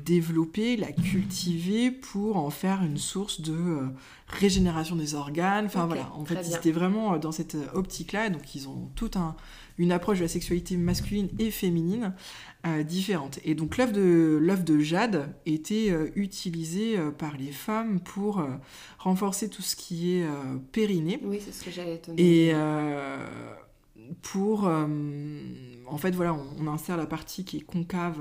développer, 0.04 0.76
la 0.76 0.92
cultiver 0.92 1.90
pour 1.90 2.36
en 2.36 2.50
faire 2.50 2.82
une 2.82 2.96
source 2.96 3.40
de 3.42 3.80
régénération 4.26 4.96
des 4.96 5.14
organes. 5.14 5.66
Enfin 5.66 5.86
voilà, 5.86 6.10
en 6.14 6.24
fait, 6.24 6.42
c'était 6.42 6.72
vraiment 6.72 7.18
dans 7.18 7.32
cette 7.32 7.56
optique-là. 7.74 8.30
Donc, 8.30 8.54
ils 8.54 8.66
ont 8.66 8.88
tout 8.96 9.10
un, 9.14 9.36
une 9.80 9.92
approche 9.92 10.18
de 10.18 10.24
la 10.24 10.28
sexualité 10.28 10.76
masculine 10.76 11.28
et 11.38 11.50
féminine 11.50 12.12
euh, 12.66 12.82
différente. 12.82 13.38
Et 13.44 13.54
donc 13.54 13.78
l'œuf 13.78 13.92
de, 13.92 14.38
de 14.66 14.78
jade 14.78 15.34
était 15.46 15.90
euh, 15.90 16.10
utilisé 16.16 16.98
euh, 16.98 17.10
par 17.10 17.38
les 17.38 17.50
femmes 17.50 18.00
pour 18.00 18.44
renforcer 18.98 19.48
tout 19.48 19.62
ce 19.62 19.74
qui 19.74 20.12
est 20.12 20.26
périnée. 20.72 21.18
Oui, 21.22 21.40
c'est 21.42 21.52
ce 21.52 21.64
que 21.64 21.70
j'allais 21.70 21.98
te 21.98 22.10
Et 22.18 22.52
pour... 24.22 24.64
en 24.64 25.98
fait, 25.98 26.12
voilà, 26.12 26.34
on, 26.34 26.66
insère 26.66 26.96
la 26.96 27.06
partie 27.06 27.44
qui 27.44 27.58
est 27.58 27.62
concave 27.62 28.20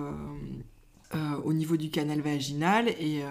au 1.44 1.54
niveau 1.54 1.78
du 1.78 1.90
canal 1.90 2.22
vaginal 2.22 2.90
et 2.90 3.24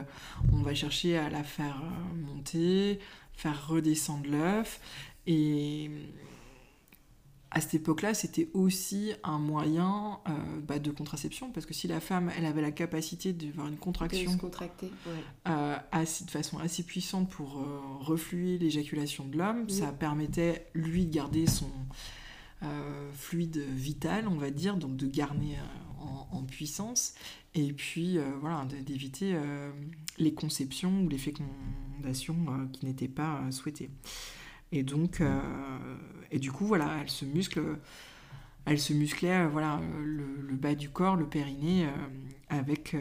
on 0.53 0.63
va 0.63 0.75
chercher 0.75 1.17
à 1.17 1.31
la 1.31 1.45
faire 1.45 1.83
monter, 2.15 2.99
faire 3.33 3.69
redescendre 3.69 4.29
l'œuf. 4.29 4.81
Et 5.27 5.91
à 7.51 7.61
cette 7.61 7.75
époque-là, 7.75 8.13
c'était 8.13 8.49
aussi 8.53 9.13
un 9.25 9.39
moyen 9.39 10.19
euh, 10.29 10.33
bah, 10.67 10.79
de 10.79 10.91
contraception, 10.91 11.51
parce 11.51 11.65
que 11.65 11.73
si 11.73 11.89
la 11.89 12.01
femme, 12.01 12.31
elle 12.37 12.45
avait 12.45 12.61
la 12.61 12.73
capacité 12.73 13.33
d'avoir 13.33 13.69
une 13.69 13.79
contraction 13.79 14.33
euh, 15.47 15.77
de 15.97 16.31
façon 16.31 16.59
assez 16.59 16.83
puissante 16.83 17.31
pour 17.31 17.59
euh, 17.59 17.81
refluer 18.01 18.59
l'éjaculation 18.59 19.25
de 19.25 19.39
l'homme, 19.39 19.69
ça 19.71 19.93
permettait 19.93 20.67
lui 20.75 21.07
de 21.07 21.15
garder 21.15 21.47
son 21.47 21.71
fluide 23.13 23.59
vital, 23.59 24.27
on 24.29 24.37
va 24.37 24.51
dire, 24.51 24.77
donc 24.77 24.97
de 24.97 25.07
garder 25.07 25.57
en, 25.99 26.43
puissance, 26.43 27.15
et 27.55 27.73
puis 27.73 28.19
voilà, 28.41 28.67
d'éviter 28.85 29.39
les 30.19 30.35
conceptions 30.35 31.03
ou 31.03 31.09
les 31.09 31.19
fécondations 31.19 32.69
qui 32.73 32.87
n'étaient 32.87 33.09
pas 33.09 33.51
souhaitées. 33.51 33.91
Et 34.73 34.83
donc, 34.83 35.21
euh, 35.21 35.97
et 36.31 36.39
du 36.39 36.53
coup, 36.53 36.67
voilà, 36.67 36.99
elle 37.01 37.09
se 37.09 37.25
muscle, 37.25 37.79
elle 38.67 38.79
se 38.79 38.93
musclait, 38.93 39.45
euh, 39.45 39.49
voilà, 39.49 39.81
le, 40.03 40.57
bas 40.57 40.75
du 40.75 40.91
corps, 40.91 41.17
le 41.17 41.27
périnée, 41.27 41.87
euh, 41.87 41.91
avec, 42.49 42.97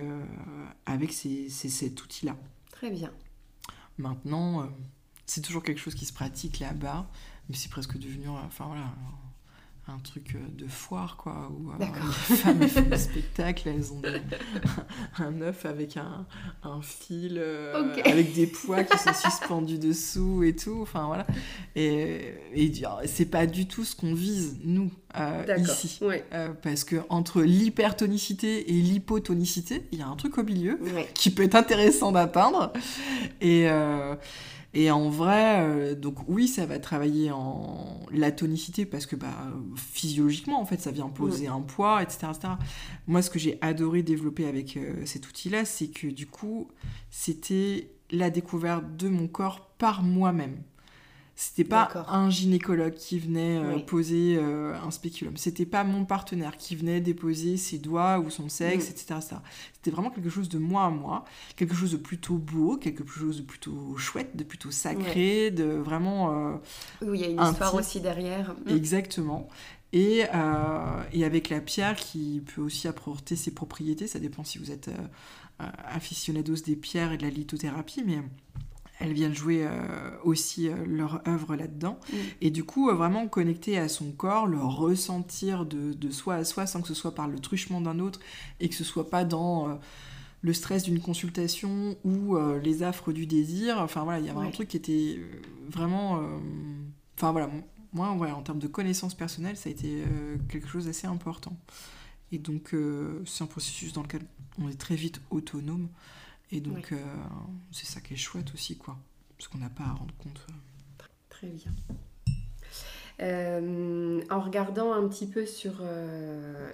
avec 0.86 1.12
ces, 1.12 1.50
cet 1.50 2.04
outil-là. 2.04 2.38
Très 2.72 2.90
bien. 2.90 3.12
Maintenant, 3.98 4.70
c'est 5.26 5.42
toujours 5.42 5.64
quelque 5.64 5.80
chose 5.80 5.96
qui 5.96 6.06
se 6.06 6.14
pratique 6.14 6.60
là-bas, 6.60 7.10
mais 7.50 7.56
c'est 7.56 7.70
presque 7.70 7.98
devenu, 7.98 8.28
enfin 8.30 8.68
voilà, 8.68 8.94
un 9.90 10.00
truc 10.00 10.36
euh, 10.36 10.40
de 10.58 10.68
foire, 10.68 11.16
quoi, 11.18 11.50
où 11.52 11.72
euh, 11.72 11.74
les 11.80 12.36
femmes 12.36 12.68
font 12.68 12.82
des 12.82 12.98
spectacles, 12.98 13.70
elles 13.70 13.94
ont 13.94 14.02
un 15.20 15.42
œuf 15.42 15.66
avec 15.66 15.96
un, 15.98 16.26
un 16.64 16.82
fil, 16.82 17.38
euh, 17.38 17.96
avec 18.04 18.34
des 18.34 18.48
poids 18.48 18.84
qui 18.84 18.98
sont 18.98 19.14
suspendus 19.14 19.80
dessous 19.80 20.44
et 20.44 20.56
tout, 20.56 20.80
enfin 20.82 21.06
voilà. 21.08 21.26
Et, 21.76 22.34
et 22.54 22.72
c'est 23.06 23.30
pas 23.30 23.46
du 23.46 23.68
tout 23.68 23.86
ce 23.86 23.96
qu'on 23.96 24.14
vise, 24.14 24.58
nous, 24.64 24.92
ici. 25.58 26.00
parce 26.62 26.84
que 26.84 26.98
entre 27.10 27.42
l'hypertonicité 27.42 28.70
et 28.70 28.74
l'hypotonicité, 28.74 29.88
il 29.92 30.00
y 30.00 30.02
a 30.02 30.08
un 30.08 30.16
truc 30.16 30.38
au 30.38 30.44
milieu 30.44 30.80
qui 31.14 31.30
peut 31.30 31.44
être 31.44 31.56
intéressant 31.56 32.12
d'atteindre. 32.12 32.74
Et 33.40 33.70
et 34.74 34.92
en 34.92 35.10
vrai, 35.10 35.62
euh, 35.62 35.96
donc 35.96 36.28
oui, 36.28 36.48
ça 36.48 36.66
va 36.66 36.80
travailler 36.80 37.32
en 37.32 38.00
la 38.12 38.32
tonicité 38.32 38.86
parce 38.86 39.06
que 39.06 39.16
bah, 39.16 39.52
physiologiquement, 39.76 40.62
en 40.62 40.66
fait, 40.66 40.80
ça 40.82 40.92
vient 40.92 41.10
poser 41.10 41.48
un 41.48 41.62
poids, 41.62 42.04
etc., 42.04 42.28
Moi, 43.08 43.22
ce 43.22 43.30
que 43.30 43.40
j'ai 43.40 43.58
adoré 43.62 44.04
développer 44.04 44.46
avec 44.46 44.78
euh, 44.78 45.06
cet 45.06 45.28
outil-là, 45.28 45.66
c'est 45.66 45.88
que 45.88 46.08
du 46.08 46.28
coup, 46.28 46.68
c'était 47.10 47.92
la 48.12 48.30
découverte 48.30 48.98
de 48.98 49.10
mon 49.10 49.28
corps 49.28 49.70
par 49.78 50.04
moi-même. 50.04 50.62
C'était 51.40 51.66
pas 51.66 51.88
un 52.08 52.32
gynécologue 52.32 52.96
qui 52.96 53.20
venait 53.20 53.60
euh, 53.60 53.78
poser 53.78 54.40
euh, 54.40 54.74
un 54.82 54.90
spéculum. 54.90 55.38
C'était 55.38 55.68
pas 55.68 55.84
mon 55.84 56.04
partenaire 56.04 56.58
qui 56.58 56.76
venait 56.76 57.00
déposer 57.00 57.58
ses 57.58 57.78
doigts 57.78 58.18
ou 58.18 58.32
son 58.32 58.50
sexe, 58.50 58.90
etc. 58.90 59.20
C'était 59.72 59.92
vraiment 59.92 60.10
quelque 60.10 60.32
chose 60.32 60.50
de 60.50 60.58
moi 60.58 60.86
à 60.86 60.90
moi, 60.90 61.26
quelque 61.56 61.76
chose 61.76 61.92
de 61.92 61.98
plutôt 61.98 62.40
beau, 62.40 62.78
quelque 62.78 63.06
chose 63.06 63.38
de 63.38 63.44
plutôt 63.44 63.96
chouette, 63.98 64.36
de 64.36 64.44
plutôt 64.44 64.72
sacré, 64.72 65.52
de 65.52 65.66
vraiment. 65.66 66.32
Euh, 66.32 66.56
oui, 67.04 67.20
il 67.20 67.22
y 67.22 67.26
a 67.26 67.28
une 67.28 67.52
histoire 67.52 67.76
aussi 67.76 68.02
derrière. 68.02 68.56
Mm. 68.66 68.76
Exactement. 68.76 69.48
Et, 69.94 70.24
et, 71.14 71.24
avec 71.24 71.50
la 71.50 71.62
pierre 71.62 71.96
qui 71.96 72.42
peut 72.56 72.62
aussi 72.62 72.88
apporter 72.88 73.36
ses 73.36 73.52
propriétés, 73.52 74.08
ça 74.08 74.18
dépend 74.18 74.44
si 74.44 74.58
vous 74.58 74.72
êtes 74.72 74.90
aficionados 75.60 76.56
des 76.66 76.76
pierres 76.76 77.12
et 77.14 77.18
de 77.18 77.24
la 77.24 77.30
lithothérapie, 77.30 78.04
mais 78.04 78.24
elles 79.00 79.14
viennent 79.14 79.34
jouer 79.34 79.66
euh, 79.66 80.10
aussi 80.24 80.68
euh, 80.68 80.76
leur 80.86 81.22
œuvre 81.28 81.56
là-dedans. 81.56 82.00
Mm. 82.12 82.16
Et 82.42 82.52
du 82.52 82.64
coup, 82.64 82.90
euh, 82.90 82.94
vraiment 82.94 83.28
connecter 83.28 83.78
à 83.78 83.90
son 83.90 84.12
corps, 84.12 84.48
le 84.48 84.60
ressentir 84.60 85.66
de, 85.66 85.94
de, 85.94 86.10
soi 86.10 86.36
à 86.36 86.44
soi 86.44 86.66
sans 86.66 86.82
que 86.82 86.88
ce 86.88 86.94
soit 86.94 87.14
par 87.14 87.28
le 87.28 87.40
truchement 87.40 87.82
d'un 87.82 88.00
autre 88.00 88.20
et 88.60 88.70
que 88.70 88.76
ce 88.76 88.84
soit 88.84 89.10
pas 89.10 89.24
dans 89.24 89.80
le 90.42 90.54
stress 90.54 90.84
d'une 90.84 91.00
consultation 91.00 91.98
ou 92.04 92.38
les 92.64 92.84
affres 92.84 93.12
du 93.12 93.26
désir. 93.26 93.78
Enfin 93.80 94.04
voilà, 94.04 94.20
il 94.20 94.26
y 94.26 94.30
avait 94.30 94.46
un 94.46 94.52
truc 94.52 94.70
qui 94.70 94.78
était 94.78 95.20
vraiment. 95.70 96.22
Enfin 97.18 97.32
voilà, 97.32 97.50
moi 97.94 98.08
en 98.10 98.42
termes 98.42 98.60
de 98.60 98.68
connaissances 98.68 99.14
personnelles, 99.14 99.58
ça 99.58 99.70
a 99.70 99.72
été 99.72 100.04
quelque 100.50 100.68
chose 100.68 100.86
d'assez 100.86 101.08
important. 101.08 101.58
Et 102.32 102.38
donc, 102.38 102.76
c'est 103.26 103.44
un 103.44 103.48
processus 103.48 103.94
dans 103.94 104.04
lequel 104.04 104.22
on 104.60 104.70
est 104.70 104.80
très 104.80 104.96
vite 104.96 105.22
autonome. 105.30 105.90
Et 106.52 106.62
donc, 106.62 106.92
euh, 106.92 106.98
c'est 107.72 107.86
ça 107.86 108.00
qui 108.00 108.14
est 108.14 108.18
chouette 108.18 108.54
aussi, 108.54 108.78
quoi. 108.78 108.98
Parce 109.38 109.48
qu'on 109.48 109.58
n'a 109.58 109.70
pas 109.70 109.84
à 109.84 109.94
rendre 109.94 110.16
compte. 110.18 110.46
Euh. 110.50 111.04
Très 111.30 111.48
bien. 111.48 111.72
Euh, 113.20 114.22
en 114.30 114.40
regardant 114.40 114.94
un 114.94 115.08
petit 115.08 115.28
peu 115.28 115.46
sur, 115.46 115.82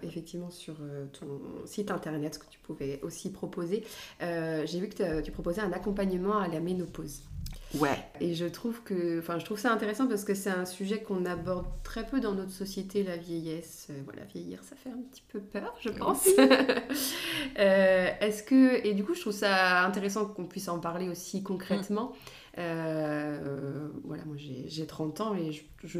effectivement, 0.02 0.52
sur 0.52 0.76
ton 1.20 1.42
site 1.66 1.92
internet, 1.92 2.36
ce 2.36 2.40
que 2.40 2.50
tu 2.50 2.60
pouvais 2.60 3.00
aussi 3.02 3.32
proposer, 3.32 3.84
j'ai 4.20 4.80
vu 4.80 4.90
que 4.90 5.22
tu 5.22 5.32
proposais 5.32 5.62
un 5.62 5.72
accompagnement 5.72 6.38
à 6.38 6.48
la 6.48 6.60
ménopause. 6.60 7.24
Ouais. 7.80 7.98
Et 8.20 8.36
je 8.36 8.46
trouve 8.46 8.82
que, 8.84 9.20
enfin, 9.20 9.40
je 9.40 9.46
trouve 9.46 9.60
ça 9.60 9.72
intéressant 9.72 10.08
parce 10.08 10.24
que 10.24 10.34
c'est 10.34 10.50
un 10.50 10.66
sujet 10.66 11.02
qu'on 11.02 11.26
aborde 11.26 11.66
très 11.84 12.06
peu 12.06 12.20
dans 12.20 12.34
notre 12.34 12.52
société, 12.52 13.04
la 13.04 13.18
vieillesse. 13.18 13.88
Euh, 13.90 14.02
voilà, 14.06 14.24
vieillir, 14.26 14.64
ça 14.64 14.76
fait 14.76 14.90
un 14.90 15.02
petit 15.12 15.24
peu 15.28 15.40
peur, 15.40 15.74
je 15.80 15.90
pense. 15.90 16.28
Euh, 17.60 18.08
est-ce 18.20 18.42
que, 18.42 18.86
et 18.86 18.94
du 18.94 19.04
coup, 19.04 19.14
je 19.14 19.22
trouve 19.22 19.34
ça 19.34 19.84
intéressant 19.84 20.26
qu'on 20.26 20.46
puisse 20.46 20.68
en 20.70 20.80
parler 20.80 21.10
aussi 21.10 21.44
concrètement. 21.44 22.10
Mm. 22.10 22.60
Euh, 22.60 23.90
voilà, 24.04 24.24
moi 24.26 24.36
j'ai 24.38 24.88
30 24.88 25.22
ans 25.22 25.36
et 25.36 25.52
je, 25.52 26.00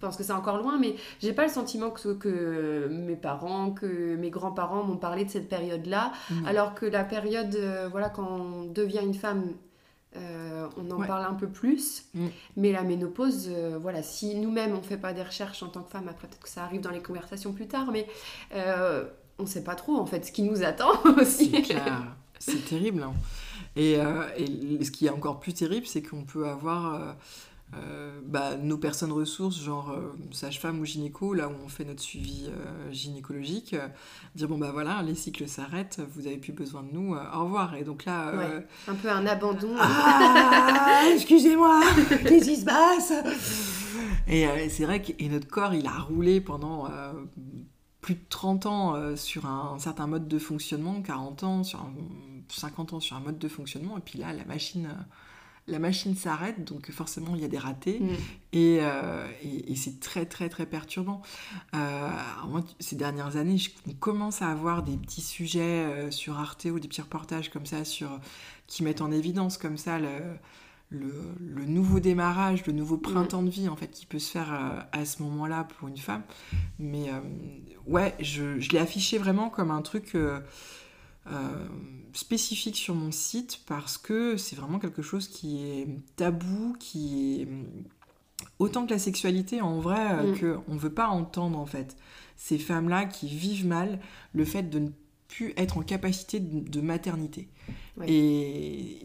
pense 0.00 0.16
que 0.16 0.22
c'est 0.22 0.32
encore 0.32 0.58
loin, 0.58 0.78
mais 0.78 0.96
j'ai 1.20 1.32
pas 1.32 1.44
le 1.44 1.50
sentiment 1.50 1.90
que, 1.90 2.14
que 2.14 2.88
mes 2.90 3.16
parents, 3.16 3.70
que 3.70 4.16
mes 4.16 4.30
grands-parents 4.30 4.82
m'ont 4.82 4.96
parlé 4.96 5.24
de 5.24 5.30
cette 5.30 5.48
période-là, 5.48 6.12
mm. 6.30 6.46
alors 6.46 6.74
que 6.74 6.86
la 6.86 7.04
période, 7.04 7.56
voilà, 7.90 8.08
quand 8.08 8.28
on 8.28 8.64
devient 8.64 9.02
une 9.02 9.14
femme 9.14 9.54
euh, 10.16 10.68
on 10.76 10.90
en 10.90 11.04
parle 11.04 11.24
un 11.24 11.34
peu 11.34 11.48
plus. 11.48 12.04
Mm. 12.14 12.26
Mais 12.56 12.72
la 12.72 12.82
ménopause, 12.82 13.48
euh, 13.50 13.78
voilà, 13.80 14.02
si 14.02 14.34
nous-mêmes 14.36 14.72
on 14.72 14.78
ne 14.78 14.82
fait 14.82 14.96
pas 14.96 15.12
des 15.12 15.22
recherches 15.22 15.62
en 15.62 15.68
tant 15.68 15.82
que 15.82 15.90
femme, 15.90 16.08
après 16.08 16.28
peut-être 16.28 16.42
que 16.42 16.48
ça 16.48 16.64
arrive 16.64 16.80
dans 16.80 16.90
les 16.90 17.02
conversations 17.02 17.52
plus 17.52 17.66
tard, 17.66 17.88
mais 17.92 18.06
euh, 18.54 19.04
on 19.38 19.44
ne 19.44 19.48
sait 19.48 19.64
pas 19.64 19.74
trop 19.74 19.96
en 19.96 20.06
fait 20.06 20.24
ce 20.24 20.32
qui 20.32 20.42
nous 20.42 20.62
attend 20.62 20.92
aussi. 21.20 21.52
C'est 22.38 22.64
terrible. 22.64 23.02
Hein. 23.02 23.14
Et, 23.76 23.94
et, 23.94 24.84
ce 24.84 24.90
qui 24.90 25.06
est 25.06 25.10
encore 25.10 25.40
plus 25.40 25.52
terrible, 25.52 25.86
c'est 25.86 26.02
qu'on 26.02 26.22
peut 26.22 26.46
avoir 26.46 27.16
euh, 27.82 28.20
bah, 28.24 28.56
nos 28.56 28.78
personnes 28.78 29.12
ressources, 29.12 29.60
genre 29.60 29.90
euh, 29.90 30.12
sage-femme 30.32 30.80
ou 30.80 30.84
gynéco, 30.84 31.34
là 31.34 31.48
où 31.48 31.52
on 31.64 31.68
fait 31.68 31.84
notre 31.84 32.02
suivi 32.02 32.46
euh, 32.48 32.92
gynécologique, 32.92 33.76
dire 34.34 34.48
bon 34.48 34.58
bah 34.58 34.70
voilà, 34.72 35.02
les 35.02 35.14
cycles 35.14 35.48
s'arrêtent, 35.48 36.00
vous 36.14 36.26
avez 36.26 36.36
plus 36.36 36.52
besoin 36.52 36.82
de 36.82 36.92
nous, 36.92 37.14
au 37.14 37.44
revoir. 37.44 37.74
Et 37.74 37.84
donc 37.84 38.04
là. 38.04 38.32
Un 38.88 38.94
peu 38.94 39.10
un 39.10 39.26
abandon. 39.26 39.74
Ah, 39.78 41.02
excusez-moi, 41.14 41.80
qu'est-ce 42.08 42.44
qui 42.44 42.56
se 42.56 42.64
passe? 42.64 43.12
Et 44.26 44.46
c'est 44.68 44.84
vrai 44.84 45.02
que 45.02 45.12
et 45.18 45.28
notre 45.28 45.48
corps, 45.48 45.74
il 45.74 45.86
a 45.86 45.98
roulé 45.98 46.40
pendant 46.40 46.88
plus 48.00 48.14
de 48.14 48.24
30 48.28 48.66
ans 48.66 49.16
sur 49.16 49.46
un, 49.46 49.78
certain 49.78 50.06
mode 50.06 50.28
de 50.28 50.38
fonctionnement, 50.38 51.02
40 51.02 51.44
ans, 51.44 51.64
sur 51.64 51.80
50 52.48 52.94
ans 52.94 53.00
sur 53.00 53.16
un 53.16 53.20
mode 53.20 53.38
de 53.38 53.48
fonctionnement, 53.48 53.96
et 53.96 54.00
puis 54.00 54.18
là, 54.18 54.32
la 54.32 54.44
machine 54.44 54.88
la 55.66 55.78
machine 55.78 56.14
s'arrête, 56.14 56.64
donc 56.64 56.90
forcément 56.90 57.34
il 57.34 57.40
y 57.40 57.44
a 57.44 57.48
des 57.48 57.58
ratés, 57.58 58.00
mm. 58.00 58.08
euh, 58.54 59.26
et, 59.42 59.74
c'est 59.76 59.98
très 59.98 60.26
très 60.26 60.48
très 60.48 60.66
perturbant. 60.66 61.22
Euh, 61.74 62.08
moi, 62.48 62.62
ces 62.80 62.96
dernières 62.96 63.36
années, 63.36 63.56
je, 63.56 63.70
on 63.88 63.92
commence 63.92 64.42
à 64.42 64.50
avoir 64.50 64.82
des 64.82 64.96
petits 64.96 65.22
sujets 65.22 65.60
euh, 65.62 66.10
sur 66.10 66.38
Arte 66.38 66.66
ou 66.66 66.78
des 66.78 66.88
petits 66.88 67.00
reportages 67.00 67.50
comme 67.50 67.66
ça, 67.66 67.84
sur, 67.84 68.20
qui 68.66 68.82
mettent 68.82 69.00
en 69.00 69.10
évidence 69.10 69.56
comme 69.56 69.78
ça 69.78 69.98
le, 69.98 70.10
le, 70.90 71.64
nouveau 71.64 71.98
démarrage, 71.98 72.66
le 72.66 72.72
nouveau 72.72 72.98
printemps 72.98 73.42
de 73.42 73.50
vie 73.50 73.68
en 73.68 73.76
fait 73.76 73.90
qui 73.90 74.04
peut 74.04 74.18
se 74.18 74.30
faire 74.30 74.86
à 74.92 75.04
ce 75.04 75.22
moment-là 75.22 75.64
pour 75.64 75.88
une 75.88 75.96
femme. 75.96 76.22
Mais 76.78 77.10
ouais, 77.86 78.14
je, 78.20 78.60
je 78.60 78.70
l'ai 78.70 78.78
affiché 78.78 79.18
vraiment 79.18 79.48
comme 79.48 79.70
un 79.70 79.82
truc 79.82 80.14
euh, 81.30 81.66
spécifique 82.12 82.76
sur 82.76 82.94
mon 82.94 83.10
site 83.10 83.60
parce 83.66 83.98
que 83.98 84.36
c'est 84.36 84.56
vraiment 84.56 84.78
quelque 84.78 85.02
chose 85.02 85.28
qui 85.28 85.64
est 85.64 85.88
tabou, 86.16 86.76
qui 86.78 87.40
est 87.40 87.48
autant 88.58 88.86
que 88.86 88.90
la 88.90 88.98
sexualité 88.98 89.60
en 89.60 89.80
vrai 89.80 90.12
euh, 90.12 90.32
mm. 90.32 90.38
que 90.38 90.58
on 90.68 90.76
veut 90.76 90.92
pas 90.92 91.08
entendre 91.08 91.58
en 91.58 91.66
fait 91.66 91.96
ces 92.36 92.58
femmes 92.58 92.88
là 92.88 93.04
qui 93.04 93.28
vivent 93.28 93.66
mal 93.66 94.00
le 94.32 94.44
fait 94.44 94.64
de 94.64 94.78
ne 94.78 94.88
plus 95.28 95.54
être 95.56 95.78
en 95.78 95.82
capacité 95.82 96.40
de, 96.40 96.80
maternité 96.80 97.48
et, 98.06 99.02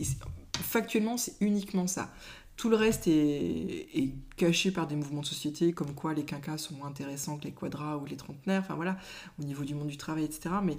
factuellement 0.53 1.17
c'est 1.17 1.35
uniquement 1.39 1.87
ça 1.87 2.11
tout 2.59 2.69
le 2.69 2.75
reste 2.75 3.07
est, 3.07 4.13
caché 4.35 4.71
par 4.71 4.85
des 4.85 4.95
mouvements 4.95 5.21
de 5.21 5.25
société, 5.25 5.71
comme 5.71 5.93
quoi 5.93 6.13
les 6.13 6.25
quinquas 6.25 6.57
sont 6.57 6.75
moins 6.75 6.89
intéressants 6.89 7.37
que 7.37 7.45
les 7.45 7.51
quadras 7.51 7.95
ou 7.95 8.05
les 8.05 8.17
trentenaires, 8.17 8.61
enfin 8.61 8.75
voilà, 8.75 8.97
au 9.39 9.43
niveau 9.43 9.63
du 9.63 9.75
monde 9.75 9.87
du 9.87 9.95
travail, 9.95 10.25
etc. 10.25 10.55
Mais 10.61 10.77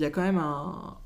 il 0.00 0.02
y 0.02 0.06
a 0.06 0.10
quand 0.10 0.22
même 0.22 0.38
un, 0.38 0.96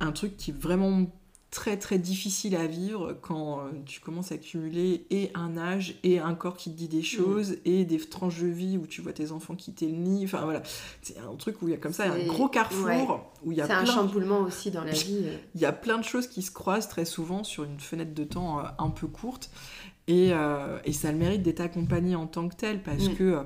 un 0.00 0.12
truc 0.12 0.36
qui 0.36 0.50
est 0.50 0.54
vraiment 0.58 1.06
très 1.50 1.78
très 1.78 1.98
difficile 1.98 2.54
à 2.54 2.66
vivre 2.66 3.16
quand 3.22 3.60
euh, 3.60 3.70
tu 3.84 4.00
commences 4.00 4.32
à 4.32 4.34
accumuler 4.36 5.06
et 5.10 5.30
un 5.34 5.56
âge 5.56 5.96
et 6.04 6.20
un 6.20 6.34
corps 6.34 6.56
qui 6.56 6.70
te 6.70 6.76
dit 6.76 6.88
des 6.88 7.00
mm. 7.00 7.04
choses 7.04 7.56
et 7.64 7.86
des 7.86 7.98
tranches 7.98 8.40
de 8.40 8.48
vie 8.48 8.76
où 8.76 8.86
tu 8.86 9.00
vois 9.00 9.14
tes 9.14 9.32
enfants 9.32 9.56
quitter 9.56 9.86
le 9.86 9.96
nid. 9.96 10.24
Enfin 10.26 10.42
voilà, 10.44 10.62
c'est 11.00 11.18
un 11.18 11.34
truc 11.36 11.62
où 11.62 11.68
il 11.68 11.70
y 11.70 11.74
a 11.74 11.78
comme 11.78 11.94
ça 11.94 12.04
un 12.04 12.26
gros 12.26 12.48
carrefour 12.48 13.32
où 13.42 13.50
il 13.50 13.58
y 13.58 13.62
a 13.62 13.66
C'est 13.66 13.72
un 13.72 13.86
chamboulement 13.86 14.40
aussi 14.40 14.70
dans 14.70 14.84
la 14.84 14.92
vie. 14.92 15.24
Il 15.54 15.60
y 15.60 15.64
a 15.64 15.72
plein 15.72 15.96
de 15.96 16.04
choses 16.04 16.26
qui 16.26 16.42
se 16.42 16.50
croisent 16.50 16.88
très 16.88 17.06
souvent 17.06 17.44
sur 17.44 17.64
une 17.64 17.80
fenêtre 17.80 18.12
de 18.12 18.24
temps 18.24 18.60
euh, 18.60 18.64
un 18.78 18.90
peu 18.90 19.06
courte 19.06 19.50
et, 20.06 20.32
euh, 20.32 20.78
et 20.84 20.92
ça 20.92 21.08
a 21.08 21.12
le 21.12 21.18
mérite 21.18 21.42
d'être 21.42 21.60
accompagné 21.62 22.14
en 22.14 22.26
tant 22.26 22.46
que 22.48 22.54
tel 22.54 22.82
parce 22.82 23.08
mm. 23.08 23.14
que 23.16 23.44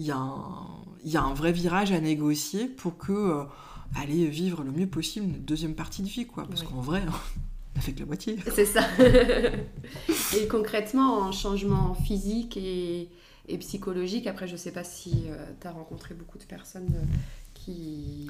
il 0.00 0.06
y, 0.06 0.10
a 0.10 0.16
un, 0.16 0.66
y 1.04 1.18
a 1.18 1.22
un 1.22 1.34
vrai 1.34 1.52
virage 1.52 1.92
à 1.92 2.00
négocier 2.00 2.66
pour 2.66 2.96
que 2.96 3.44
aller 3.94 4.26
vivre 4.26 4.62
le 4.62 4.72
mieux 4.72 4.86
possible 4.86 5.26
une 5.26 5.44
deuxième 5.44 5.74
partie 5.74 6.02
de 6.02 6.08
vie, 6.08 6.26
quoi. 6.26 6.46
Parce 6.48 6.62
qu'en 6.62 6.80
vrai, 6.80 7.02
on 7.74 7.78
a 7.78 7.82
fait 7.82 7.92
que 7.92 8.00
la 8.00 8.06
moitié. 8.06 8.36
C'est 8.54 8.64
ça. 8.64 8.82
et 8.98 10.48
concrètement, 10.48 11.18
en 11.18 11.32
changement 11.32 11.94
physique 11.94 12.56
et, 12.56 13.10
psychologique, 13.58 14.26
après, 14.26 14.48
je 14.48 14.56
sais 14.56 14.70
pas 14.70 14.84
si 14.84 15.24
euh, 15.26 15.36
tu 15.60 15.66
as 15.66 15.72
rencontré 15.72 16.14
beaucoup 16.14 16.38
de 16.38 16.44
personnes 16.44 16.94
euh, 16.94 17.16
qui. 17.70 18.26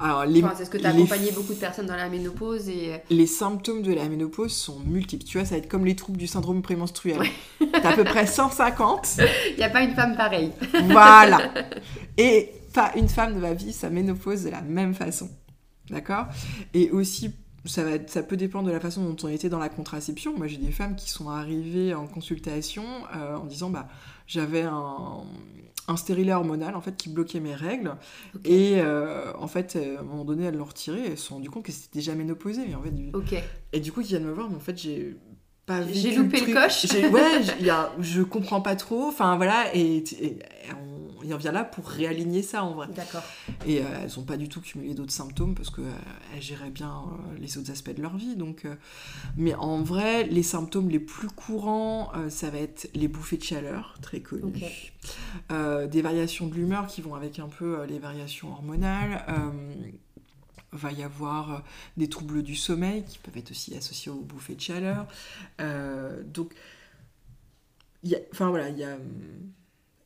Alors, 0.00 0.24
les. 0.24 0.42
Enfin, 0.42 0.56
est-ce 0.58 0.70
que 0.70 0.78
tu 0.78 0.84
as 0.84 0.90
accompagné 0.90 1.30
beaucoup 1.32 1.54
de 1.54 1.58
personnes 1.58 1.86
dans 1.86 1.96
la 1.96 2.08
ménopause 2.08 2.68
et... 2.68 3.00
Les 3.10 3.26
symptômes 3.26 3.82
de 3.82 3.92
la 3.92 4.08
ménopause 4.08 4.52
sont 4.52 4.80
multiples. 4.80 5.24
Tu 5.24 5.38
vois, 5.38 5.46
ça 5.46 5.54
va 5.54 5.58
être 5.58 5.68
comme 5.68 5.84
les 5.84 5.96
troubles 5.96 6.18
du 6.18 6.26
syndrome 6.26 6.62
prémenstruel. 6.62 7.20
tu 7.58 7.66
as 7.72 7.88
à 7.88 7.92
peu 7.94 8.04
près 8.04 8.26
150. 8.26 9.18
Il 9.50 9.56
n'y 9.56 9.62
a 9.62 9.70
pas 9.70 9.82
une 9.82 9.94
femme 9.94 10.16
pareille. 10.16 10.52
voilà. 10.84 11.52
Et 12.16 12.50
pas 12.72 12.92
une 12.96 13.08
femme 13.08 13.34
ne 13.34 13.40
va 13.40 13.54
vivre 13.54 13.74
sa 13.74 13.88
ménopause 13.88 14.44
de 14.44 14.50
la 14.50 14.62
même 14.62 14.94
façon. 14.94 15.30
D'accord? 15.90 16.26
Et 16.72 16.90
aussi, 16.90 17.32
ça, 17.64 17.84
va, 17.84 17.92
ça 18.06 18.22
peut 18.22 18.36
dépendre 18.36 18.66
de 18.66 18.72
la 18.72 18.80
façon 18.80 19.04
dont 19.04 19.16
on 19.22 19.28
était 19.28 19.48
dans 19.48 19.58
la 19.58 19.68
contraception. 19.68 20.36
Moi, 20.36 20.48
j'ai 20.48 20.56
des 20.56 20.72
femmes 20.72 20.96
qui 20.96 21.08
sont 21.08 21.30
arrivées 21.30 21.94
en 21.94 22.06
consultation 22.06 22.84
euh, 23.14 23.36
en 23.36 23.44
disant 23.44 23.70
bah, 23.70 23.86
j'avais 24.26 24.62
un, 24.62 25.22
un 25.88 25.96
stérilet 25.96 26.32
hormonal 26.32 26.74
en 26.74 26.80
fait 26.80 26.96
qui 26.96 27.08
bloquait 27.08 27.40
mes 27.40 27.54
règles. 27.54 27.96
Et 28.44 28.80
euh, 28.80 29.32
en 29.38 29.48
fait 29.48 29.76
euh, 29.76 29.98
à 29.98 30.00
un 30.00 30.04
moment 30.04 30.24
donné 30.24 30.44
elles 30.44 30.56
l'ont 30.56 30.64
retiré 30.64 31.04
et 31.06 31.16
se 31.16 31.26
sont 31.26 31.34
rendu 31.34 31.50
compte 31.50 31.64
que 31.64 31.72
c'était 31.72 31.98
déjà 31.98 32.14
ménopausée 32.14 32.64
mais 32.66 32.74
en 32.74 32.82
fait 32.82 32.90
du... 32.90 33.10
et 33.72 33.80
du 33.80 33.92
coup 33.92 34.00
ils 34.00 34.06
viennent 34.06 34.24
me 34.24 34.32
voir 34.32 34.48
mais 34.50 34.56
en 34.56 34.60
fait 34.60 34.76
j'ai 34.78 35.16
pas 35.66 35.80
j'ai 35.90 36.14
loupé 36.14 36.40
le, 36.40 36.52
coche 36.52 36.84
ouais 36.92 37.42
y 37.60 37.70
a, 37.70 37.90
je 38.00 38.22
comprends 38.22 38.60
pas 38.60 38.76
trop 38.76 39.08
enfin 39.08 39.36
voilà 39.36 39.74
et, 39.74 40.04
et 40.20 40.38
on 40.70 40.94
on 41.32 41.36
vient 41.36 41.52
là 41.52 41.64
pour 41.64 41.88
réaligner 41.88 42.42
ça 42.42 42.64
en 42.64 42.72
vrai. 42.72 42.88
D'accord. 42.94 43.22
Et 43.66 43.80
euh, 43.80 43.84
elles 44.02 44.10
n'ont 44.16 44.24
pas 44.24 44.36
du 44.36 44.48
tout 44.48 44.60
cumulé 44.60 44.94
d'autres 44.94 45.12
symptômes 45.12 45.54
parce 45.54 45.70
qu'elles 45.70 45.84
euh, 45.86 46.40
géraient 46.40 46.70
bien 46.70 47.04
euh, 47.06 47.38
les 47.38 47.56
autres 47.56 47.70
aspects 47.70 47.94
de 47.94 48.02
leur 48.02 48.16
vie. 48.16 48.36
Donc, 48.36 48.66
mais 49.36 49.54
en 49.54 49.82
vrai, 49.82 50.24
les 50.24 50.42
symptômes 50.42 50.90
les 50.90 51.00
plus 51.00 51.28
courants, 51.28 52.12
ça 52.28 52.50
va 52.50 52.58
être 52.58 52.90
les 52.94 53.08
bouffées 53.08 53.36
de 53.36 53.42
chaleur, 53.42 53.96
très 54.02 54.20
connues. 54.20 54.52
des 55.50 56.02
variations 56.02 56.46
de 56.46 56.54
l'humeur 56.54 56.86
qui 56.86 57.00
vont 57.00 57.14
avec 57.14 57.38
un 57.38 57.48
peu 57.48 57.84
les 57.84 57.98
variations 57.98 58.50
hormonales 58.50 59.24
va 60.74 60.92
y 60.92 61.02
avoir 61.02 61.64
des 61.96 62.08
troubles 62.08 62.42
du 62.42 62.54
sommeil 62.54 63.04
qui 63.04 63.18
peuvent 63.18 63.36
être 63.36 63.50
aussi 63.50 63.76
associés 63.76 64.12
aux 64.12 64.20
bouffées 64.20 64.54
de 64.54 64.60
chaleur. 64.60 65.06
donc, 66.26 66.54
y 68.02 68.14
a, 68.14 68.18
enfin 68.32 68.50
voilà, 68.50 68.68
il 68.68 68.78
y 68.78 68.84
a 68.84 68.98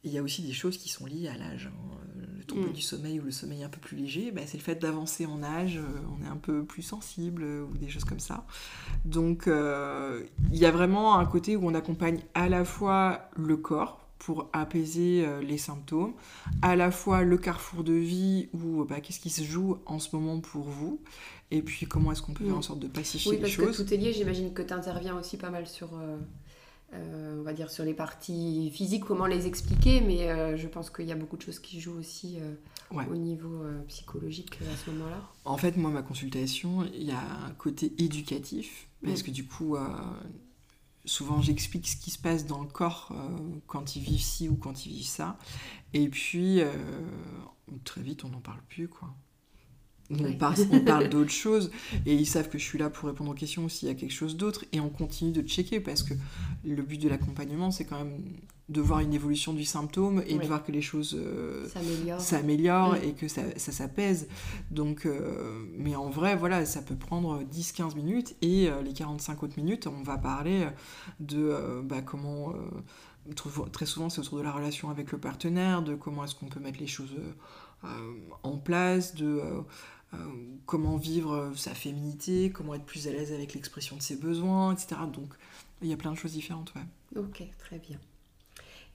il 0.05 0.13
y 0.13 0.19
a 0.19 0.23
aussi 0.23 0.43
des 0.43 0.53
choses 0.53 0.79
qui 0.79 0.89
sont 0.89 1.07
liées 1.07 1.29
à 1.29 1.37
l'âge. 1.37 1.71
Hein. 1.73 1.97
Le 2.37 2.45
trouble 2.45 2.69
mm. 2.69 2.73
du 2.73 2.83
sommeil 2.83 3.21
ou 3.21 3.25
le 3.25 3.31
sommeil 3.31 3.63
un 3.63 3.69
peu 3.69 3.81
plus 3.81 3.97
léger, 3.97 4.31
bah, 4.31 4.43
c'est 4.47 4.57
le 4.57 4.63
fait 4.63 4.77
d'avancer 4.77 5.27
en 5.27 5.43
âge, 5.43 5.77
euh, 5.77 6.01
on 6.19 6.25
est 6.25 6.29
un 6.29 6.37
peu 6.37 6.65
plus 6.65 6.83
sensible 6.83 7.43
euh, 7.43 7.65
ou 7.65 7.77
des 7.77 7.89
choses 7.89 8.05
comme 8.05 8.21
ça. 8.21 8.45
Donc 9.05 9.47
euh, 9.47 10.23
il 10.51 10.59
y 10.59 10.67
a 10.67 10.71
vraiment 10.71 11.19
un 11.19 11.27
côté 11.27 11.57
où 11.57 11.67
on 11.67 11.75
accompagne 11.75 12.21
à 12.35 12.49
la 12.49 12.65
fois 12.65 13.29
le 13.37 13.57
corps 13.57 14.08
pour 14.19 14.51
apaiser 14.53 15.27
les 15.43 15.59
symptômes, 15.59 16.13
à 16.63 16.77
la 16.77 16.91
fois 16.91 17.23
le 17.23 17.39
carrefour 17.39 17.85
de 17.85 17.93
vie 17.93 18.49
ou 18.53 18.85
bah, 18.85 19.01
qu'est-ce 19.01 19.21
qui 19.21 19.31
se 19.31 19.43
joue 19.43 19.79
en 19.87 19.99
ce 19.99 20.15
moment 20.15 20.41
pour 20.41 20.65
vous, 20.65 21.01
et 21.51 21.63
puis 21.63 21.87
comment 21.87 22.13
est-ce 22.13 22.23
qu'on 22.23 22.35
peut 22.35 22.45
faire 22.45 22.57
en 22.57 22.59
mm. 22.59 22.63
sorte 22.63 22.81
de 22.81 22.89
pacifier 22.89 23.33
les 23.33 23.39
choses. 23.49 23.59
Oui, 23.59 23.65
parce 23.67 23.79
que 23.79 23.83
tout 23.83 23.95
est 23.95 23.97
lié, 23.97 24.13
j'imagine 24.13 24.53
que 24.53 24.63
tu 24.63 24.73
interviens 24.73 25.17
aussi 25.19 25.37
pas 25.37 25.51
mal 25.51 25.67
sur 25.67 25.91
euh, 26.95 27.39
on 27.39 27.43
va 27.43 27.53
dire 27.53 27.71
sur 27.71 27.85
les 27.85 27.93
parties 27.93 28.71
physiques, 28.73 29.05
comment 29.05 29.27
les 29.27 29.47
expliquer, 29.47 30.01
mais 30.01 30.31
euh, 30.31 30.57
je 30.57 30.67
pense 30.69 30.89
qu'il 30.89 31.05
y 31.05 31.13
a 31.13 31.17
beaucoup 31.17 31.37
de 31.37 31.43
choses 31.43 31.59
qui 31.59 31.81
jouent 31.81 31.99
aussi 31.99 32.39
euh, 32.41 33.05
au 33.11 33.15
niveau 33.15 33.63
psychologique 33.89 34.59
à 34.73 34.77
ce 34.77 34.91
moment-là. 34.93 35.23
En 35.45 35.59
fait, 35.59 35.77
moi, 35.77 35.91
ma 35.91 36.01
consultation, 36.01 36.89
il 36.95 37.03
y 37.03 37.11
a 37.11 37.21
un 37.21 37.51
côté 37.59 37.93
éducatif, 37.99 38.89
parce 39.05 39.21
mm. 39.21 39.25
que 39.25 39.31
du 39.31 39.47
coup, 39.47 39.77
souvent 41.09 41.43
j'explique 41.43 41.89
ce 41.89 41.97
qui 41.97 42.11
se 42.11 42.19
passe 42.19 42.47
dans 42.47 42.61
le 42.61 42.69
corps 42.69 43.13
quand 43.67 43.97
ils 43.97 44.03
vivent 44.03 44.21
ci 44.21 44.49
ou 44.49 44.55
quand 44.55 44.87
ils 44.87 44.93
vivent 44.93 45.07
ça, 45.07 45.39
et 45.95 46.09
puis 46.09 46.61
très 47.85 48.03
vite, 48.03 48.25
on 48.25 48.29
n'en 48.29 48.41
parle 48.41 48.61
plus, 48.69 48.89
quoi. 48.89 49.15
On, 50.11 50.33
parle, 50.35 51.09
d'autres 51.11 51.31
choses 51.31 51.71
et 52.07 52.15
ils 52.15 52.27
savent 52.27 52.49
que 52.49 52.57
je 52.57 52.65
suis 52.65 52.79
là 52.79 52.89
pour 52.89 53.11
répondre 53.11 53.31
aux 53.31 53.35
questions 53.35 53.69
s'il 53.69 53.89
y 53.89 53.91
a 53.91 53.95
quelque 53.95 54.13
chose 54.13 54.39
d'autre. 54.39 54.65
Et 54.73 54.81
on 54.81 54.89
continue 54.89 55.33
de 55.33 55.47
checker 55.47 55.81
parce 55.81 56.03
que 56.03 56.15
le 56.65 56.83
but 56.83 56.99
de 56.99 57.11
l'accompagnement 57.11 57.71
c'est 57.71 57.85
quand 57.85 57.99
même 57.99 58.23
de 58.69 58.81
voir 58.81 59.01
une 59.01 59.15
évolution 59.15 59.53
du 59.53 59.65
symptôme 59.65 60.23
et 60.27 60.39
de 60.39 60.47
voir 60.47 60.63
que 60.63 60.73
les 60.73 60.83
choses 60.83 61.17
euh, 61.19 61.67
s'améliorent 62.19 62.97
et 62.97 63.13
que 63.15 63.29
ça, 63.29 63.43
s'apaise. 63.57 64.29
Donc, 64.71 65.07
euh, 65.07 65.65
mais 65.77 65.97
en 65.97 66.11
vrai, 66.11 66.37
voilà, 66.37 66.67
ça 66.67 66.83
peut 66.83 66.97
prendre 66.97 67.43
10-15 67.45 67.95
minutes 67.95 68.37
et 68.43 68.69
euh, 68.69 68.83
les 68.83 68.93
45 68.93 69.43
autres 69.43 69.57
minutes, 69.57 69.87
on 69.87 70.03
va 70.03 70.19
parler 70.19 70.67
de 71.21 71.83
bah, 71.85 72.03
comment. 72.03 72.53
très 73.73 73.87
souvent, 73.87 74.11
c'est 74.11 74.21
autour 74.21 74.39
de 74.39 74.43
la 74.43 74.53
relation 74.53 74.91
avec 74.91 75.13
le 75.13 75.19
partenaire, 75.19 75.83
de 75.83 75.95
comment 75.95 76.25
est-ce 76.25 76.35
qu'on 76.35 76.47
peut 76.47 76.61
mettre 76.61 76.81
les 76.81 76.87
choses 76.87 77.15
en 78.43 78.57
place, 78.59 79.15
de 79.15 79.41
euh, 80.15 80.17
comment 80.65 80.97
vivre 80.97 81.33
euh, 81.35 81.55
sa 81.55 81.75
féminité, 81.75 82.51
comment 82.51 82.75
être 82.75 82.87
plus 82.87 83.07
à 83.09 83.13
l'aise 83.13 83.33
avec 83.33 83.53
l'expression 83.53 83.95
de 83.97 84.01
ses 84.03 84.17
besoins, 84.17 84.73
etc. 84.73 85.03
Donc 85.13 85.29
il 85.83 85.89
y 85.89 85.93
a 85.93 85.99
plein 85.99 86.13
de 86.13 86.17
choses 86.17 86.33
différentes. 86.33 86.73
Ouais. 86.75 87.21
Ok, 87.21 87.43
très 87.59 87.79
bien. 87.79 87.99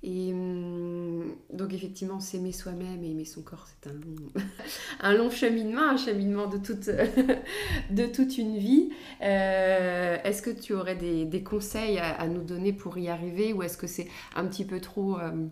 Et 0.06 0.34
hum, 0.34 1.34
donc 1.54 1.74
effectivement, 1.74 2.20
s'aimer 2.20 2.52
soi-même 2.52 3.02
et 3.04 3.12
aimer 3.12 3.24
son 3.24 3.42
corps, 3.42 3.66
c'est 3.68 3.90
un 3.90 3.94
long, 3.94 4.16
un 5.00 5.14
long 5.14 5.30
cheminement, 5.30 5.92
un 5.92 5.98
cheminement 5.98 6.48
de 6.48 6.58
toute, 6.58 6.90
de 7.90 8.06
toute 8.08 8.38
une 8.38 8.58
vie. 8.58 8.90
Euh, 9.22 10.18
est-ce 10.26 10.42
que 10.42 10.50
tu 10.50 10.74
aurais 10.74 10.98
des, 10.98 11.24
des 11.24 11.42
conseils 11.42 12.00
à, 12.00 12.28
nous 12.28 12.44
donner 12.44 12.74
pour 12.74 12.98
y 12.98 13.08
arriver 13.08 13.54
ou 13.54 13.64
est-ce 13.64 13.78
que 13.78 13.88
c'est 13.88 14.08
un 14.36 14.46
petit 14.46 14.66
peu 14.66 14.82
trop... 14.82 15.18
Euh, 15.20 15.48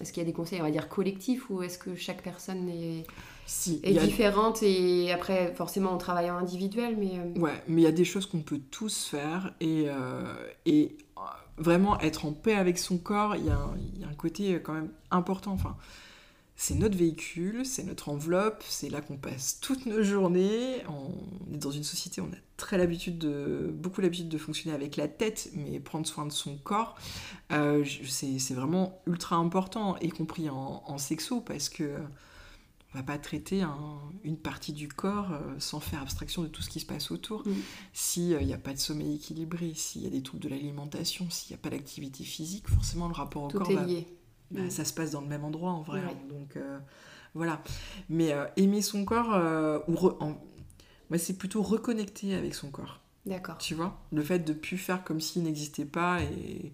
est-ce 0.00 0.12
qu'il 0.12 0.22
y 0.22 0.26
a 0.26 0.26
des 0.26 0.34
conseils, 0.34 0.60
on 0.60 0.64
va 0.64 0.70
dire, 0.70 0.88
collectifs 0.88 1.48
ou 1.50 1.62
est-ce 1.62 1.78
que 1.78 1.96
chaque 1.96 2.22
personne 2.22 2.68
est, 2.68 3.04
si, 3.46 3.80
est 3.82 3.94
différente 3.94 4.62
et 4.62 5.10
après, 5.12 5.52
forcément, 5.54 5.90
en 5.92 5.98
travaillant 5.98 6.36
individuel 6.36 6.94
mais... 6.98 7.18
Euh, 7.18 7.40
ouais, 7.40 7.62
mais 7.66 7.80
il 7.80 7.84
y 7.84 7.88
a 7.88 7.92
des 7.92 8.04
choses 8.04 8.26
qu'on 8.26 8.42
peut 8.42 8.60
tous 8.70 9.06
faire 9.06 9.54
et, 9.60 9.86
et 10.66 10.96
vraiment 11.56 11.98
être 12.00 12.24
en 12.24 12.32
paix 12.32 12.54
avec 12.54 12.78
son 12.78 12.98
corps, 12.98 13.36
il 13.36 13.44
y, 13.44 13.50
a 13.50 13.58
un, 13.58 14.14
côté 14.14 14.60
quand 14.62 14.72
même 14.72 14.90
important. 15.10 15.52
Enfin, 15.52 15.76
c'est 16.56 16.74
notre 16.74 16.96
véhicule, 16.96 17.64
c'est 17.64 17.84
notre 17.84 18.08
enveloppe, 18.08 18.64
c'est 18.68 18.88
là 18.88 19.00
qu'on 19.00 19.16
passe 19.16 19.60
toutes 19.60 19.86
nos 19.86 20.02
journées. 20.02 20.82
On 20.88 21.54
est 21.54 21.58
dans 21.58 21.70
une 21.70 21.84
société, 21.84 22.20
on 22.20 22.26
a 22.26 22.38
très 22.56 22.78
l'habitude 22.78 23.18
de, 23.18 23.70
beaucoup 23.72 24.00
l'habitude 24.00 24.28
de 24.28 24.38
fonctionner 24.38 24.74
avec 24.74 24.96
la 24.96 25.08
tête, 25.08 25.50
mais 25.54 25.78
prendre 25.78 26.06
soin 26.06 26.26
de 26.26 26.32
son 26.32 26.56
corps, 26.56 26.96
euh, 27.52 27.84
c'est 28.06 28.54
vraiment 28.54 29.00
ultra 29.06 29.36
important, 29.36 29.96
y 29.98 30.08
compris 30.08 30.48
en, 30.48 30.82
en 30.86 30.98
sexo, 30.98 31.40
parce 31.40 31.68
que 31.68 31.96
on 32.94 32.98
va 32.98 33.04
pas 33.04 33.18
traiter 33.18 33.62
une 34.24 34.38
partie 34.38 34.72
du 34.72 34.88
corps 34.88 35.32
euh, 35.32 35.54
sans 35.58 35.78
faire 35.78 36.00
abstraction 36.00 36.42
de 36.42 36.48
tout 36.48 36.62
ce 36.62 36.70
qui 36.70 36.80
se 36.80 36.86
passe 36.86 37.10
autour. 37.10 37.46
Mm. 37.46 37.52
S'il 37.92 38.38
n'y 38.38 38.52
euh, 38.52 38.54
a 38.54 38.58
pas 38.58 38.72
de 38.72 38.78
sommeil 38.78 39.16
équilibré, 39.16 39.72
s'il 39.74 40.02
y 40.02 40.06
a 40.06 40.10
des 40.10 40.22
troubles 40.22 40.42
de 40.42 40.48
l'alimentation, 40.48 41.28
s'il 41.28 41.54
n'y 41.54 41.60
a 41.60 41.62
pas 41.62 41.70
d'activité 41.70 42.24
physique, 42.24 42.68
forcément 42.68 43.08
le 43.08 43.14
rapport 43.14 43.42
au 43.42 43.48
corps, 43.48 43.70
est 43.70 43.86
lié. 43.86 44.06
Bah, 44.50 44.62
mm. 44.62 44.70
ça 44.70 44.84
se 44.86 44.94
passe 44.94 45.10
dans 45.10 45.20
le 45.20 45.26
même 45.26 45.44
endroit 45.44 45.72
en 45.72 45.82
vrai. 45.82 46.00
Hein. 46.00 46.16
donc 46.30 46.56
euh, 46.56 46.78
voilà. 47.34 47.62
Mais 48.08 48.34
aimer 48.56 48.80
son 48.80 49.04
corps, 49.04 49.38
ou 49.86 49.92
moi 51.10 51.18
c'est 51.18 51.36
plutôt 51.36 51.62
reconnecter 51.62 52.34
avec 52.34 52.54
son 52.54 52.70
corps. 52.70 53.00
D'accord. 53.26 53.58
Tu 53.58 53.74
vois? 53.74 54.00
Le 54.10 54.22
fait 54.22 54.38
de 54.38 54.54
plus 54.54 54.78
faire 54.78 55.04
comme 55.04 55.20
s'il 55.20 55.42
n'existait 55.42 55.84
pas 55.84 56.22
et, 56.22 56.72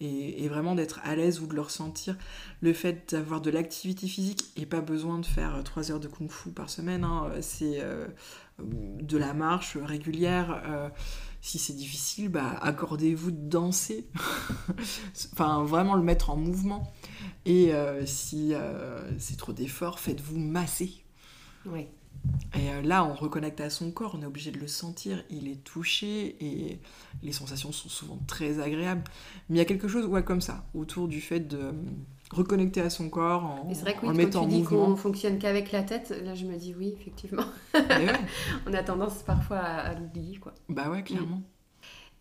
et, 0.00 0.48
vraiment 0.48 0.74
d'être 0.74 1.00
à 1.04 1.16
l'aise 1.16 1.40
ou 1.40 1.46
de 1.46 1.54
le 1.54 1.60
ressentir. 1.60 2.16
Le 2.60 2.72
fait 2.72 3.14
d'avoir 3.14 3.40
de 3.40 3.50
l'activité 3.50 4.06
physique 4.06 4.44
et 4.56 4.66
pas 4.66 4.80
besoin 4.80 5.18
de 5.18 5.26
faire 5.26 5.62
3 5.62 5.90
heures 5.90 6.00
de 6.00 6.08
kung 6.08 6.30
fu 6.30 6.50
par 6.50 6.70
semaine, 6.70 7.04
hein, 7.04 7.30
c'est 7.40 7.80
euh, 7.80 8.06
de 8.58 9.16
la 9.16 9.34
marche 9.34 9.76
régulière. 9.76 10.62
Euh, 10.66 10.88
si 11.40 11.58
c'est 11.58 11.74
difficile, 11.74 12.28
bah, 12.28 12.58
accordez-vous 12.62 13.30
de 13.30 13.48
danser. 13.48 14.06
enfin, 15.32 15.62
vraiment 15.64 15.94
le 15.94 16.02
mettre 16.02 16.30
en 16.30 16.36
mouvement. 16.36 16.92
Et 17.44 17.74
euh, 17.74 18.06
si 18.06 18.54
c'est 19.18 19.36
trop 19.36 19.52
d'efforts, 19.52 19.98
faites-vous 19.98 20.38
masser. 20.38 21.04
Oui. 21.66 21.86
Et 22.56 22.70
euh, 22.70 22.82
là, 22.82 23.04
on 23.04 23.14
reconnecte 23.14 23.60
à 23.60 23.70
son 23.70 23.90
corps, 23.90 24.14
on 24.16 24.22
est 24.22 24.26
obligé 24.26 24.50
de 24.50 24.58
le 24.58 24.68
sentir, 24.68 25.24
il 25.28 25.48
est 25.48 25.62
touché 25.64 26.36
et 26.40 26.80
les 27.22 27.32
sensations 27.32 27.72
sont 27.72 27.88
souvent 27.88 28.18
très 28.26 28.60
agréables. 28.60 29.02
Mais 29.48 29.56
il 29.56 29.58
y 29.58 29.62
a 29.62 29.64
quelque 29.64 29.88
chose, 29.88 30.06
ouais, 30.06 30.22
comme 30.22 30.40
ça, 30.40 30.64
autour 30.74 31.08
du 31.08 31.20
fait 31.20 31.40
de 31.40 31.58
euh, 31.58 31.72
reconnecter 32.30 32.80
à 32.80 32.90
son 32.90 33.10
corps 33.10 33.44
en, 33.44 33.74
c'est 33.74 33.82
vrai 33.82 33.94
que 33.94 34.06
oui, 34.06 34.30
quand 34.30 34.42
tu 34.42 34.48
dis 34.48 34.62
qu'on 34.62 34.96
fonctionne 34.96 35.38
qu'avec 35.38 35.72
la 35.72 35.82
tête, 35.82 36.14
là 36.24 36.34
je 36.34 36.46
me 36.46 36.56
dis 36.56 36.74
oui, 36.78 36.94
effectivement. 37.00 37.44
on 38.66 38.72
a 38.72 38.82
tendance 38.82 39.22
parfois 39.22 39.58
à, 39.58 39.94
l'oublier, 39.94 40.36
quoi. 40.36 40.54
Bah 40.68 40.90
ouais, 40.90 41.02
clairement. 41.02 41.42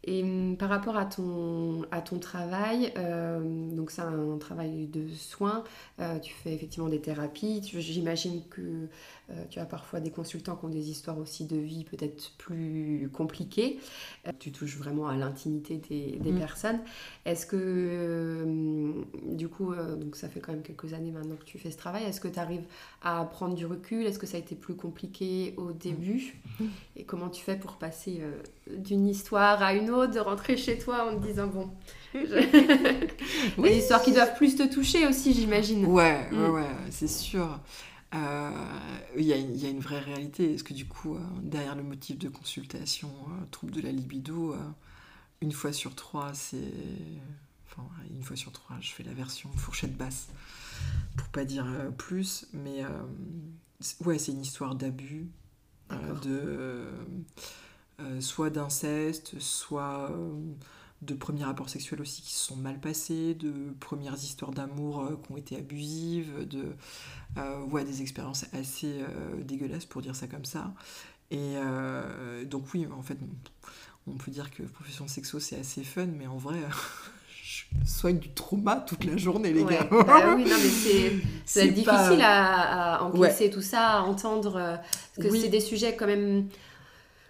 Et 0.05 0.21
hum, 0.21 0.57
par 0.57 0.67
rapport 0.67 0.97
à 0.97 1.05
ton, 1.05 1.83
à 1.91 2.01
ton 2.01 2.19
travail, 2.19 2.91
euh, 2.97 3.39
donc 3.73 3.89
c'est 3.89 4.01
un 4.01 4.37
travail 4.37 4.87
de 4.87 5.07
soins, 5.09 5.63
tu 6.21 6.33
fais 6.33 6.53
effectivement 6.53 6.89
des 6.89 6.99
thérapies, 6.99 7.61
j'imagine 7.63 8.41
que 8.49 8.89
euh, 9.29 9.45
tu 9.49 9.59
as 9.59 9.65
parfois 9.65 10.01
des 10.01 10.11
consultants 10.11 10.57
qui 10.57 10.65
ont 10.65 10.69
des 10.69 10.89
histoires 10.89 11.17
aussi 11.17 11.45
de 11.45 11.55
vie 11.55 11.85
peut-être 11.85 12.31
plus 12.37 13.09
compliquées. 13.13 13.79
Euh, 14.27 14.31
tu 14.37 14.51
touches 14.51 14.75
vraiment 14.77 15.07
à 15.07 15.15
l'intimité 15.15 15.77
des, 15.77 16.31
mm. 16.31 16.39
personnes. 16.39 16.79
Est-ce 17.25 17.45
que, 17.45 17.55
euh, 17.59 18.91
du 19.23 19.47
coup, 19.47 19.73
donc 19.73 20.17
ça 20.17 20.27
fait 20.27 20.41
quand 20.41 20.51
même 20.51 20.61
quelques 20.61 20.93
années 20.93 21.11
maintenant 21.11 21.35
que 21.37 21.45
tu 21.45 21.57
fais 21.57 21.71
ce 21.71 21.77
travail, 21.77 22.03
est-ce 22.03 22.19
que 22.19 22.27
tu 22.27 22.39
arrives 22.39 22.65
à 23.01 23.23
prendre 23.23 23.55
du 23.55 23.65
recul? 23.65 24.05
Est-ce 24.05 24.19
que 24.19 24.27
ça 24.27 24.35
a 24.35 24.39
été 24.41 24.55
plus 24.55 24.75
compliqué 24.75 25.53
au 25.55 25.71
début? 25.71 26.35
Mm. 26.59 26.65
Et 26.97 27.03
comment 27.05 27.29
tu 27.29 27.41
fais 27.43 27.55
pour 27.55 27.73
passer 27.73 28.21
d'une 28.69 29.07
histoire 29.07 29.63
à 29.63 29.73
une 29.73 29.89
autre, 29.89 30.13
de 30.13 30.19
rentrer 30.19 30.57
chez 30.57 30.77
toi 30.77 31.09
en 31.09 31.17
te 31.17 31.25
disant, 31.25 31.47
bon... 31.47 31.69
Des 33.57 33.77
histoires 33.77 34.03
qui 34.03 34.11
doivent 34.11 34.35
plus 34.35 34.55
te 34.55 34.71
toucher 34.71 35.07
aussi, 35.07 35.33
j'imagine. 35.33 35.85
Ouais, 35.85 36.27
ouais, 36.31 36.37
mm. 36.37 36.51
ouais, 36.51 36.67
c'est 36.89 37.07
sûr. 37.07 37.59
Euh, 38.13 38.51
il 39.17 39.23
y, 39.23 39.29
y, 39.29 39.65
a 39.65 39.69
une 39.69 39.79
vraie 39.79 39.99
réalité. 39.99 40.53
Est-ce 40.53 40.63
que 40.63 40.73
du 40.73 40.85
coup, 40.85 41.15
euh, 41.15 41.19
derrière 41.41 41.75
le 41.75 41.83
motif 41.83 42.17
de 42.17 42.29
consultation, 42.29 43.09
euh, 43.09 43.45
trouble 43.49 43.71
de 43.71 43.81
la 43.81 43.91
libido, 43.91 44.55
une 45.41 45.51
fois 45.51 45.73
sur 45.73 45.95
trois, 45.95 46.33
c'est. 46.33 46.73
Enfin, 47.65 47.87
une 48.11 48.21
fois 48.21 48.35
sur 48.35 48.51
trois, 48.51 48.77
je 48.81 48.91
fais 48.91 49.03
la 49.03 49.13
version 49.13 49.51
fourchette 49.53 49.97
basse, 49.97 50.27
pour 51.17 51.27
pas 51.29 51.43
dire 51.43 51.65
plus, 51.97 52.45
mais 52.53 52.83
ouais, 54.05 54.19
c'est 54.19 54.31
une 54.31 54.41
histoire 54.41 54.75
d'abus, 54.75 55.27
de. 56.23 56.85
soit 58.19 58.51
d'inceste, 58.51 59.39
soit 59.39 60.15
de 61.05 61.13
premiers 61.13 61.43
rapports 61.43 61.69
sexuels 61.69 62.01
aussi 62.01 62.21
qui 62.21 62.33
se 62.33 62.45
sont 62.45 62.55
mal 62.55 62.79
passés, 62.79 63.33
de 63.33 63.51
premières 63.79 64.15
histoires 64.15 64.51
d'amour 64.51 65.01
euh, 65.01 65.19
qui 65.23 65.31
ont 65.31 65.37
été 65.37 65.57
abusives, 65.57 66.47
de 66.47 66.75
euh, 67.37 67.83
des 67.83 68.01
expériences 68.01 68.45
assez 68.53 69.01
euh, 69.01 69.43
dégueulasses 69.43 69.85
pour 69.85 70.01
dire 70.01 70.15
ça 70.15 70.27
comme 70.27 70.45
ça. 70.45 70.73
Et 71.31 71.55
donc 72.45 72.65
oui, 72.75 72.87
en 72.95 73.01
fait, 73.01 73.17
on 74.05 74.11
peut 74.11 74.29
dire 74.29 74.51
que 74.51 74.61
profession 74.61 75.07
sexo 75.07 75.39
c'est 75.39 75.59
assez 75.59 75.83
fun, 75.83 76.05
mais 76.05 76.27
en 76.27 76.37
vrai, 76.37 76.59
je 77.43 77.63
soigne 77.85 78.19
du 78.19 78.29
trauma 78.29 78.75
toute 78.75 79.03
la 79.03 79.17
journée, 79.17 79.51
les 79.51 79.63
gars. 79.63 79.87
Bah 79.89 80.35
oui, 80.35 80.43
non, 80.43 80.57
mais 80.61 81.11
c'est 81.45 81.67
difficile 81.71 82.21
à, 82.21 83.03
encaisser 83.03 83.49
tout 83.49 83.63
ça, 83.63 83.93
à 83.93 84.01
entendre, 84.01 84.79
parce 85.15 85.27
que 85.27 85.35
c'est 85.35 85.49
des 85.49 85.59
sujets 85.59 85.95
quand 85.95 86.05
même 86.05 86.49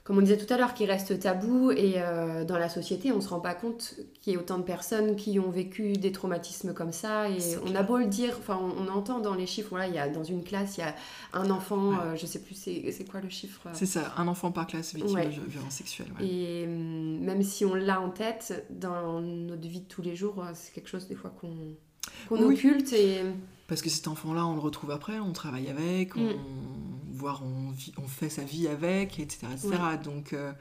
comme 0.04 0.18
on 0.18 0.22
disait 0.22 0.38
tout 0.38 0.52
à 0.54 0.58
l'heure, 0.58 0.74
qui 0.74 0.86
reste 0.86 1.18
tabou 1.20 1.72
et 1.72 1.94
euh, 1.96 2.44
dans 2.44 2.58
la 2.58 2.68
société, 2.68 3.14
on 3.14 3.18
ne 3.18 3.22
se 3.22 3.30
rend 3.30 3.40
pas 3.40 3.54
compte 3.54 3.96
qu'il 4.20 4.34
y 4.34 4.36
ait 4.36 4.40
autant 4.40 4.58
de 4.58 4.64
personnes 4.64 5.16
qui 5.16 5.40
ont 5.40 5.50
vécu 5.50 5.94
des 5.94 6.12
traumatismes 6.12 6.74
comme 6.74 6.92
ça. 6.92 7.30
Et 7.30 7.40
on 7.66 7.74
a 7.74 7.84
beau 7.84 7.98
le 7.98 8.08
dire, 8.08 8.36
enfin, 8.38 8.60
on, 8.62 8.90
entend 8.90 9.20
dans 9.20 9.34
les 9.34 9.48
chiffres, 9.48 9.70
voilà, 9.70 9.88
il 9.88 9.94
y 9.94 10.00
a 10.00 10.10
dans 10.10 10.26
une 10.26 10.44
classe, 10.44 10.78
il 10.78 10.82
y 10.82 10.84
a 10.84 10.94
un 11.32 11.50
enfant, 11.50 11.94
je 11.94 12.00
euh, 12.00 12.12
ne 12.12 12.18
je 12.18 12.26
sais 12.26 12.40
plus 12.40 12.56
c'est 12.56 13.10
quoi 13.10 13.22
le 13.22 13.30
chiffre. 13.30 13.62
Euh. 13.68 13.72
C'est 13.74 13.86
ça, 13.86 14.14
un 14.18 14.28
enfant 14.28 14.52
par 14.52 14.68
classe 14.68 14.94
victime 14.94 15.16
de 15.16 15.50
violence 15.50 15.74
sexuelle. 15.74 16.08
Et 16.20 16.66
hum, 16.68 17.20
même 17.22 17.42
si 17.42 17.64
on 17.64 17.74
l'a 17.74 18.02
en 18.02 18.10
tête, 18.10 18.66
dans 18.70 19.22
notre 19.22 19.68
vie 19.68 19.80
de 19.80 19.88
tous 19.88 20.02
les 20.02 20.18
jours, 20.18 20.44
c'est 20.54 20.74
quelque 20.74 20.90
chose 20.90 21.08
des 21.08 21.16
fois 21.16 21.34
qu'on 21.40 22.44
occulte 22.44 22.92
et 22.92 23.22
parce 23.68 23.82
que 23.82 23.90
cet 23.90 24.08
enfant-là, 24.08 24.46
on 24.46 24.54
le 24.54 24.60
retrouve 24.60 24.92
après, 24.92 25.20
on 25.20 25.32
travaille 25.32 25.70
avec, 25.70 26.16
on, 26.16 26.20
mm. 26.20 26.93
Voire 27.14 27.44
on, 27.44 27.74
on, 28.02 28.08
fait 28.08 28.30
sa 28.30 28.44
vie 28.44 28.68
avec, 28.68 29.20
etc. 29.20 29.48
etc. 29.52 29.70
Donc, 30.04 30.34
euh, 30.34 30.52